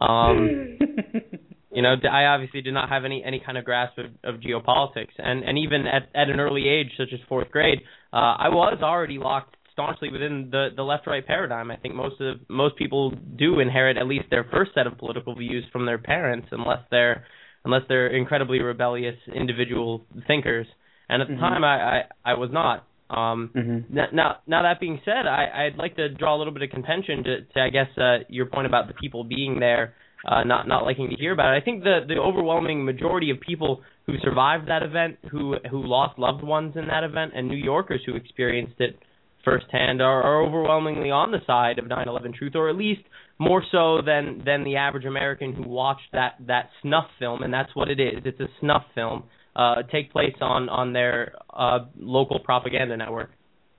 [0.00, 0.78] Um,
[1.74, 5.14] you know, I obviously did not have any any kind of grasp of, of geopolitics,
[5.18, 7.80] and and even at at an early age, such as fourth grade,
[8.12, 11.70] uh, I was already locked staunchly within the the left right paradigm.
[11.70, 15.34] I think most of most people do inherit at least their first set of political
[15.34, 17.24] views from their parents, unless they're
[17.64, 20.66] unless they're incredibly rebellious individual thinkers.
[21.08, 21.40] And at the Mhm.
[21.40, 22.86] time, I, I I was not.
[23.10, 23.94] Um, Mm-hmm.
[23.94, 26.70] now, now, now that being said, I, I'd like to draw a little bit of
[26.70, 29.94] contention to, to I guess, uh, your point about the people being there,
[30.24, 31.62] uh, not not liking to hear about it.
[31.62, 36.18] I think the the overwhelming majority of people who survived that event, who who lost
[36.18, 38.98] loved ones in that event, and New Yorkers who experienced it
[39.44, 43.02] firsthand, are, are overwhelmingly on the side of 9/11 truth, or at least
[43.38, 47.74] more so than than the average American who watched that that snuff film, and that's
[47.74, 48.22] what it is.
[48.24, 49.24] It's a snuff film.
[49.56, 53.30] Uh, take place on on their uh, local propaganda network.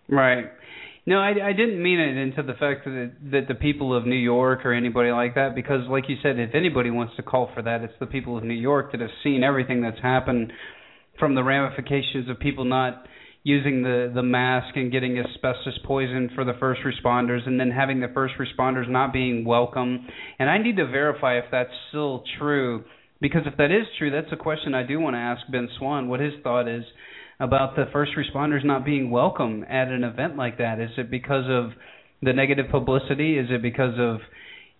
[0.07, 0.45] Right.
[1.07, 4.15] No, I, I didn't mean it into the fact that that the people of New
[4.15, 7.61] York or anybody like that, because like you said, if anybody wants to call for
[7.61, 10.51] that, it's the people of New York that have seen everything that's happened,
[11.19, 13.05] from the ramifications of people not
[13.43, 17.99] using the the mask and getting asbestos poison for the first responders, and then having
[17.99, 20.07] the first responders not being welcome.
[20.39, 22.83] And I need to verify if that's still true,
[23.21, 26.07] because if that is true, that's a question I do want to ask Ben Swann
[26.07, 26.83] what his thought is
[27.39, 30.79] about the first responders not being welcome at an event like that?
[30.79, 31.71] Is it because of
[32.21, 33.37] the negative publicity?
[33.37, 34.19] Is it because of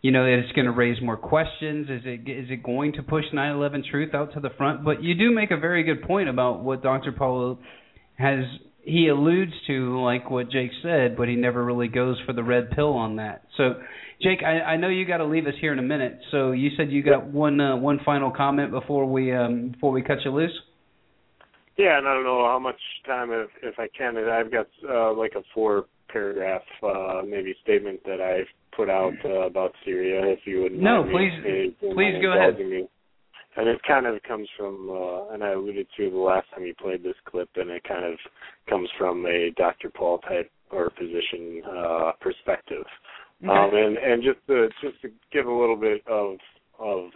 [0.02, 1.90] you know it's going to raise more questions?
[1.90, 4.84] Is it is it going to push 9/11 truth out to the front?
[4.86, 7.12] But you do make a very good point about what Dr.
[7.12, 7.60] Paulo
[8.18, 8.46] has
[8.86, 12.72] he alludes to like what Jake said, but he never really goes for the red
[12.72, 13.44] pill on that.
[13.58, 13.74] So
[14.22, 16.20] Jake, I, I know you got to leave us here in a minute.
[16.32, 20.02] So you said you got one uh, one final comment before we um, before we
[20.02, 20.58] cut you loose.
[21.78, 24.18] Yeah, and I don't know how much time if if I can.
[24.18, 29.42] I've got uh, like a four paragraph uh, maybe statement that I've put out uh,
[29.48, 30.22] about Syria.
[30.26, 32.58] If you would No, mind please- me, please go ahead.
[32.60, 32.88] Me.
[33.58, 36.74] And it kind of comes from, uh, and I alluded to the last time you
[36.76, 38.20] played this clip, and it kind of
[38.70, 39.90] comes from a Dr.
[39.90, 42.84] Paul type or physician uh, perspective.
[43.42, 43.50] Okay.
[43.52, 46.36] Um, and and just to just to give a little bit of
[46.80, 47.12] of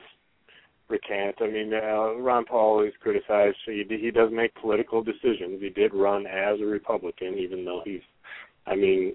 [0.90, 1.36] recant.
[1.42, 3.58] I mean, uh, Ron Paul is criticized.
[3.66, 5.62] He he does make political decisions.
[5.62, 8.02] He did run as a Republican, even though he's,
[8.66, 9.14] I mean,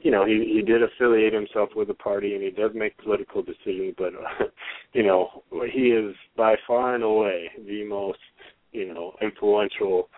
[0.00, 3.42] you know, he he did affiliate himself with the party, and he does make political
[3.42, 3.94] decisions.
[3.96, 4.44] But uh,
[4.92, 5.42] you know,
[5.72, 8.18] he is by far and away the most
[8.72, 10.08] you know influential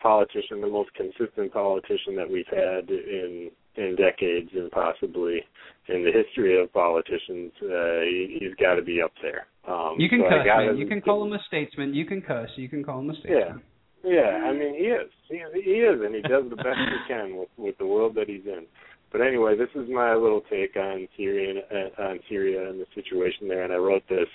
[0.00, 5.40] politician, the most consistent politician that we've had in in decades, and possibly
[5.88, 7.52] in the history of politicians.
[7.62, 9.46] Uh, he, he's got to be up there.
[9.66, 10.76] Um, You can so cuss, gotta- man.
[10.78, 11.94] You can call him a statesman.
[11.94, 12.48] You can cuss.
[12.56, 13.62] You can call him a statesman.
[14.04, 14.46] Yeah, yeah.
[14.48, 15.10] I mean, he is.
[15.28, 18.28] He, he is, and he does the best he can with with the world that
[18.28, 18.66] he's in.
[19.10, 23.48] But anyway, this is my little take on Syria uh, on Syria and the situation
[23.48, 23.64] there.
[23.64, 24.28] And I wrote this.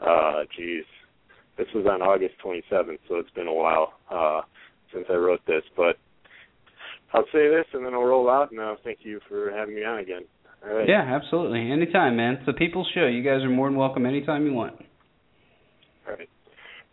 [0.00, 0.84] Uh, geez,
[1.58, 4.40] this was on August 27th, so it's been a while uh,
[4.94, 5.62] since I wrote this.
[5.76, 5.96] But
[7.12, 8.50] I'll say this, and then I'll roll out.
[8.50, 10.22] And I'll thank you for having me on again.
[10.64, 10.88] All right.
[10.88, 11.70] Yeah, absolutely.
[11.70, 12.34] Anytime, man.
[12.34, 13.06] It's the people's show.
[13.06, 14.74] You guys are more than welcome anytime you want.
[16.06, 16.28] All right.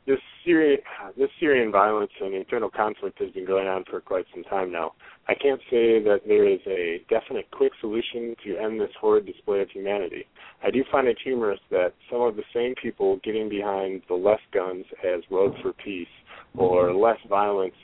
[0.06, 0.80] this Syrian
[1.18, 4.94] this Syrian violence and internal conflict has been going on for quite some time now.
[5.28, 9.62] I can't say that there is a definite quick solution to end this horrid display
[9.62, 10.26] of humanity.
[10.64, 14.40] I do find it humorous that some of the same people getting behind the less
[14.54, 16.08] guns as road for peace
[16.56, 17.76] or less violence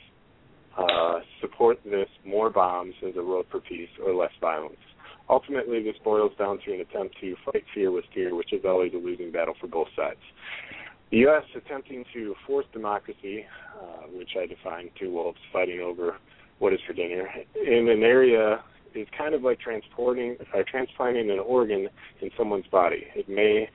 [0.76, 4.76] uh, support this more bombs as a road for peace or less violence.
[5.28, 8.92] Ultimately, this boils down to an attempt to fight fear with fear, which is always
[8.92, 10.20] a losing battle for both sides.
[11.10, 11.44] The U.S.
[11.56, 13.46] attempting to force democracy,
[13.80, 16.16] uh, which I define two wolves fighting over
[16.58, 18.62] what is for dinner, in an area
[18.94, 21.88] is kind of like transporting or uh, transplanting an organ
[22.20, 23.04] in someone's body.
[23.14, 23.68] It may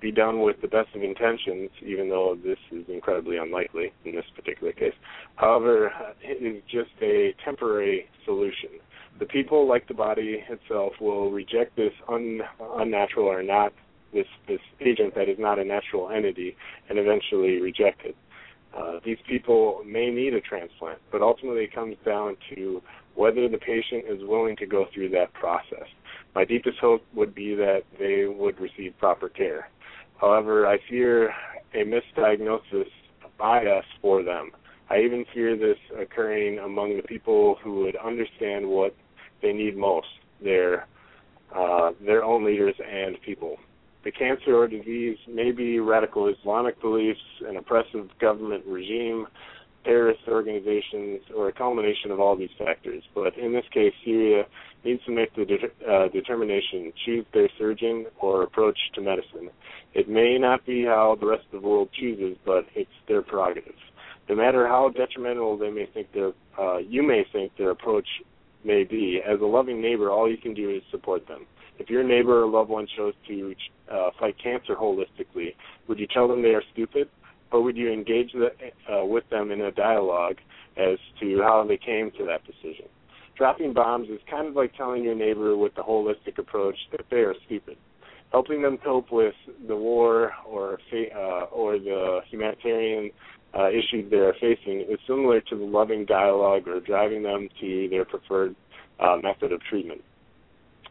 [0.00, 4.24] be done with the best of intentions, even though this is incredibly unlikely in this
[4.34, 4.94] particular case.
[5.36, 5.90] However,
[6.22, 8.70] it is just a temporary solution.
[9.18, 13.72] The people, like the body itself, will reject this un- unnatural or not
[14.12, 16.56] this this agent that is not a natural entity,
[16.88, 18.16] and eventually reject it.
[18.76, 22.82] Uh, these people may need a transplant, but ultimately it comes down to
[23.14, 25.88] whether the patient is willing to go through that process.
[26.34, 29.70] My deepest hope would be that they would receive proper care.
[30.20, 31.30] However, I fear
[31.74, 32.88] a misdiagnosis
[33.38, 34.50] bias for them.
[34.88, 38.94] I even fear this occurring among the people who would understand what
[39.42, 40.06] they need most
[40.42, 40.86] their
[41.54, 43.56] uh, their own leaders and people.
[44.04, 49.26] The cancer or disease may be radical Islamic beliefs, an oppressive government regime,
[49.86, 53.02] terrorist organizations, or a culmination of all these factors.
[53.14, 54.42] But in this case, Syria
[54.84, 59.48] needs to make the de- uh, determination, choose their surgeon or approach to medicine.
[59.94, 63.80] It may not be how the rest of the world chooses, but it's their prerogative.
[64.28, 68.08] No matter how detrimental they may think their, uh, you may think their approach
[68.64, 71.46] may be, as a loving neighbor, all you can do is support them.
[71.78, 73.54] If your neighbor or loved one chose to
[73.92, 75.54] uh, fight cancer holistically,
[75.86, 77.08] would you tell them they are stupid,
[77.52, 78.50] or would you engage the,
[78.92, 80.36] uh, with them in a dialogue
[80.76, 82.86] as to how they came to that decision?
[83.36, 87.18] Dropping bombs is kind of like telling your neighbor with the holistic approach that they
[87.18, 87.76] are stupid.
[88.32, 89.34] Helping them cope with
[89.68, 93.10] the war or uh, or the humanitarian
[93.56, 97.88] uh, issues they are facing is similar to the loving dialogue or driving them to
[97.88, 98.56] their preferred
[99.00, 100.02] uh, method of treatment.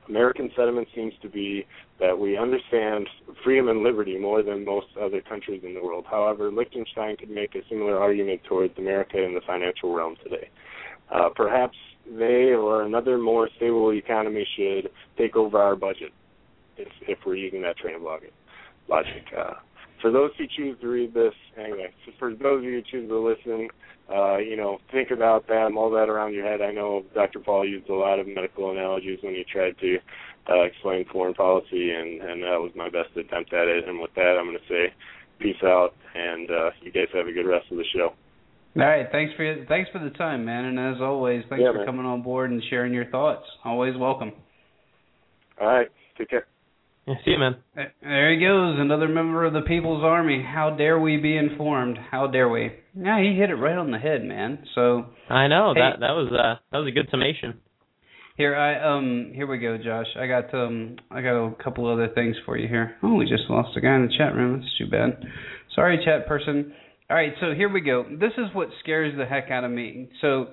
[0.08, 1.66] American sentiment seems to be
[2.00, 3.08] that we understand
[3.44, 6.06] freedom and liberty more than most other countries in the world.
[6.10, 10.50] However, Liechtenstein could make a similar argument towards America in the financial realm today.
[11.14, 16.12] Uh, perhaps they or another more stable economy should take over our budget
[16.78, 18.34] if, if we're using that train of logic.
[18.90, 19.24] logic.
[19.38, 19.54] Uh,
[20.02, 23.20] for those who choose to read this, anyway, for those of you who choose to
[23.20, 23.70] listen,
[24.14, 26.62] uh, you know, think about that, all that around your head.
[26.62, 27.40] I know Dr.
[27.40, 29.98] Paul used a lot of medical analogies when he tried to
[30.50, 33.88] uh, explain foreign policy, and, and that was my best attempt at it.
[33.88, 34.94] And with that, I'm going to say
[35.40, 38.14] peace out, and uh, you guys have a good rest of the show.
[38.78, 41.72] All right, thanks for your, thanks for the time, man, and as always, thanks yeah,
[41.72, 41.86] for man.
[41.86, 43.46] coming on board and sharing your thoughts.
[43.64, 44.34] Always welcome.
[45.60, 46.46] All right, take care.
[47.08, 47.58] Yeah, see you, man.
[48.02, 50.44] There he goes, another member of the People's Army.
[50.44, 51.98] How dare we be informed?
[52.10, 52.72] How dare we?
[52.96, 54.66] Yeah, he hit it right on the head, man.
[54.74, 57.60] So I know hey, that that was uh that was a good summation.
[58.38, 60.08] Here I um here we go, Josh.
[60.20, 62.96] I got um I got a couple other things for you here.
[63.04, 64.60] Oh, we just lost a guy in the chat room.
[64.60, 65.24] That's too bad.
[65.76, 66.74] Sorry, chat person.
[67.08, 68.04] All right, so here we go.
[68.04, 70.10] This is what scares the heck out of me.
[70.22, 70.48] So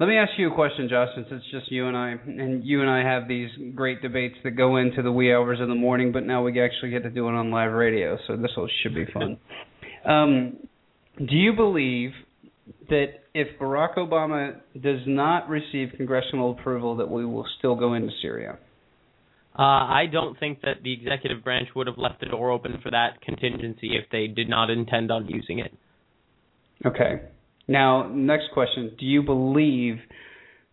[0.00, 2.80] let me ask you a question, Josh, since it's just you and I, and you
[2.80, 6.10] and I have these great debates that go into the wee hours of the morning,
[6.10, 8.94] but now we actually get to do it on live radio, so this will, should
[8.94, 9.36] be fun.
[10.10, 10.56] um,
[11.18, 12.12] do you believe
[12.88, 18.08] that if Barack Obama does not receive congressional approval, that we will still go into
[18.22, 18.58] Syria?
[19.58, 22.90] Uh, I don't think that the executive branch would have left the door open for
[22.90, 25.74] that contingency if they did not intend on using it.
[26.86, 27.20] Okay.
[27.68, 28.96] Now, next question.
[28.98, 29.98] Do you believe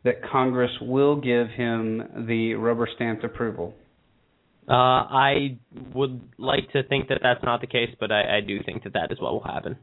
[0.04, 3.74] that Congress will give him the rubber stamped approval?
[4.70, 5.58] Uh, I
[5.94, 8.94] would like to think that that's not the case, but I, I do think that
[8.94, 9.78] that is what will happen.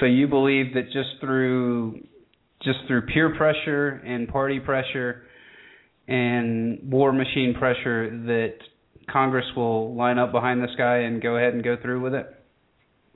[0.00, 2.00] So you believe that just through
[2.62, 5.22] just through peer pressure and party pressure
[6.08, 8.54] and war machine pressure that
[9.10, 12.26] Congress will line up behind this guy and go ahead and go through with it?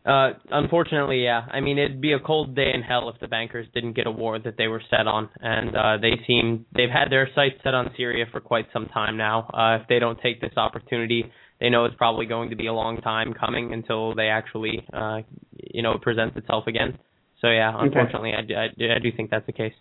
[0.05, 1.43] Uh, unfortunately, yeah.
[1.51, 4.11] I mean, it'd be a cold day in hell if the bankers didn't get a
[4.11, 7.75] war that they were set on, and uh, they seem they've had their sights set
[7.75, 9.51] on Syria for quite some time now.
[9.53, 12.73] Uh, if they don't take this opportunity, they know it's probably going to be a
[12.73, 15.19] long time coming until they actually, uh,
[15.53, 16.99] you know, presents itself again.
[17.43, 18.55] So yeah, unfortunately, okay.
[18.55, 19.75] I, I, I do think that's the case.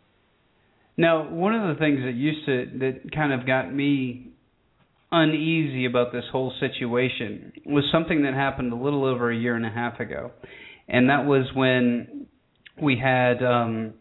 [0.98, 4.32] Now, one of the things that used to that kind of got me
[5.12, 9.66] uneasy about this whole situation was something that happened a little over a year and
[9.66, 10.32] a half ago,
[10.88, 12.28] and that was when
[12.82, 13.44] we had.
[13.44, 13.94] Um,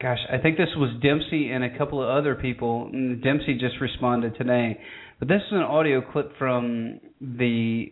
[0.00, 2.90] gosh, I think this was Dempsey and a couple of other people.
[3.22, 4.78] Dempsey just responded today,
[5.18, 7.86] but this is an audio clip from the.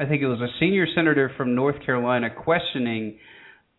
[0.00, 3.18] I think it was a senior senator from North Carolina questioning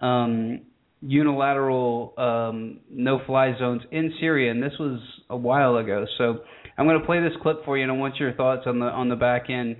[0.02, 0.62] um,
[1.02, 5.00] unilateral um, no-fly zones in Syria, and this was
[5.30, 6.06] a while ago.
[6.18, 6.40] So
[6.80, 8.86] I'm going to play this clip for you, and I want your thoughts on the
[8.86, 9.76] on the back end,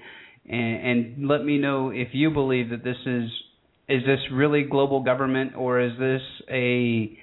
[0.50, 3.30] and, and let me know if you believe that this is
[3.88, 6.22] is this really global government or is this
[6.52, 7.18] a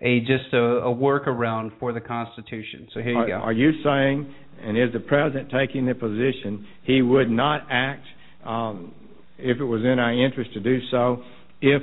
[0.00, 2.86] a just a, a workaround for the Constitution?
[2.94, 3.32] So here you are, go.
[3.34, 4.32] Are you saying,
[4.62, 8.04] and is the president taking the position he would not act
[8.46, 8.94] um,
[9.36, 11.24] if it was in our interest to do so
[11.60, 11.82] if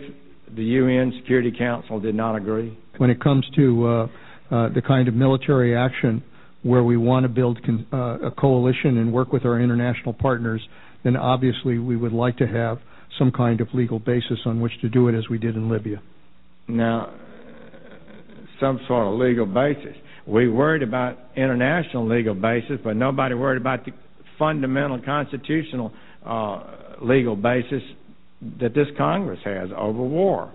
[0.56, 2.78] the UN Security Council did not agree?
[2.98, 4.04] When it comes to uh,
[4.50, 6.24] uh, the kind of military action
[6.66, 7.60] where we want to build
[7.94, 10.68] uh, a coalition and work with our international partners,
[11.04, 12.80] then obviously we would like to have
[13.20, 16.02] some kind of legal basis on which to do it as we did in Libya.
[16.68, 17.14] Now,
[18.60, 19.96] some sort of legal basis.
[20.26, 23.92] We worried about international legal basis, but nobody worried about the
[24.40, 25.94] fundamental constitutional
[26.26, 26.64] uh,
[27.00, 27.84] legal basis
[28.60, 30.52] that this Congress has over war.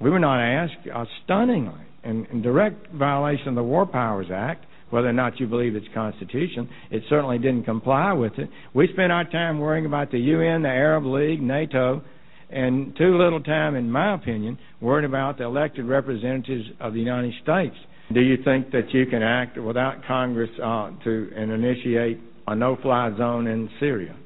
[0.00, 4.64] We were not asked, uh, stunningly, in, in direct violation of the War Powers Act,
[4.90, 6.68] whether or not you believe it's constitution.
[6.90, 8.48] It certainly didn't comply with it.
[8.74, 12.02] We spent our time worrying about the UN, the Arab League, NATO,
[12.50, 17.32] and too little time, in my opinion, worrying about the elected representatives of the United
[17.42, 17.76] States.
[18.12, 22.18] Do you think that you can act without Congress uh, to initiate
[22.48, 24.16] a no-fly zone in Syria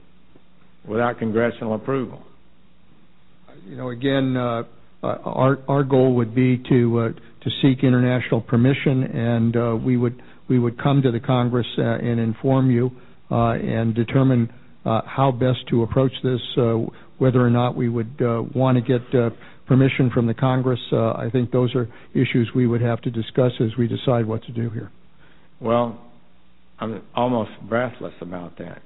[0.88, 2.22] without congressional approval?
[3.66, 4.62] You know, again, uh,
[5.02, 10.22] our our goal would be to uh, to seek international permission, and uh, we would
[10.48, 12.90] we would come to the Congress uh, and inform you
[13.30, 14.52] uh, and determine
[14.84, 16.40] uh, how best to approach this,
[17.18, 18.20] whether or not we would
[18.54, 19.00] want to get
[19.66, 20.80] permission from the Congress.
[20.92, 24.52] I think those are issues we would have to discuss as we decide what to
[24.52, 24.90] do here.
[25.60, 25.98] Well,
[26.78, 28.82] I'm almost breathless about that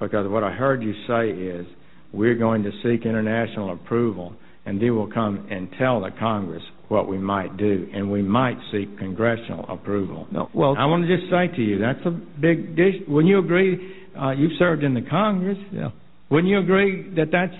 [0.00, 1.66] because what I heard you say is
[2.12, 4.34] we're going to seek international approval
[4.64, 8.56] and they will come and tell the Congress what we might do, and we might
[8.72, 10.26] seek congressional approval.
[10.32, 12.94] No, well, I want to just say to you, that's a big dish.
[13.06, 13.94] Wouldn't you agree?
[14.18, 15.58] Uh, you've served in the Congress.
[15.72, 15.90] Yeah.
[16.30, 17.54] Wouldn't you agree that that's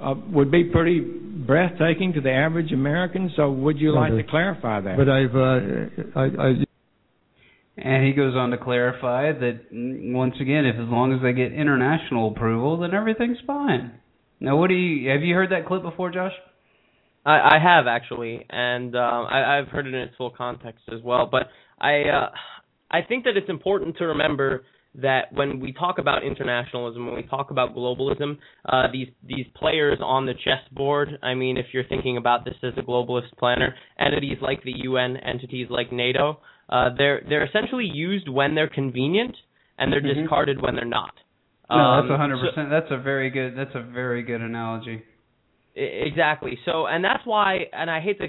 [0.00, 3.30] uh, would be pretty breathtaking to the average American?
[3.36, 4.96] So, would you like to clarify that?
[4.96, 6.64] But I've, uh, I, I
[7.76, 11.32] and he goes on to clarify that mm, once again, if as long as they
[11.32, 13.92] get international approval, then everything's fine.
[14.40, 16.32] Now, what do you have you heard that clip before, Josh?
[17.24, 21.00] I, I have actually, and um, I, I've heard it in its full context as
[21.02, 21.28] well.
[21.30, 21.48] But
[21.80, 22.30] I uh,
[22.90, 24.64] I think that it's important to remember
[24.96, 28.38] that when we talk about internationalism, when we talk about globalism,
[28.68, 31.10] uh, these these players on the chessboard.
[31.22, 35.16] I mean, if you're thinking about this as a globalist planner, entities like the UN,
[35.18, 36.40] entities like NATO,
[36.70, 39.36] uh, they're they're essentially used when they're convenient,
[39.78, 40.22] and they're Mhm.
[40.22, 41.12] discarded when they're not.
[41.68, 42.70] No, Um, that's a hundred so- percent.
[42.70, 43.54] That's a very good.
[43.56, 45.02] That's a very good analogy.
[45.74, 46.58] Exactly.
[46.64, 48.28] So, and that's why, and I hate to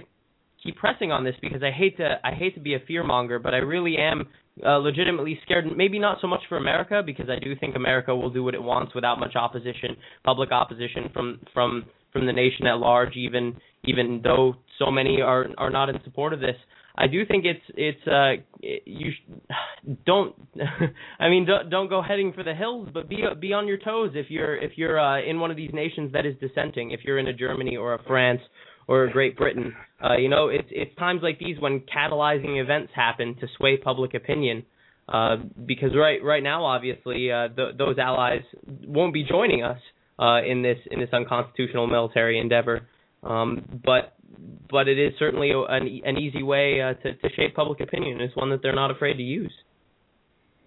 [0.64, 3.40] keep pressing on this because I hate to, I hate to be a fear monger,
[3.40, 4.28] but I really am
[4.66, 5.66] uh, legitimately scared.
[5.76, 8.62] Maybe not so much for America because I do think America will do what it
[8.62, 13.16] wants without much opposition, public opposition from from from the nation at large.
[13.16, 13.56] Even
[13.86, 16.56] even though so many are are not in support of this.
[16.96, 18.44] I do think it's it's uh
[18.86, 19.54] you sh-
[20.06, 20.36] don't
[21.20, 24.12] I mean don't don't go heading for the hills but be be on your toes
[24.16, 27.20] if you're if you're uh in one of these nations that is dissenting if you're
[27.20, 28.42] in a Germany or a France
[28.88, 29.74] or a Great Britain.
[30.04, 34.14] Uh you know it's it's times like these when catalyzing events happen to sway public
[34.14, 34.64] opinion
[35.10, 38.42] uh because right right now obviously uh th- those allies
[38.86, 39.80] won't be joining us
[40.20, 42.88] uh in this in this unconstitutional military endeavor.
[43.24, 44.14] Um but
[44.70, 48.22] but it is certainly an, an easy way uh, to, to shape public opinion.
[48.22, 49.54] It's one that they're not afraid to use.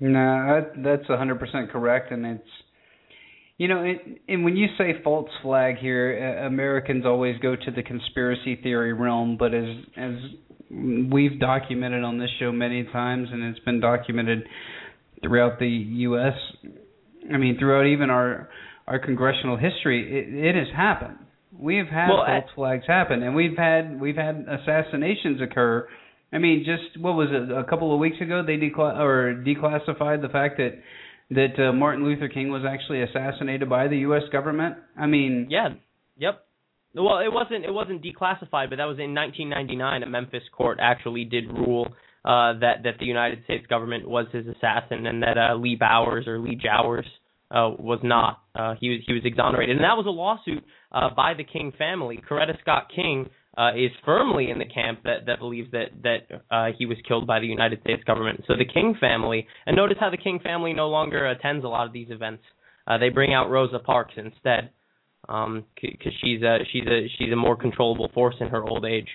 [0.01, 2.49] No, that, that's a hundred percent correct, and it's
[3.57, 7.71] you know, it, and when you say false flag here, uh, Americans always go to
[7.71, 10.15] the conspiracy theory realm, but as as
[10.71, 14.43] we've documented on this show many times, and it's been documented
[15.23, 16.35] throughout the U.S.
[17.33, 18.49] I mean, throughout even our
[18.89, 21.19] our congressional history, it, it has happened.
[21.59, 25.89] We have had Well, false flags happen, and we've had we've had assassinations occur.
[26.33, 27.53] I mean, just what was it?
[27.53, 30.73] A couple of weeks ago, they decla- or declassified the fact that
[31.31, 34.23] that uh, Martin Luther King was actually assassinated by the U.S.
[34.33, 34.77] government.
[34.99, 35.71] I mean, Yeah.
[36.17, 36.45] Yep.
[36.97, 40.03] Well, it wasn't it wasn't declassified, but that was in 1999.
[40.03, 41.87] A Memphis court actually did rule
[42.25, 46.27] uh, that that the United States government was his assassin and that uh, Lee Bowers
[46.29, 47.07] or Lee Jowers
[47.55, 48.43] uh, was not.
[48.55, 51.73] Uh, he was he was exonerated, and that was a lawsuit uh, by the King
[51.79, 52.21] family.
[52.29, 56.67] Coretta Scott King uh, is firmly in the camp that that believes that that uh,
[56.77, 58.43] he was killed by the United States government.
[58.49, 61.87] So the King family, and notice how the King family no longer attends a lot
[61.87, 62.43] of these events.
[62.87, 64.71] Uh, they bring out Rosa Parks instead,
[65.23, 65.65] because um,
[66.21, 69.09] she's a she's a she's a more controllable force in her old age.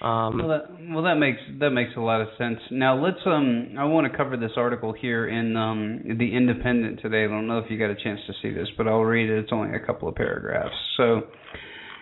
[0.00, 2.58] Um, well, that, well, that makes that makes a lot of sense.
[2.70, 7.24] Now let's um, I want to cover this article here in um, the Independent today.
[7.24, 9.38] I don't know if you got a chance to see this, but I'll read it.
[9.40, 10.74] It's only a couple of paragraphs.
[10.96, 11.22] So,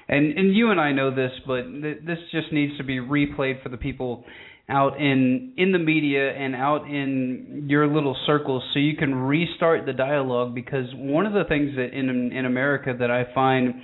[0.07, 3.63] and and you and I know this, but th- this just needs to be replayed
[3.63, 4.25] for the people
[4.69, 9.87] out in in the media and out in your little circles so you can restart
[9.87, 13.75] the dialogue because one of the things that in in America that I find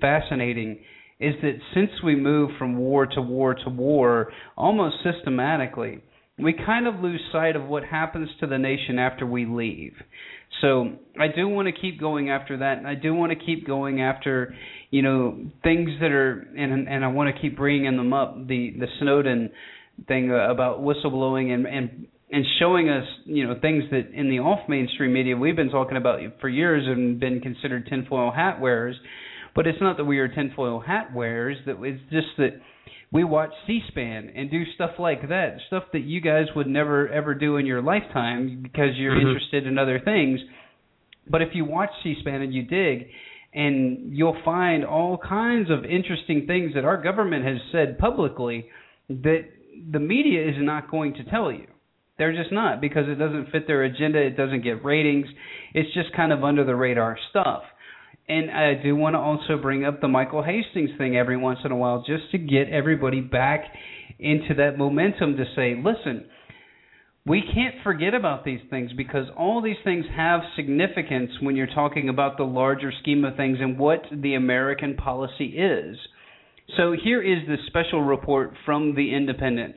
[0.00, 0.80] fascinating
[1.20, 6.00] is that since we move from war to war to war almost systematically,
[6.38, 9.92] we kind of lose sight of what happens to the nation after we leave.
[10.60, 13.66] So I do want to keep going after that, and I do want to keep
[13.66, 14.54] going after,
[14.90, 18.46] you know, things that are, and and I want to keep bringing them up.
[18.46, 19.50] The the Snowden
[20.06, 24.68] thing about whistleblowing and and and showing us, you know, things that in the off
[24.68, 28.96] mainstream media we've been talking about for years and been considered tinfoil hat wearers.
[29.54, 31.58] But it's not that we are tinfoil hat wearers.
[31.66, 32.60] That it's just that
[33.10, 37.34] we watch C-SPAN and do stuff like that, stuff that you guys would never ever
[37.34, 39.28] do in your lifetime because you're mm-hmm.
[39.28, 40.40] interested in other things.
[41.28, 43.08] But if you watch C-SPAN and you dig,
[43.54, 48.66] and you'll find all kinds of interesting things that our government has said publicly
[49.08, 49.42] that
[49.90, 51.66] the media is not going to tell you.
[52.18, 54.20] They're just not because it doesn't fit their agenda.
[54.20, 55.26] It doesn't get ratings.
[55.74, 57.62] It's just kind of under the radar stuff.
[58.28, 61.72] And I do want to also bring up the Michael Hastings thing every once in
[61.72, 63.64] a while just to get everybody back
[64.18, 66.26] into that momentum to say, listen,
[67.26, 72.08] we can't forget about these things because all these things have significance when you're talking
[72.08, 75.96] about the larger scheme of things and what the American policy is.
[76.76, 79.76] So here is the special report from the Independent.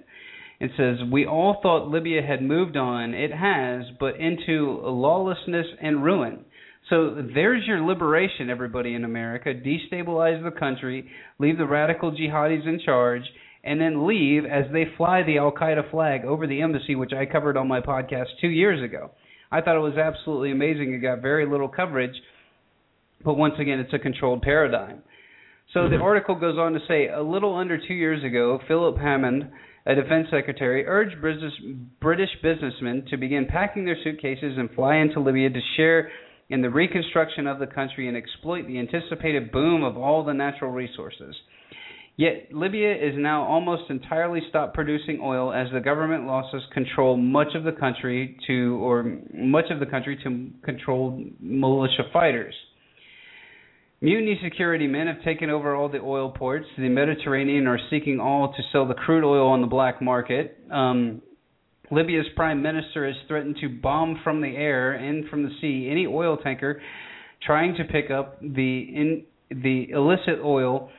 [0.60, 3.14] It says, We all thought Libya had moved on.
[3.14, 6.46] It has, but into lawlessness and ruin.
[6.90, 9.54] So there's your liberation, everybody in America.
[9.54, 11.10] Destabilize the country,
[11.40, 13.24] leave the radical jihadis in charge,
[13.64, 17.26] and then leave as they fly the Al Qaeda flag over the embassy, which I
[17.26, 19.12] covered on my podcast two years ago.
[19.52, 20.94] I thought it was absolutely amazing.
[20.94, 22.16] It got very little coverage,
[23.24, 25.02] but once again, it's a controlled paradigm.
[25.74, 29.50] So the article goes on to say a little under two years ago, Philip Hammond,
[29.88, 31.20] a defense secretary, urged
[32.00, 36.12] British businessmen to begin packing their suitcases and fly into Libya to share
[36.50, 40.72] in the reconstruction of the country and exploit the anticipated boom of all the natural
[40.72, 41.36] resources.
[42.18, 47.56] Yet Libya is now almost entirely stopped producing oil as the government losses control much
[47.56, 52.56] of the country to or much of the country to control militia fighters.
[54.00, 56.68] Mutiny security men have taken over all the oil ports.
[56.78, 60.58] The Mediterranean are seeking all to sell the crude oil on the black market.
[60.72, 61.22] Um,
[61.92, 66.08] Libya's prime minister has threatened to bomb from the air and from the sea any
[66.08, 66.82] oil tanker
[67.46, 70.90] trying to pick up the in, the illicit oil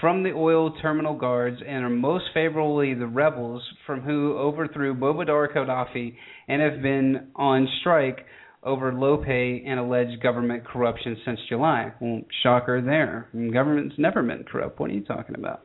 [0.00, 5.54] from the oil terminal guards and are most favorably the rebels from who overthrew Muammar
[5.54, 6.14] Gaddafi
[6.48, 8.26] and have been on strike
[8.62, 11.92] over low pay and alleged government corruption since July.
[12.00, 13.28] Well, shocker there.
[13.52, 14.80] Government's never been corrupt.
[14.80, 15.63] What are you talking about?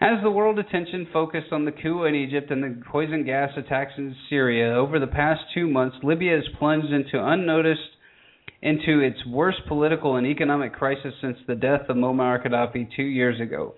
[0.00, 3.92] As the world attention focused on the coup in Egypt and the poison gas attacks
[3.98, 7.80] in Syria over the past two months, Libya has plunged into unnoticed
[8.62, 13.40] into its worst political and economic crisis since the death of Muammar Gaddafi two years
[13.40, 13.74] ago.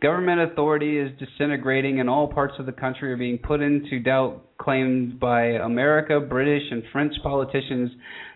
[0.00, 4.44] Government authority is disintegrating, and all parts of the country are being put into doubt.
[4.58, 7.90] Claimed by America, British, and French politicians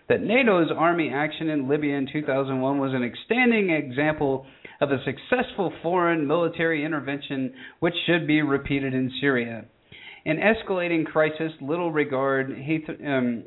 [0.07, 4.45] that NATO's army action in Libya in 2001 was an outstanding example
[4.81, 9.65] of a successful foreign military intervention which should be repeated in Syria.
[10.25, 13.43] An escalating crisis, little regard um,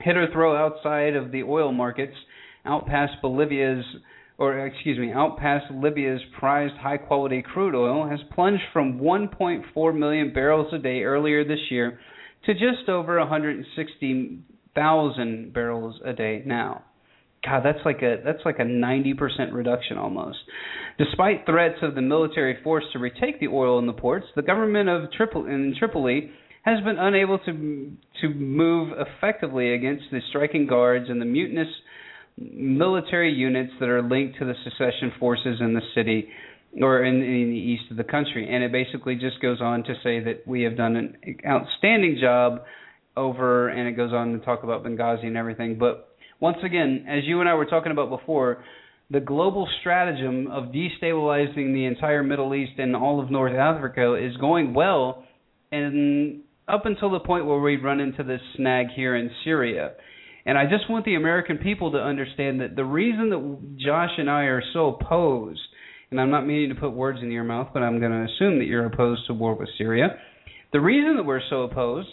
[0.00, 2.14] hit or throw outside of the oil markets,
[2.64, 3.84] out past Bolivia's
[4.40, 9.98] or excuse me, out past Libya's prized high quality crude oil has plunged from 1.4
[9.98, 12.00] million barrels a day earlier this year
[12.46, 13.18] to just over
[14.74, 16.84] 160,000 barrels a day now.
[17.44, 20.38] God, that's like a that's like a 90% reduction almost.
[20.98, 24.90] Despite threats of the military force to retake the oil in the ports, the government
[24.90, 26.30] of Tripoli in Tripoli
[26.64, 31.68] has been unable to to move effectively against the striking guards and the mutinous
[32.36, 36.28] military units that are linked to the secession forces in the city.
[36.80, 38.48] or in, in the east of the country.
[38.48, 42.62] And it basically just goes on to say that we have done an outstanding job
[43.16, 45.78] over, and it goes on to talk about Benghazi and everything.
[45.78, 46.08] But
[46.40, 48.64] once again, as you and I were talking about before,
[49.10, 54.36] the global stratagem of destabilizing the entire Middle East and all of North Africa is
[54.36, 55.24] going well,
[55.72, 59.92] and up until the point where we run into this snag here in Syria.
[60.46, 64.30] And I just want the American people to understand that the reason that Josh and
[64.30, 65.60] I are so opposed,
[66.10, 68.58] and I'm not meaning to put words in your mouth, but I'm going to assume
[68.58, 70.16] that you're opposed to war with Syria.
[70.72, 72.08] The reason that we're so opposed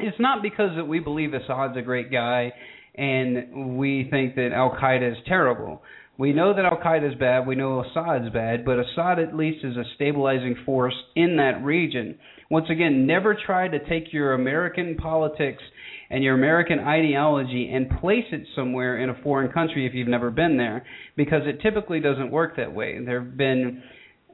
[0.00, 2.52] is not because that we believe Assad's a great guy
[2.94, 5.82] and we think that Al Qaeda is terrible.
[6.16, 7.46] We know that Al Qaeda is bad.
[7.46, 12.16] We know Assad's bad, but Assad at least is a stabilizing force in that region.
[12.50, 15.62] Once again, never try to take your American politics
[16.10, 20.30] and your American ideology and place it somewhere in a foreign country if you've never
[20.30, 20.84] been there,
[21.16, 22.96] because it typically doesn't work that way.
[23.04, 23.82] There have been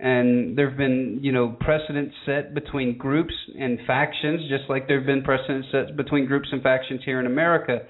[0.00, 4.98] and there have been you know precedents set between groups and factions, just like there
[4.98, 7.80] have been precedents set between groups and factions here in America.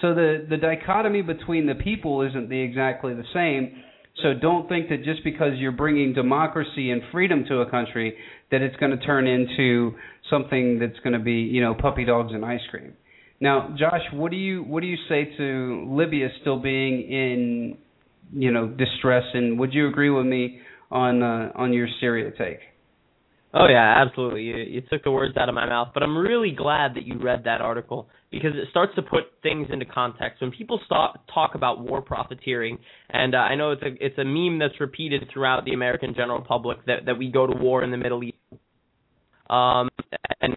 [0.00, 3.82] So the the dichotomy between the people isn't the exactly the same.
[4.22, 8.16] So don't think that just because you're bringing democracy and freedom to a country
[8.50, 9.94] that it's going to turn into
[10.28, 12.92] something that's going to be, you know, puppy dogs and ice cream.
[13.40, 17.78] Now, Josh, what do you what do you say to Libya still being in,
[18.32, 20.60] you know, distress and would you agree with me
[20.92, 22.60] on uh, on your Syria take?
[23.54, 24.42] Oh yeah, absolutely.
[24.42, 27.18] You, you took the words out of my mouth, but I'm really glad that you
[27.18, 30.40] read that article because it starts to put things into context.
[30.40, 32.78] When people start talk about war profiteering,
[33.10, 36.40] and uh, I know it's a it's a meme that's repeated throughout the American general
[36.42, 38.38] public that that we go to war in the Middle East,
[39.50, 39.90] um,
[40.40, 40.56] and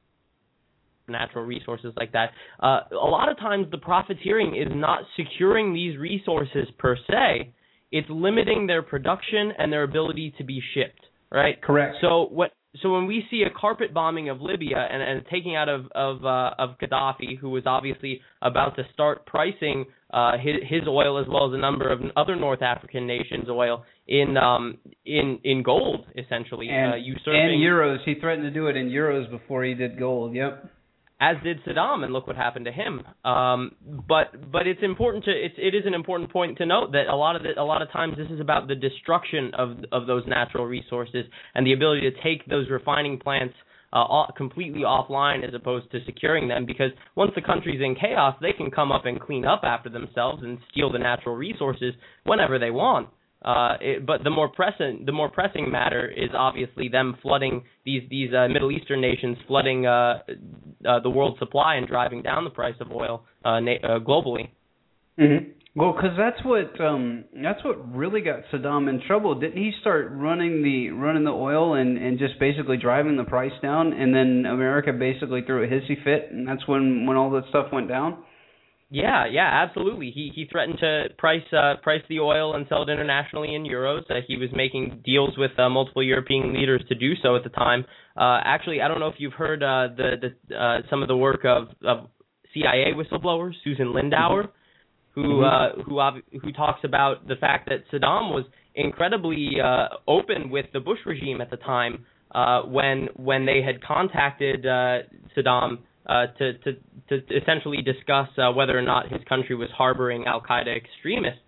[1.09, 2.31] natural resources like that.
[2.61, 7.53] Uh, a lot of times, the profiteering is not securing these resources per se;
[7.95, 10.99] it's limiting their production and their ability to be shipped.
[11.31, 11.61] Right.
[11.61, 11.95] Correct.
[12.01, 12.51] So what
[12.81, 16.25] so when we see a carpet bombing of Libya and, and taking out of of
[16.25, 21.25] uh, of Gaddafi, who was obviously about to start pricing uh, his, his oil as
[21.27, 26.05] well as a number of other North African nations' oil in um in in gold,
[26.17, 27.97] essentially and, uh, usurping and euros.
[28.05, 30.35] He threatened to do it in euros before he did gold.
[30.35, 30.69] Yep
[31.19, 33.01] as did Saddam, and look what happened to him.
[33.23, 33.71] Um,
[34.07, 37.15] but but it's important to it's it is an important point to note that a
[37.15, 40.23] lot of the, a lot of times this is about the destruction of of those
[40.27, 43.55] natural resources and the ability to take those refining plants
[43.93, 48.51] uh, completely offline as opposed to securing them because once the country's in chaos, they
[48.51, 51.93] can come up and clean up after themselves and steal the natural resources
[52.25, 53.07] whenever they want.
[53.45, 58.01] Uh, it, but the more pressing the more pressing matter is obviously them flooding these
[58.09, 60.23] these uh, Middle Eastern nations, flooding uh,
[60.83, 64.49] uh, the world supply and driving down the price of oil uh, na- uh, globally.
[65.19, 65.51] Mm-hmm.
[65.75, 69.39] Well, because that's what um, that's what really got Saddam in trouble.
[69.39, 73.51] Didn't he start running the running the oil and and just basically driving the price
[73.61, 77.43] down, and then America basically threw a hissy fit, and that's when when all that
[77.49, 78.23] stuff went down.
[78.91, 80.11] Yeah, yeah, absolutely.
[80.11, 84.03] He he threatened to price uh, price the oil and sell it internationally in euros.
[84.09, 87.49] Uh, he was making deals with uh, multiple European leaders to do so at the
[87.49, 87.85] time.
[88.15, 91.17] Uh, actually, I don't know if you've heard uh, the the uh, some of the
[91.17, 92.09] work of, of
[92.53, 94.49] CIA whistleblowers, Susan Lindauer,
[95.15, 95.79] who Mm-hmm.
[95.79, 98.45] uh, who who talks about the fact that Saddam was
[98.75, 102.05] incredibly uh, open with the Bush regime at the time
[102.35, 104.99] uh, when when they had contacted uh,
[105.35, 106.73] Saddam uh, to, to
[107.09, 111.39] to essentially discuss uh, whether or not his country was harboring Al Qaeda extremists.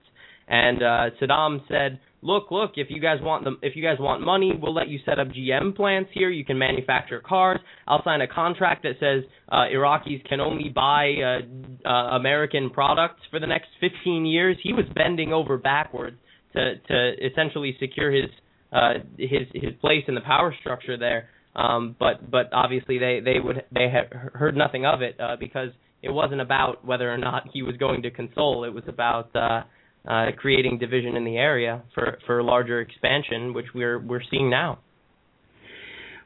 [0.48, 4.22] And uh, Saddam said, "Look, look, if you guys want them, if you guys want
[4.22, 6.30] money, we'll let you set up GM plants here.
[6.30, 7.60] You can manufacture cars.
[7.86, 13.22] I'll sign a contract that says uh, Iraqis can only buy uh, uh, American products
[13.30, 16.18] for the next 15 years." He was bending over backwards
[16.54, 18.30] to to essentially secure his
[18.72, 21.30] uh, his his place in the power structure there.
[21.58, 25.70] Um, but but obviously they they would they had heard nothing of it uh, because
[26.04, 28.64] it wasn't about whether or not he was going to console.
[28.64, 29.64] It was about uh,
[30.08, 34.80] uh, creating division in the area for for larger expansion, which we're we're seeing now.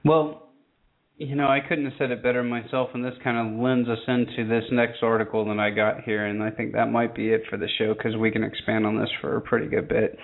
[0.03, 0.49] Well,
[1.21, 3.99] you know, I couldn't have said it better myself, and this kind of lends us
[4.07, 7.43] into this next article that I got here, and I think that might be it
[7.47, 10.17] for the show because we can expand on this for a pretty good bit.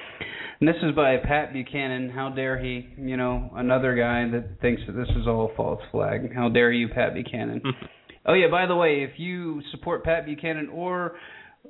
[0.59, 2.09] And this is by Pat Buchanan.
[2.09, 2.87] How dare he?
[2.97, 6.33] You know, another guy that thinks that this is all a false flag.
[6.33, 7.61] How dare you, Pat Buchanan?
[8.25, 11.13] oh yeah, by the way, if you support Pat Buchanan or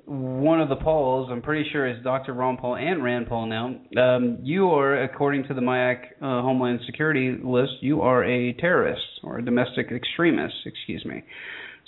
[0.06, 2.34] one of the polls, I'm pretty sure it's Dr.
[2.34, 3.76] Ron Paul and Rand Paul now.
[4.02, 9.02] Um, you are, according to the MIAC uh, Homeland Security list, you are a terrorist
[9.24, 10.56] or a domestic extremist.
[10.66, 11.24] Excuse me.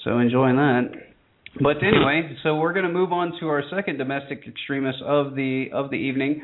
[0.04, 0.92] So enjoying that.
[1.62, 5.68] But anyway, so we're going to move on to our second domestic extremist of the
[5.74, 6.42] of the evening,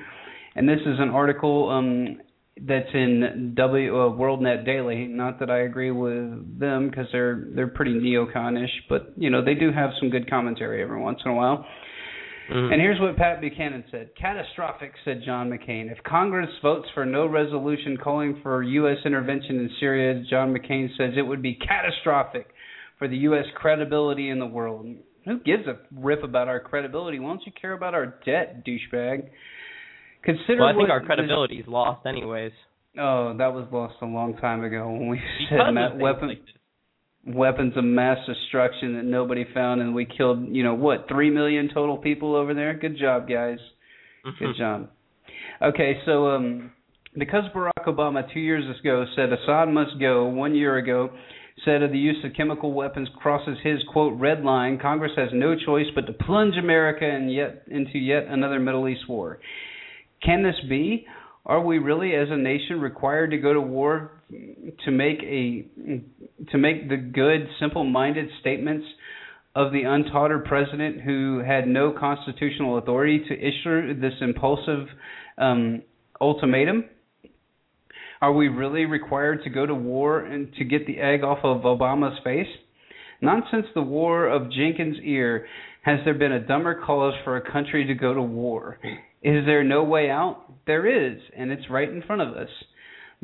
[0.56, 2.20] and this is an article um,
[2.62, 5.08] that's in W uh, WorldNet Daily.
[5.08, 9.56] Not that I agree with them because they're they're pretty neoconish, but you know they
[9.56, 11.66] do have some good commentary every once in a while.
[12.50, 12.74] Mm-hmm.
[12.74, 15.92] And here's what Pat Buchanan said Catastrophic, said John McCain.
[15.92, 18.98] If Congress votes for no resolution calling for U.S.
[19.04, 22.48] intervention in Syria, John McCain says it would be catastrophic
[23.00, 23.46] for the U.S.
[23.56, 24.86] credibility in the world.
[25.26, 27.20] Who gives a rip about our credibility?
[27.20, 29.30] Why don't you care about our debt, douchebag?
[30.26, 32.52] Consider well, I think our the- credibility is lost, anyways.
[32.98, 36.30] Oh, that was lost a long time ago when we Because said of ma- weapon,
[36.30, 36.42] like
[37.26, 41.70] weapons of mass destruction that nobody found, and we killed, you know, what, three million
[41.74, 42.74] total people over there.
[42.74, 43.58] Good job, guys.
[44.40, 44.90] Good job.
[45.62, 46.72] Okay, so um,
[47.18, 51.10] because Barack Obama two years ago said Assad must go, one year ago
[51.64, 55.56] said of the use of chemical weapons crosses his quote red line, Congress has no
[55.56, 59.40] choice but to plunge America in yet into yet another Middle East war.
[60.24, 61.06] Can this be?
[61.46, 64.12] Are we really, as a nation, required to go to war
[64.84, 65.68] to make a
[66.50, 68.86] to make the good, simple-minded statements
[69.56, 74.88] of the untaught president who had no constitutional authority to issue this impulsive
[75.38, 75.82] um,
[76.20, 76.86] ultimatum?
[78.22, 81.62] Are we really required to go to war and to get the egg off of
[81.62, 82.48] Obama's face?
[83.22, 85.48] Not since the War of Jenkins' ear
[85.84, 88.80] has there been a dumber cause for a country to go to war.
[89.26, 90.44] Is there no way out?
[90.68, 92.50] There is, and it's right in front of us.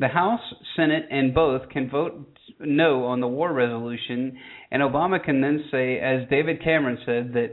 [0.00, 0.40] The House,
[0.74, 2.26] Senate, and both can vote
[2.58, 4.36] no on the war resolution,
[4.72, 7.50] and Obama can then say, as David Cameron said, that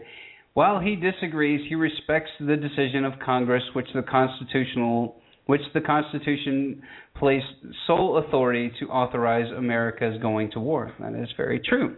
[0.55, 6.81] while he disagrees, he respects the decision of Congress, which the constitutional which the Constitution
[7.17, 7.45] placed
[7.87, 10.91] sole authority to authorize America's going to war.
[10.99, 11.97] That is very true.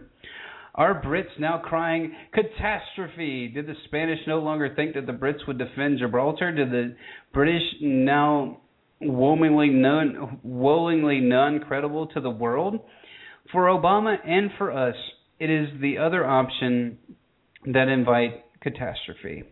[0.74, 3.48] Are Brits now crying catastrophe?
[3.48, 6.50] Did the Spanish no longer think that the Brits would defend Gibraltar?
[6.52, 6.96] Did the
[7.34, 8.60] British now
[9.00, 12.80] woefully non, woefully non-credible to the world?
[13.50, 14.96] For Obama and for us,
[15.38, 16.96] it is the other option
[17.66, 19.44] that invite catastrophe.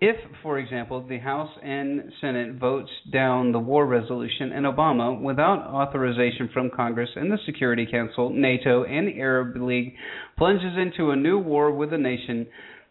[0.00, 5.66] If, for example, the House and Senate votes down the war resolution and Obama, without
[5.66, 9.94] authorization from Congress and the Security Council, NATO, and the Arab League,
[10.36, 12.46] plunges into a new war with a nation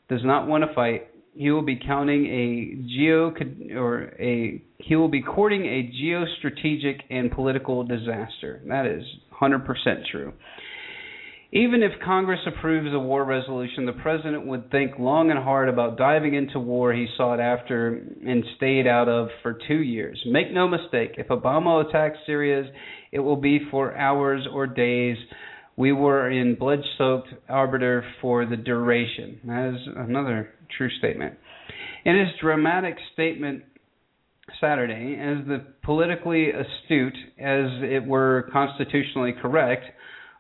[0.10, 3.34] does not want to fight, he will be counting a geo
[3.76, 8.62] or a he will be courting a geostrategic and political disaster.
[8.68, 9.04] That is
[9.42, 9.66] 100%
[10.12, 10.34] true.
[11.56, 16.00] Even if Congress approves a war resolution, the president would think long and hard about
[16.00, 20.20] diving into war he sought after and stayed out of for two years.
[20.26, 22.64] Make no mistake, if Obama attacks Syria,
[23.12, 25.16] it will be for hours or days.
[25.76, 29.40] We were in blood soaked arbiter for the duration.
[29.46, 31.36] That is another true statement.
[32.04, 33.62] In his dramatic statement
[34.60, 39.86] Saturday, as the politically astute as it were constitutionally correct,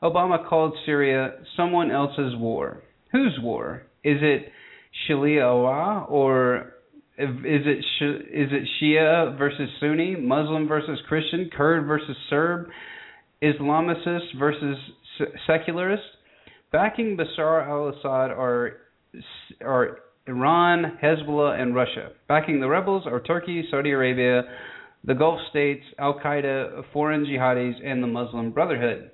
[0.03, 2.83] Obama called Syria someone else's war.
[3.11, 3.83] Whose war?
[4.03, 4.51] Is it
[5.07, 6.73] Sharia or
[7.17, 12.67] is it is it Shia versus Sunni, Muslim versus Christian, Kurd versus Serb,
[13.41, 14.77] Islamicist versus
[15.47, 16.03] secularist?
[16.71, 18.73] Backing Bashar al-Assad are
[19.61, 22.09] are Iran, Hezbollah, and Russia.
[22.27, 24.43] Backing the rebels are Turkey, Saudi Arabia,
[25.03, 29.11] the Gulf states, Al Qaeda, foreign jihadis, and the Muslim Brotherhood.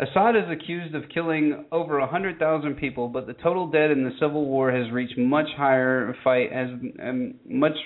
[0.00, 4.46] Assad is accused of killing over 100,000 people, but the total dead in the civil
[4.46, 6.68] war has reached much higher fight as
[7.02, 7.76] um, much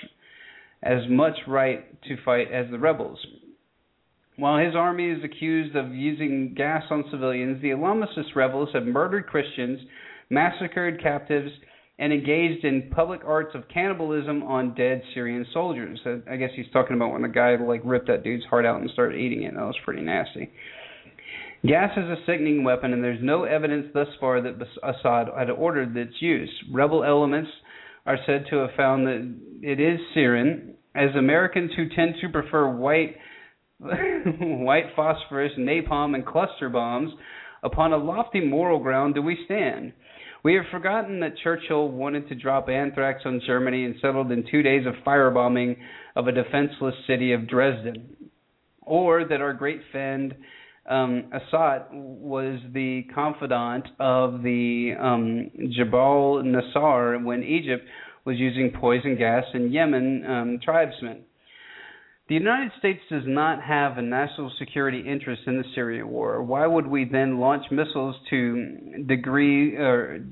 [0.83, 3.17] as much right to fight as the rebels.
[4.35, 9.27] While his army is accused of using gas on civilians, the Islamist rebels have murdered
[9.27, 9.79] Christians,
[10.29, 11.51] massacred captives,
[11.99, 15.99] and engaged in public arts of cannibalism on dead Syrian soldiers.
[16.29, 18.89] I guess he's talking about when the guy like ripped that dude's heart out and
[18.91, 19.53] started eating it.
[19.53, 20.51] That was pretty nasty.
[21.65, 25.95] Gas is a sickening weapon, and there's no evidence thus far that Assad had ordered
[25.95, 26.51] its use.
[26.69, 27.49] Rebel elements
[28.05, 32.69] are said to have found that it is sarin, as Americans who tend to prefer
[32.69, 33.15] white
[33.79, 37.11] white phosphorus, napalm, and cluster bombs,
[37.63, 39.93] upon a lofty moral ground do we stand.
[40.43, 44.63] We have forgotten that Churchill wanted to drop anthrax on Germany and settled in two
[44.63, 45.77] days of firebombing
[46.17, 48.15] of a defenseless city of Dresden,
[48.81, 50.35] or that our great friend
[50.89, 57.85] um, Assad was the confidant of the um, Jabal Nasser when Egypt
[58.25, 61.23] was using poison gas in Yemen um, tribesmen.
[62.29, 66.41] The United States does not have a national security interest in the Syria war.
[66.41, 69.71] Why would we then launch missiles to degree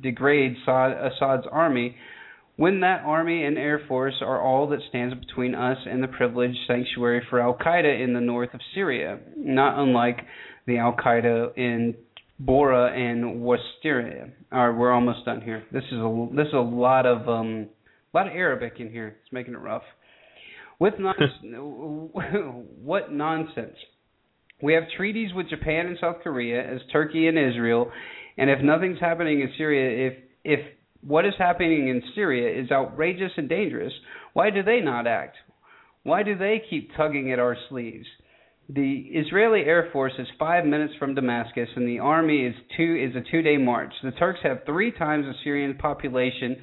[0.02, 1.98] degrade Assad, Assad's army
[2.58, 6.58] when that army and air force are all that stands between us and the privileged
[6.68, 10.20] sanctuary for Al Qaeda in the north of Syria, not unlike
[10.68, 11.96] the Al Qaeda in
[12.40, 14.34] Bora and Worcester.
[14.52, 15.64] All right, we're almost done here.
[15.72, 17.68] This is a this is a lot of um
[18.14, 19.18] a lot of Arabic in here.
[19.24, 19.84] It's making it rough.
[20.80, 22.10] With non-
[22.84, 23.76] what nonsense.
[24.62, 27.92] We have treaties with Japan and South Korea as Turkey and Israel,
[28.38, 30.60] and if nothing's happening in Syria, if if
[31.06, 33.94] what is happening in Syria is outrageous and dangerous,
[34.34, 35.38] why do they not act?
[36.04, 38.08] Why do they keep tugging at our sleeves?
[38.70, 43.16] The Israeli Air Force is five minutes from Damascus, and the army is two is
[43.16, 43.94] a two-day march.
[44.02, 46.56] The Turks have three times the Syrian population,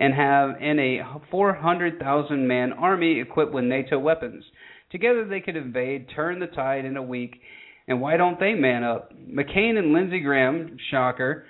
[0.00, 1.00] and have in a
[1.30, 4.42] 400,000 man army equipped with NATO weapons.
[4.90, 7.36] Together they could invade, turn the tide in a week,
[7.86, 9.12] and why don't they man up?
[9.14, 11.44] McCain and Lindsey Graham, shocker,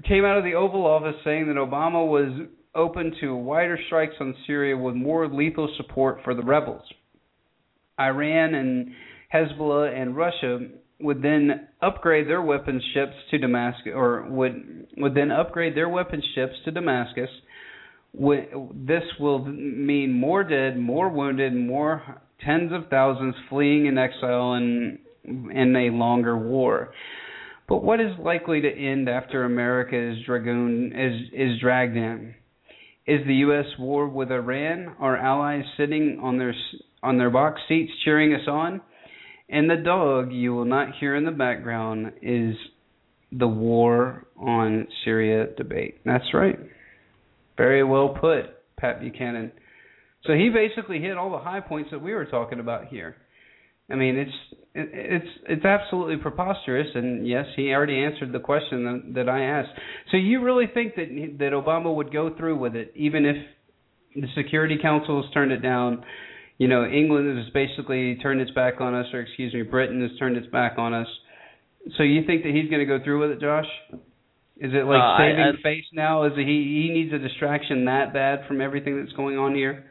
[0.00, 4.34] came out of the Oval Office saying that Obama was open to wider strikes on
[4.46, 6.82] Syria with more lethal support for the rebels.
[8.00, 8.92] Iran and
[9.32, 10.60] Hezbollah and Russia
[11.00, 16.24] would then upgrade their weapons ships to Damascus, or would would then upgrade their weapons
[16.34, 17.28] ships to Damascus.
[18.14, 24.98] This will mean more dead, more wounded, more tens of thousands fleeing in exile in
[25.24, 26.92] in a longer war.
[27.68, 32.34] But what is likely to end after America is dragoon is is dragged in?
[33.06, 33.66] Is the U.S.
[33.78, 34.94] war with Iran?
[35.00, 36.54] Our allies sitting on their
[37.02, 38.80] on their box seats cheering us on?
[39.48, 42.54] And the dog you will not hear in the background is
[43.32, 46.00] the war on Syria debate.
[46.04, 46.58] That's right.
[47.56, 48.46] Very well put,
[48.78, 49.52] Pat Buchanan.
[50.24, 53.16] So he basically hit all the high points that we were talking about here.
[53.90, 59.14] I mean, it's it's it's absolutely preposterous, and yes, he already answered the question that,
[59.14, 59.70] that I asked.
[60.10, 61.08] So you really think that
[61.38, 63.36] that Obama would go through with it, even if
[64.14, 66.04] the Security Council has turned it down?
[66.58, 70.16] You know, England has basically turned its back on us, or excuse me, Britain has
[70.18, 71.08] turned its back on us.
[71.96, 73.66] So you think that he's going to go through with it, Josh?
[74.58, 76.22] Is it like Uh, I- saving I- face now?
[76.24, 79.84] Is it he he needs a distraction that bad from everything that's going on here?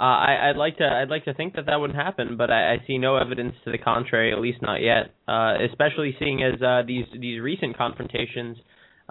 [0.00, 2.74] Uh, I, I'd like to I'd like to think that that wouldn't happen, but I,
[2.74, 5.14] I see no evidence to the contrary, at least not yet.
[5.26, 8.58] Uh, especially seeing as uh, these these recent confrontations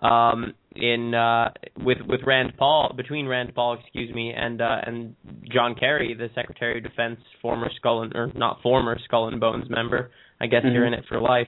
[0.02, 5.16] um, in uh, with with Rand Paul between Rand Paul, excuse me, and uh, and
[5.52, 9.70] John Kerry, the Secretary of Defense, former Skull and or not former Skull and Bones
[9.70, 10.12] member.
[10.40, 11.48] I guess you're in it for life.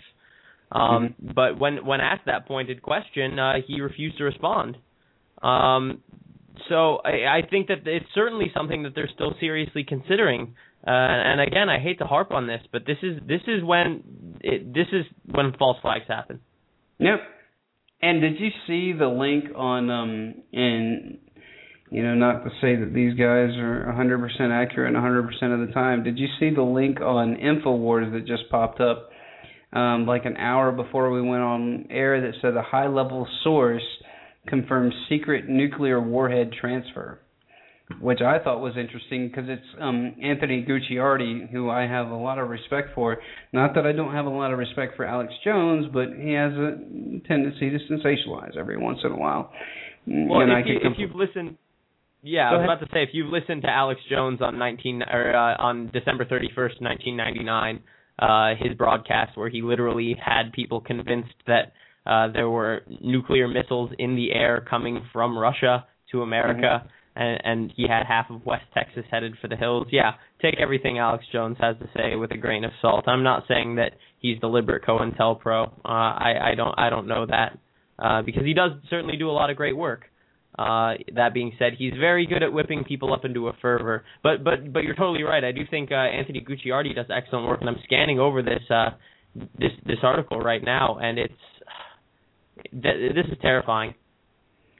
[0.71, 4.77] Um, But when when asked that pointed question, uh, he refused to respond.
[5.41, 6.01] Um,
[6.67, 10.55] so I, I think that it's certainly something that they're still seriously considering.
[10.85, 14.37] Uh, and again, I hate to harp on this, but this is this is when
[14.41, 16.39] it, this is when false flags happen.
[16.99, 17.19] Yep.
[18.01, 21.19] And did you see the link on um in
[21.91, 26.03] you know not to say that these guys are 100% accurate 100% of the time.
[26.03, 29.09] Did you see the link on Infowars that just popped up
[29.73, 33.83] um like an hour before we went on air that said a high level source
[34.49, 37.19] confirms secret nuclear warhead transfer?
[37.99, 42.37] Which I thought was interesting because it's um Anthony Gucciardi, who I have a lot
[42.37, 43.17] of respect for.
[43.51, 46.53] Not that I don't have a lot of respect for Alex Jones, but he has
[46.53, 46.77] a
[47.27, 49.51] tendency to sensationalize every once in a while.
[50.05, 51.57] Well, and if, I you, if you've listened,
[52.21, 52.77] yeah, Go I was ahead.
[52.77, 56.25] about to say if you've listened to Alex Jones on 19 or uh, on December
[56.25, 57.79] 31st, 1999,
[58.19, 61.73] uh, his broadcast where he literally had people convinced that
[62.05, 66.87] uh, there were nuclear missiles in the air coming from Russia to America.
[67.15, 69.87] And, and he had half of West Texas headed for the hills.
[69.91, 73.07] Yeah, take everything Alex Jones has to say with a grain of salt.
[73.07, 75.67] I'm not saying that he's deliberate COINTELPRO.
[75.83, 77.57] Uh, I, I don't I don't know that
[77.97, 80.05] uh, because he does certainly do a lot of great work.
[80.57, 84.03] Uh, that being said, he's very good at whipping people up into a fervor.
[84.23, 85.43] But but but you're totally right.
[85.43, 88.89] I do think uh, Anthony Gucciardi does excellent work, and I'm scanning over this uh,
[89.57, 91.33] this this article right now, and it's
[92.71, 93.93] th- this is terrifying.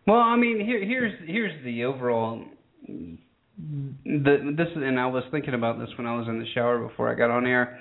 [0.07, 2.43] Well, I mean, here here's here's the overall.
[2.87, 7.11] The this and I was thinking about this when I was in the shower before
[7.11, 7.79] I got on air.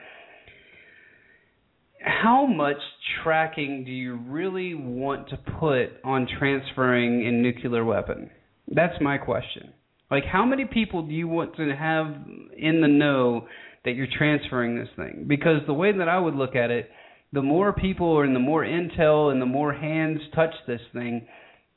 [2.01, 2.77] How much
[3.23, 8.31] tracking do you really want to put on transferring a nuclear weapon?
[8.69, 9.73] That's my question.
[10.11, 12.07] Like, how many people do you want to have
[12.57, 13.47] in the know
[13.85, 15.27] that you're transferring this thing?
[15.29, 16.91] Because the way that I would look at it,
[17.33, 21.27] the more people and the more intel and the more hands touch this thing,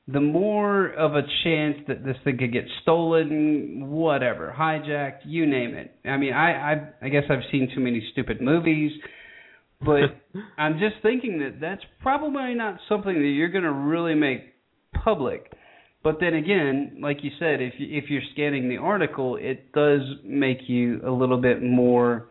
[0.07, 5.75] the more of a chance that this thing could get stolen, whatever, hijacked, you name
[5.75, 5.93] it.
[6.05, 8.91] I mean, I I, I guess I've seen too many stupid movies,
[9.79, 10.17] but
[10.57, 14.53] I'm just thinking that that's probably not something that you're going to really make
[15.03, 15.51] public.
[16.03, 20.01] But then again, like you said, if you, if you're scanning the article, it does
[20.23, 22.30] make you a little bit more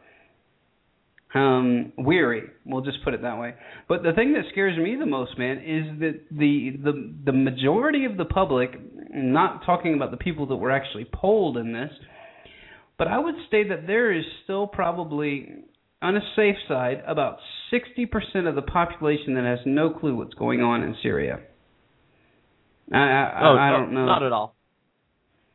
[1.35, 2.43] um weary.
[2.65, 3.55] We'll just put it that way.
[3.89, 8.05] But the thing that scares me the most, man, is that the the the majority
[8.05, 8.71] of the public,
[9.13, 11.91] not talking about the people that were actually polled in this,
[12.99, 15.49] but I would say that there is still probably
[16.03, 17.39] on a safe side about
[17.73, 21.41] 60% of the population that has no clue what's going on in Syria.
[22.93, 24.07] I I, oh, I don't know.
[24.07, 24.57] Not at all.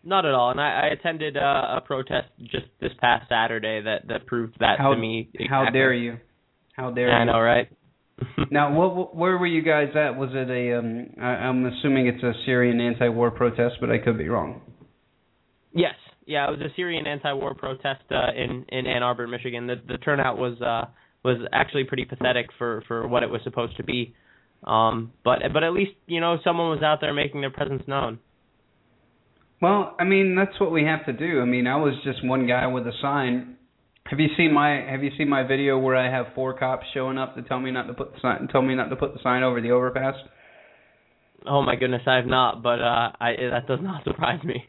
[0.05, 0.51] Not at all.
[0.51, 4.77] And I, I attended uh, a protest just this past Saturday that that proved that
[4.77, 5.29] How- to me.
[5.49, 6.17] How dare you?
[6.73, 7.29] How dare I you?
[7.29, 7.69] I know, right?
[8.51, 10.15] now, what, where were you guys at?
[10.15, 10.79] Was it a?
[10.79, 14.61] Um, I, I'm assuming it's a Syrian anti-war protest, but I could be wrong.
[15.73, 15.95] Yes,
[16.25, 19.67] yeah, it was a Syrian anti-war protest uh, in in Ann Arbor, Michigan.
[19.67, 20.89] The the turnout was uh,
[21.23, 24.13] was actually pretty pathetic for for what it was supposed to be.
[24.63, 28.19] Um, but but at least you know someone was out there making their presence known.
[29.65, 31.41] Well, I mean, that's what we have to do.
[31.41, 33.57] I mean, I was just one guy with a sign.
[34.03, 37.17] Have you seen my Have you seen my video where I have four cops showing
[37.17, 39.19] up to tell me not to put the sign, tell me not to put the
[39.23, 40.13] sign over the overpass?
[41.47, 44.65] Oh my goodness, I have not, but uh, I that does not surprise me.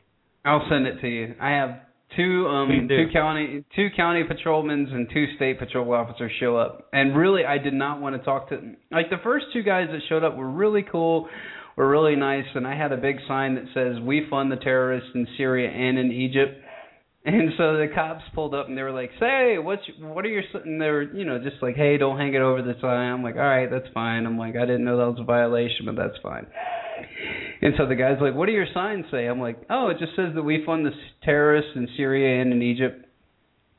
[0.46, 1.34] I'll send it to you.
[1.42, 1.80] I have
[2.16, 6.88] two um two county two county patrolmen and two state patrol officers show up.
[6.94, 10.00] And really I did not want to talk to like the first two guys that
[10.08, 11.28] showed up were really cool,
[11.76, 15.10] were really nice and I had a big sign that says we fund the terrorists
[15.14, 16.62] in Syria and in Egypt.
[17.26, 20.44] And so the cops pulled up and they were like, "Say, what's what are your?"
[20.44, 23.12] s-" And they were, you know, just like, "Hey, don't hang it over the sign."
[23.12, 25.86] I'm like, "All right, that's fine." I'm like, "I didn't know that was a violation,
[25.86, 26.46] but that's fine."
[27.62, 30.14] And so the guy's like, "What do your signs say?" I'm like, "Oh, it just
[30.14, 30.92] says that we fund the
[31.24, 33.04] terrorists in Syria and in Egypt."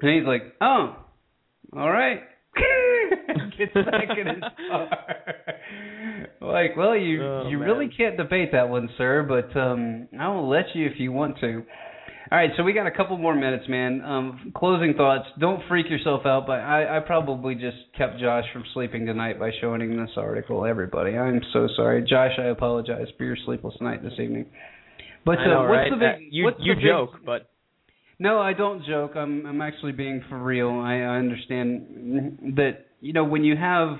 [0.01, 0.97] And he's like, "Oh,
[1.73, 2.23] all right."
[3.57, 4.89] Gets back in his car.
[6.41, 7.67] Like, well, you Oh, you man.
[7.67, 9.23] really can't debate that one, sir.
[9.27, 11.63] But um, I will let you if you want to.
[12.29, 14.01] All right, so we got a couple more minutes, man.
[14.03, 15.23] Um, closing thoughts.
[15.39, 19.51] Don't freak yourself out, but I, I probably just kept Josh from sleeping tonight by
[19.61, 20.65] showing him this article.
[20.65, 22.33] Everybody, I'm so sorry, Josh.
[22.37, 24.45] I apologize for your sleepless night this evening.
[25.25, 25.89] But I know, uh, what's right?
[25.99, 26.27] the Uh, big?
[26.31, 27.49] you what's you the big- joke, but
[28.19, 29.11] no, I don't joke.
[29.15, 30.71] I'm I'm actually being for real.
[30.71, 33.99] I, I understand that you know when you have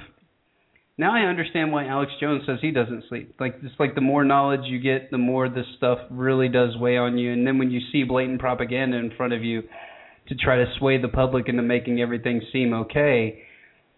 [1.00, 3.36] now I understand why Alex Jones says he doesn't sleep.
[3.40, 6.98] Like it's like the more knowledge you get, the more this stuff really does weigh
[6.98, 7.32] on you.
[7.32, 9.62] And then when you see blatant propaganda in front of you
[10.30, 13.44] to try to sway the public into making everything seem okay,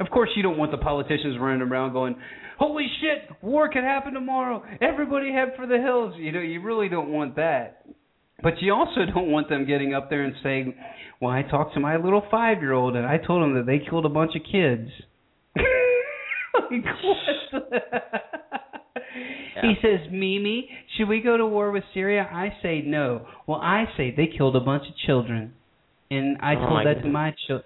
[0.01, 2.17] of course you don't want the politicians running around going,
[2.57, 4.61] "Holy shit, war could happen tomorrow.
[4.81, 7.85] Everybody head for the hills." You know, you really don't want that.
[8.43, 10.75] But you also don't want them getting up there and saying,
[11.21, 14.09] "Well, I talked to my little 5-year-old and I told him that they killed a
[14.09, 14.89] bunch of kids."
[16.71, 17.73] like, what?
[19.61, 22.27] He says, Mimi, should we go to war with Syria?
[22.31, 23.25] I say no.
[23.47, 25.53] Well, I say they killed a bunch of children,
[26.09, 27.65] and I Oh, told that to my children.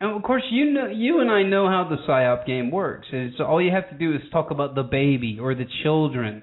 [0.00, 3.06] And of course, you know, you and I know how the psyop game works.
[3.10, 6.42] It's all you have to do is talk about the baby or the children,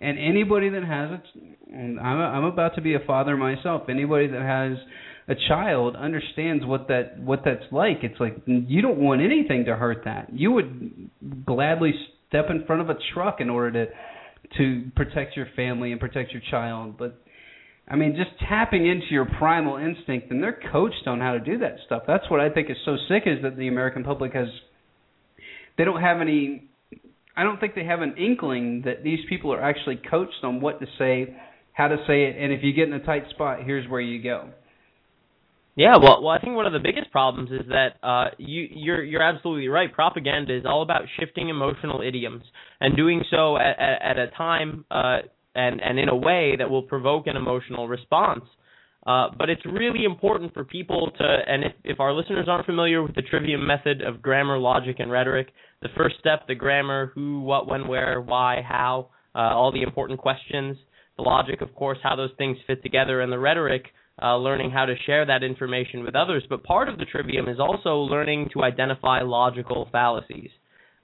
[0.00, 1.22] and anybody that has a,
[1.72, 3.82] and I'm I'm about to be a father myself.
[3.88, 4.76] Anybody that has
[5.28, 7.98] a child understands what that what that's like.
[8.02, 10.30] It's like you don't want anything to hurt that.
[10.32, 11.10] You would
[11.44, 11.92] gladly
[12.28, 13.92] step in front of a truck in order to
[14.56, 16.96] to protect your family and protect your child.
[16.98, 17.20] But
[17.86, 21.58] I mean, just tapping into your primal instinct, and they're coached on how to do
[21.58, 22.04] that stuff.
[22.06, 24.48] That's what I think is so sick is that the American public has.
[25.76, 26.68] They don't have any.
[27.36, 30.80] I don't think they have an inkling that these people are actually coached on what
[30.80, 31.36] to say,
[31.72, 34.22] how to say it, and if you get in a tight spot, here's where you
[34.22, 34.48] go.
[35.78, 39.04] Yeah, well, well, I think one of the biggest problems is that uh, you, you're
[39.04, 39.92] you're absolutely right.
[39.94, 42.42] Propaganda is all about shifting emotional idioms
[42.80, 45.18] and doing so at, at, at a time uh,
[45.54, 48.42] and and in a way that will provoke an emotional response.
[49.06, 53.00] Uh, but it's really important for people to, and if, if our listeners aren't familiar
[53.00, 55.46] with the trivium method of grammar, logic, and rhetoric,
[55.80, 60.18] the first step, the grammar, who, what, when, where, why, how, uh, all the important
[60.18, 60.76] questions.
[61.16, 63.84] The logic, of course, how those things fit together, and the rhetoric,
[64.22, 66.44] uh, learning how to share that information with others.
[66.48, 70.50] But part of the trivium is also learning to identify logical fallacies.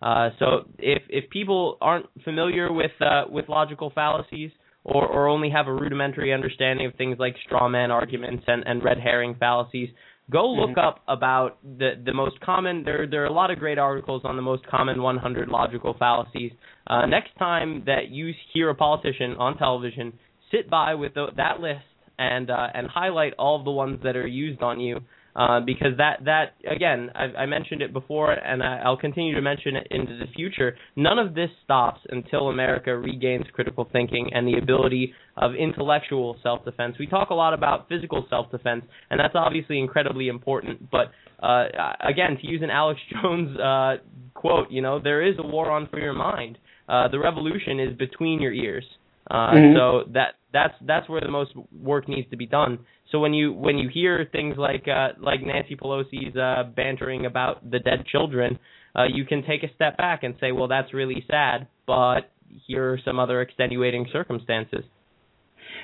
[0.03, 4.51] Uh, so if if people aren't familiar with uh, with logical fallacies
[4.85, 8.85] or, or only have a rudimentary understanding of things like straw man arguments and, and
[8.85, 9.89] red herring fallacies,
[10.31, 12.85] go look up about the the most common.
[12.85, 16.53] There there are a lot of great articles on the most common 100 logical fallacies.
[16.86, 20.12] Uh, next time that you hear a politician on television,
[20.51, 21.85] sit by with the, that list
[22.19, 25.01] and uh, and highlight all of the ones that are used on you.
[25.36, 29.41] uh, because that that again I, I mentioned it before and I, I'll continue to
[29.43, 30.77] mention it into the future.
[30.95, 36.97] None of this stops until America regains critical thinking and the ability of intellectual self-defense.
[37.01, 40.89] We talk a lot about physical self-defense, and that's obviously incredibly important.
[40.91, 41.07] But
[41.43, 41.65] uh,
[42.01, 43.97] again, to use an Alex Jones uh,
[44.35, 46.59] quote, you know, there is a war on for your mind.
[46.89, 48.85] Uh, the revolution is between your ears.
[49.31, 49.74] Uh, Mhm.
[49.77, 52.78] So that that's that's where the most work needs to be done.
[53.10, 57.68] So when you when you hear things like uh, like Nancy Pelosi's uh, bantering about
[57.70, 58.59] the dead children,
[58.97, 62.31] uh, you can take a step back and say, well, that's really sad, but
[62.66, 64.85] here are some other extenuating circumstances.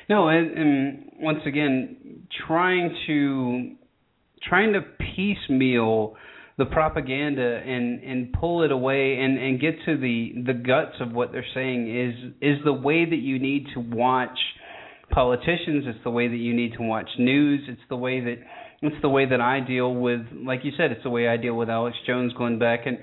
[0.09, 3.73] No, and, and once again, trying to
[4.49, 4.81] trying to
[5.17, 6.15] piecemeal
[6.61, 11.11] the propaganda and and pull it away and and get to the the guts of
[11.11, 14.39] what they're saying is is the way that you need to watch
[15.11, 15.85] politicians.
[15.87, 17.63] It's the way that you need to watch news.
[17.67, 18.37] It's the way that
[18.83, 21.55] it's the way that I deal with like you said it's the way I deal
[21.57, 22.81] with Alex Jones going back.
[22.85, 22.99] And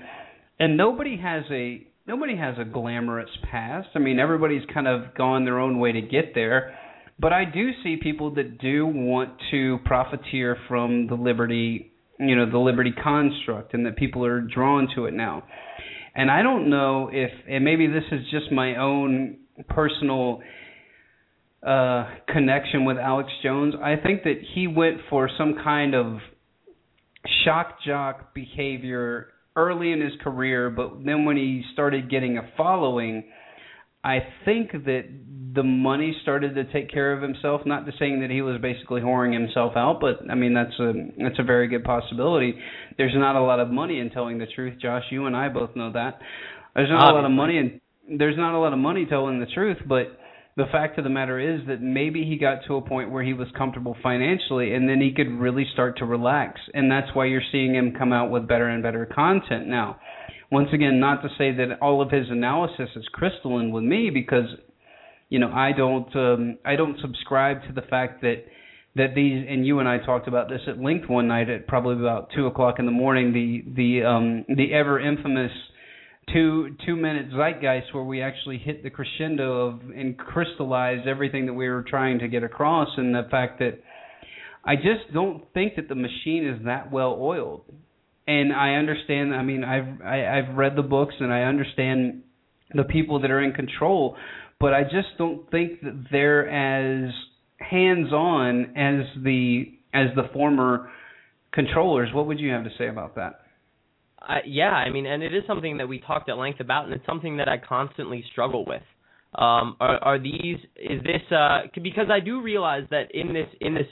[0.60, 3.88] and nobody has a nobody has a glamorous past.
[3.96, 6.78] I mean everybody's kind of gone their own way to get there.
[7.18, 12.50] But I do see people that do want to profiteer from the liberty you know
[12.50, 15.44] the liberty construct and that people are drawn to it now.
[16.14, 19.38] And i don't know if and maybe this is just my own
[19.68, 20.40] personal
[21.66, 23.74] uh connection with alex jones.
[23.82, 26.18] I think that he went for some kind of
[27.44, 33.24] shock jock behavior early in his career but then when he started getting a following
[34.04, 35.04] I think that
[35.54, 37.62] the money started to take care of himself.
[37.66, 40.92] Not to saying that he was basically whoring himself out, but I mean that's a
[41.18, 42.54] that's a very good possibility.
[42.96, 45.04] There's not a lot of money in telling the truth, Josh.
[45.10, 46.20] You and I both know that.
[46.74, 47.80] There's not a lot of money in
[48.18, 50.18] there's not a lot of money telling the truth, but
[50.56, 53.32] the fact of the matter is that maybe he got to a point where he
[53.32, 56.60] was comfortable financially and then he could really start to relax.
[56.72, 59.98] And that's why you're seeing him come out with better and better content now
[60.50, 64.46] once again, not to say that all of his analysis is crystalline with me because
[65.28, 68.44] you know I don't um, I don't subscribe to the fact that
[68.96, 71.96] that these and you and I talked about this at length one night at probably
[71.96, 75.52] about two o'clock in the morning the the um, the ever infamous
[76.32, 81.54] two two minute zeitgeist where we actually hit the crescendo of and crystallized everything that
[81.54, 83.80] we were trying to get across and the fact that
[84.64, 87.64] I just don't think that the machine is that well oiled
[88.28, 89.34] and I understand.
[89.34, 92.22] I mean, I've I, I've read the books and I understand
[92.74, 94.16] the people that are in control,
[94.60, 97.10] but I just don't think that they're as
[97.58, 99.64] hands on as the
[99.94, 100.90] as the former
[101.52, 102.10] controllers.
[102.12, 103.40] What would you have to say about that?
[104.20, 106.92] I, yeah, I mean, and it is something that we talked at length about, and
[106.92, 108.82] it's something that I constantly struggle with.
[109.34, 110.58] Um, are, are these?
[110.76, 111.22] Is this?
[111.30, 113.86] Uh, because I do realize that in this in this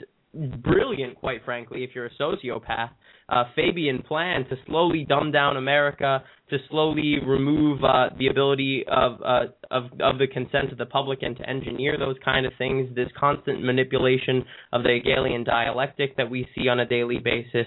[0.62, 2.90] brilliant, quite frankly, if you're a sociopath,
[3.28, 9.20] uh, Fabian plan to slowly dumb down America, to slowly remove uh, the ability of,
[9.22, 12.94] uh, of of the consent of the public and to engineer those kind of things.
[12.94, 17.66] This constant manipulation of the Hegelian dialectic that we see on a daily basis.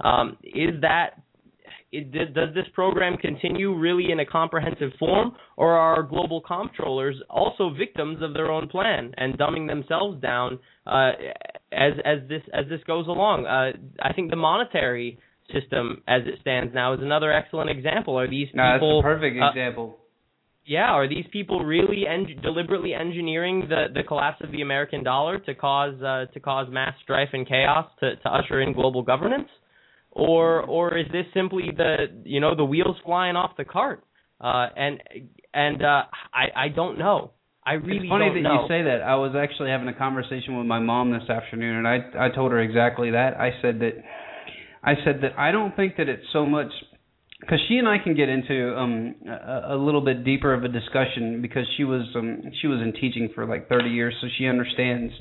[0.00, 1.22] Um, is that
[1.98, 7.70] it, does this program continue really in a comprehensive form, or are global comptrollers also
[7.76, 11.12] victims of their own plan and dumbing themselves down uh,
[11.72, 13.46] as as this as this goes along?
[13.46, 13.72] Uh,
[14.02, 15.18] I think the monetary
[15.52, 18.18] system, as it stands now, is another excellent example.
[18.18, 19.02] Are these No, people?
[19.02, 19.96] that's a perfect uh, example.
[20.66, 25.38] yeah, are these people really en- deliberately engineering the, the collapse of the American dollar
[25.40, 29.48] to cause uh, to cause mass strife and chaos to, to usher in global governance,
[30.14, 34.04] or or is this simply the you know the wheels flying off the cart?
[34.40, 35.00] Uh, and
[35.52, 37.32] and uh, I I don't know.
[37.66, 38.62] I really it's funny don't that know.
[38.62, 39.02] you say that.
[39.02, 42.52] I was actually having a conversation with my mom this afternoon, and I I told
[42.52, 43.36] her exactly that.
[43.38, 43.92] I said that
[44.82, 46.70] I said that I don't think that it's so much
[47.40, 50.68] because she and I can get into um a, a little bit deeper of a
[50.68, 54.46] discussion because she was um she was in teaching for like 30 years, so she
[54.46, 55.12] understands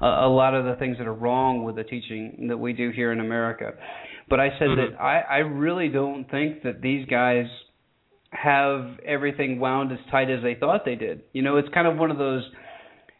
[0.00, 2.90] a, a lot of the things that are wrong with the teaching that we do
[2.90, 3.72] here in America.
[4.30, 4.76] But I said Mhm.
[4.92, 7.46] that I I really don't think that these guys
[8.32, 11.22] have everything wound as tight as they thought they did.
[11.32, 12.48] You know, it's kind of one of those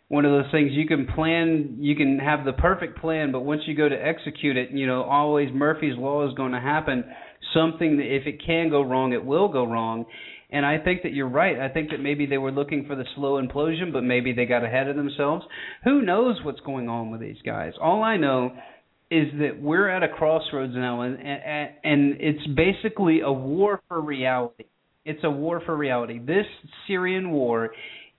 [0.09, 3.63] one of those things you can plan you can have the perfect plan but once
[3.69, 7.05] you go to execute it you know always murphy's law is going to happen.
[7.55, 10.07] Something that if it can go wrong it will go wrong.
[10.53, 11.59] And i think that you're right.
[11.61, 14.65] I think that maybe they were looking for the slow implosion but maybe they got
[14.65, 15.45] ahead of themselves.
[15.85, 17.73] Who knows what's going on with these guys?
[17.81, 18.53] All i know
[19.11, 24.01] is that we're at a crossroads now and and, and it's basically a war for
[24.01, 24.65] reality
[25.05, 26.47] it's a war for reality this
[26.87, 27.71] syrian war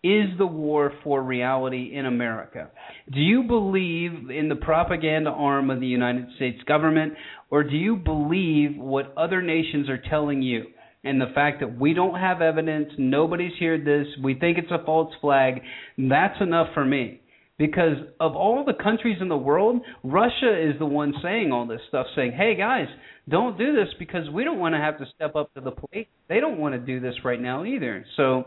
[0.03, 2.71] is the war for reality in America?
[3.13, 7.13] Do you believe in the propaganda arm of the United States government,
[7.51, 10.65] or do you believe what other nations are telling you?
[11.03, 14.83] And the fact that we don't have evidence, nobody's heard this, we think it's a
[14.85, 15.61] false flag,
[15.97, 17.20] that's enough for me.
[17.61, 21.79] Because of all the countries in the world, Russia is the one saying all this
[21.89, 22.87] stuff, saying, hey guys,
[23.29, 26.07] don't do this because we don't want to have to step up to the plate.
[26.27, 28.03] They don't want to do this right now either.
[28.17, 28.45] So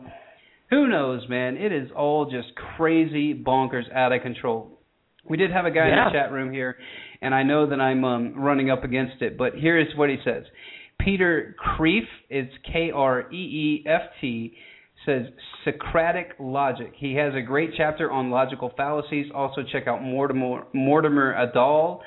[0.69, 1.57] who knows, man?
[1.57, 4.81] It is all just crazy, bonkers, out of control.
[5.31, 6.09] We did have a guy Yeah.
[6.09, 6.77] in the chat room here,
[7.23, 10.17] and I know that I'm um, running up against it, but here is what he
[10.25, 10.43] says.
[10.99, 14.55] Peter Kreeft, it's K R E E F T,
[15.07, 15.27] says
[15.65, 16.93] Socratic logic.
[16.97, 19.27] He has a great chapter on logical fallacies.
[19.35, 21.99] Also, check out Mortimer, Mortimer Adler.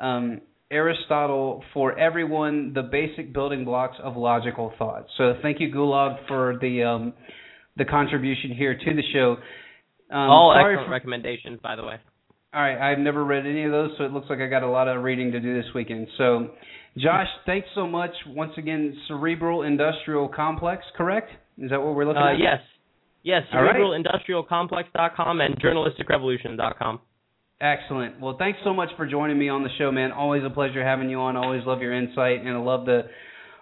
[0.00, 5.06] Um, Aristotle for everyone, the basic building blocks of logical thought.
[5.16, 7.14] So thank you, Gulag, for the um,
[7.78, 9.36] the contribution here to the show.
[10.14, 11.94] Um, All excellent for- recommendations, by the way.
[12.52, 14.68] all right, I've never read any of those, so it looks like I got a
[14.68, 16.06] lot of reading to do this weekend.
[16.18, 16.50] So,
[16.98, 18.94] Josh, thanks so much once again.
[19.06, 21.30] Cerebral Industrial Complex, correct?
[21.60, 22.38] Is that what we're looking Uh, at?
[22.38, 22.60] yes.
[23.22, 27.00] Yes, cerebralindustrialcomplex.com and journalisticrevolution.com.
[27.60, 28.20] Excellent.
[28.20, 30.12] Well, thanks so much for joining me on the show, man.
[30.12, 31.36] Always a pleasure having you on.
[31.36, 33.06] Always love your insight, and I love to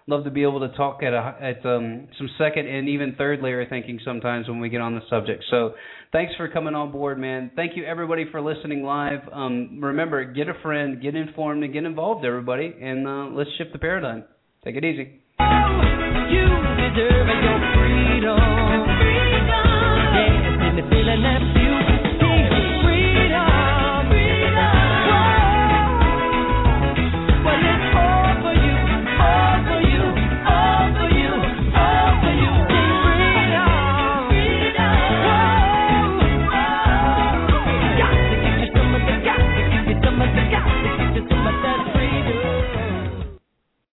[0.08, 3.40] love to be able to talk at a at um, some second and even third
[3.42, 5.42] layer thinking sometimes when we get on the subject.
[5.50, 5.72] So,
[6.12, 7.50] thanks for coming on board, man.
[7.56, 9.20] Thank you everybody for listening live.
[9.32, 13.72] Um, remember, get a friend, get informed, and get involved, everybody, and uh, let's shift
[13.72, 14.24] the paradigm.
[14.62, 16.05] Take it easy.
[16.30, 16.46] You
[16.82, 18.38] deserve your freedom.
[20.76, 22.05] The feeling that you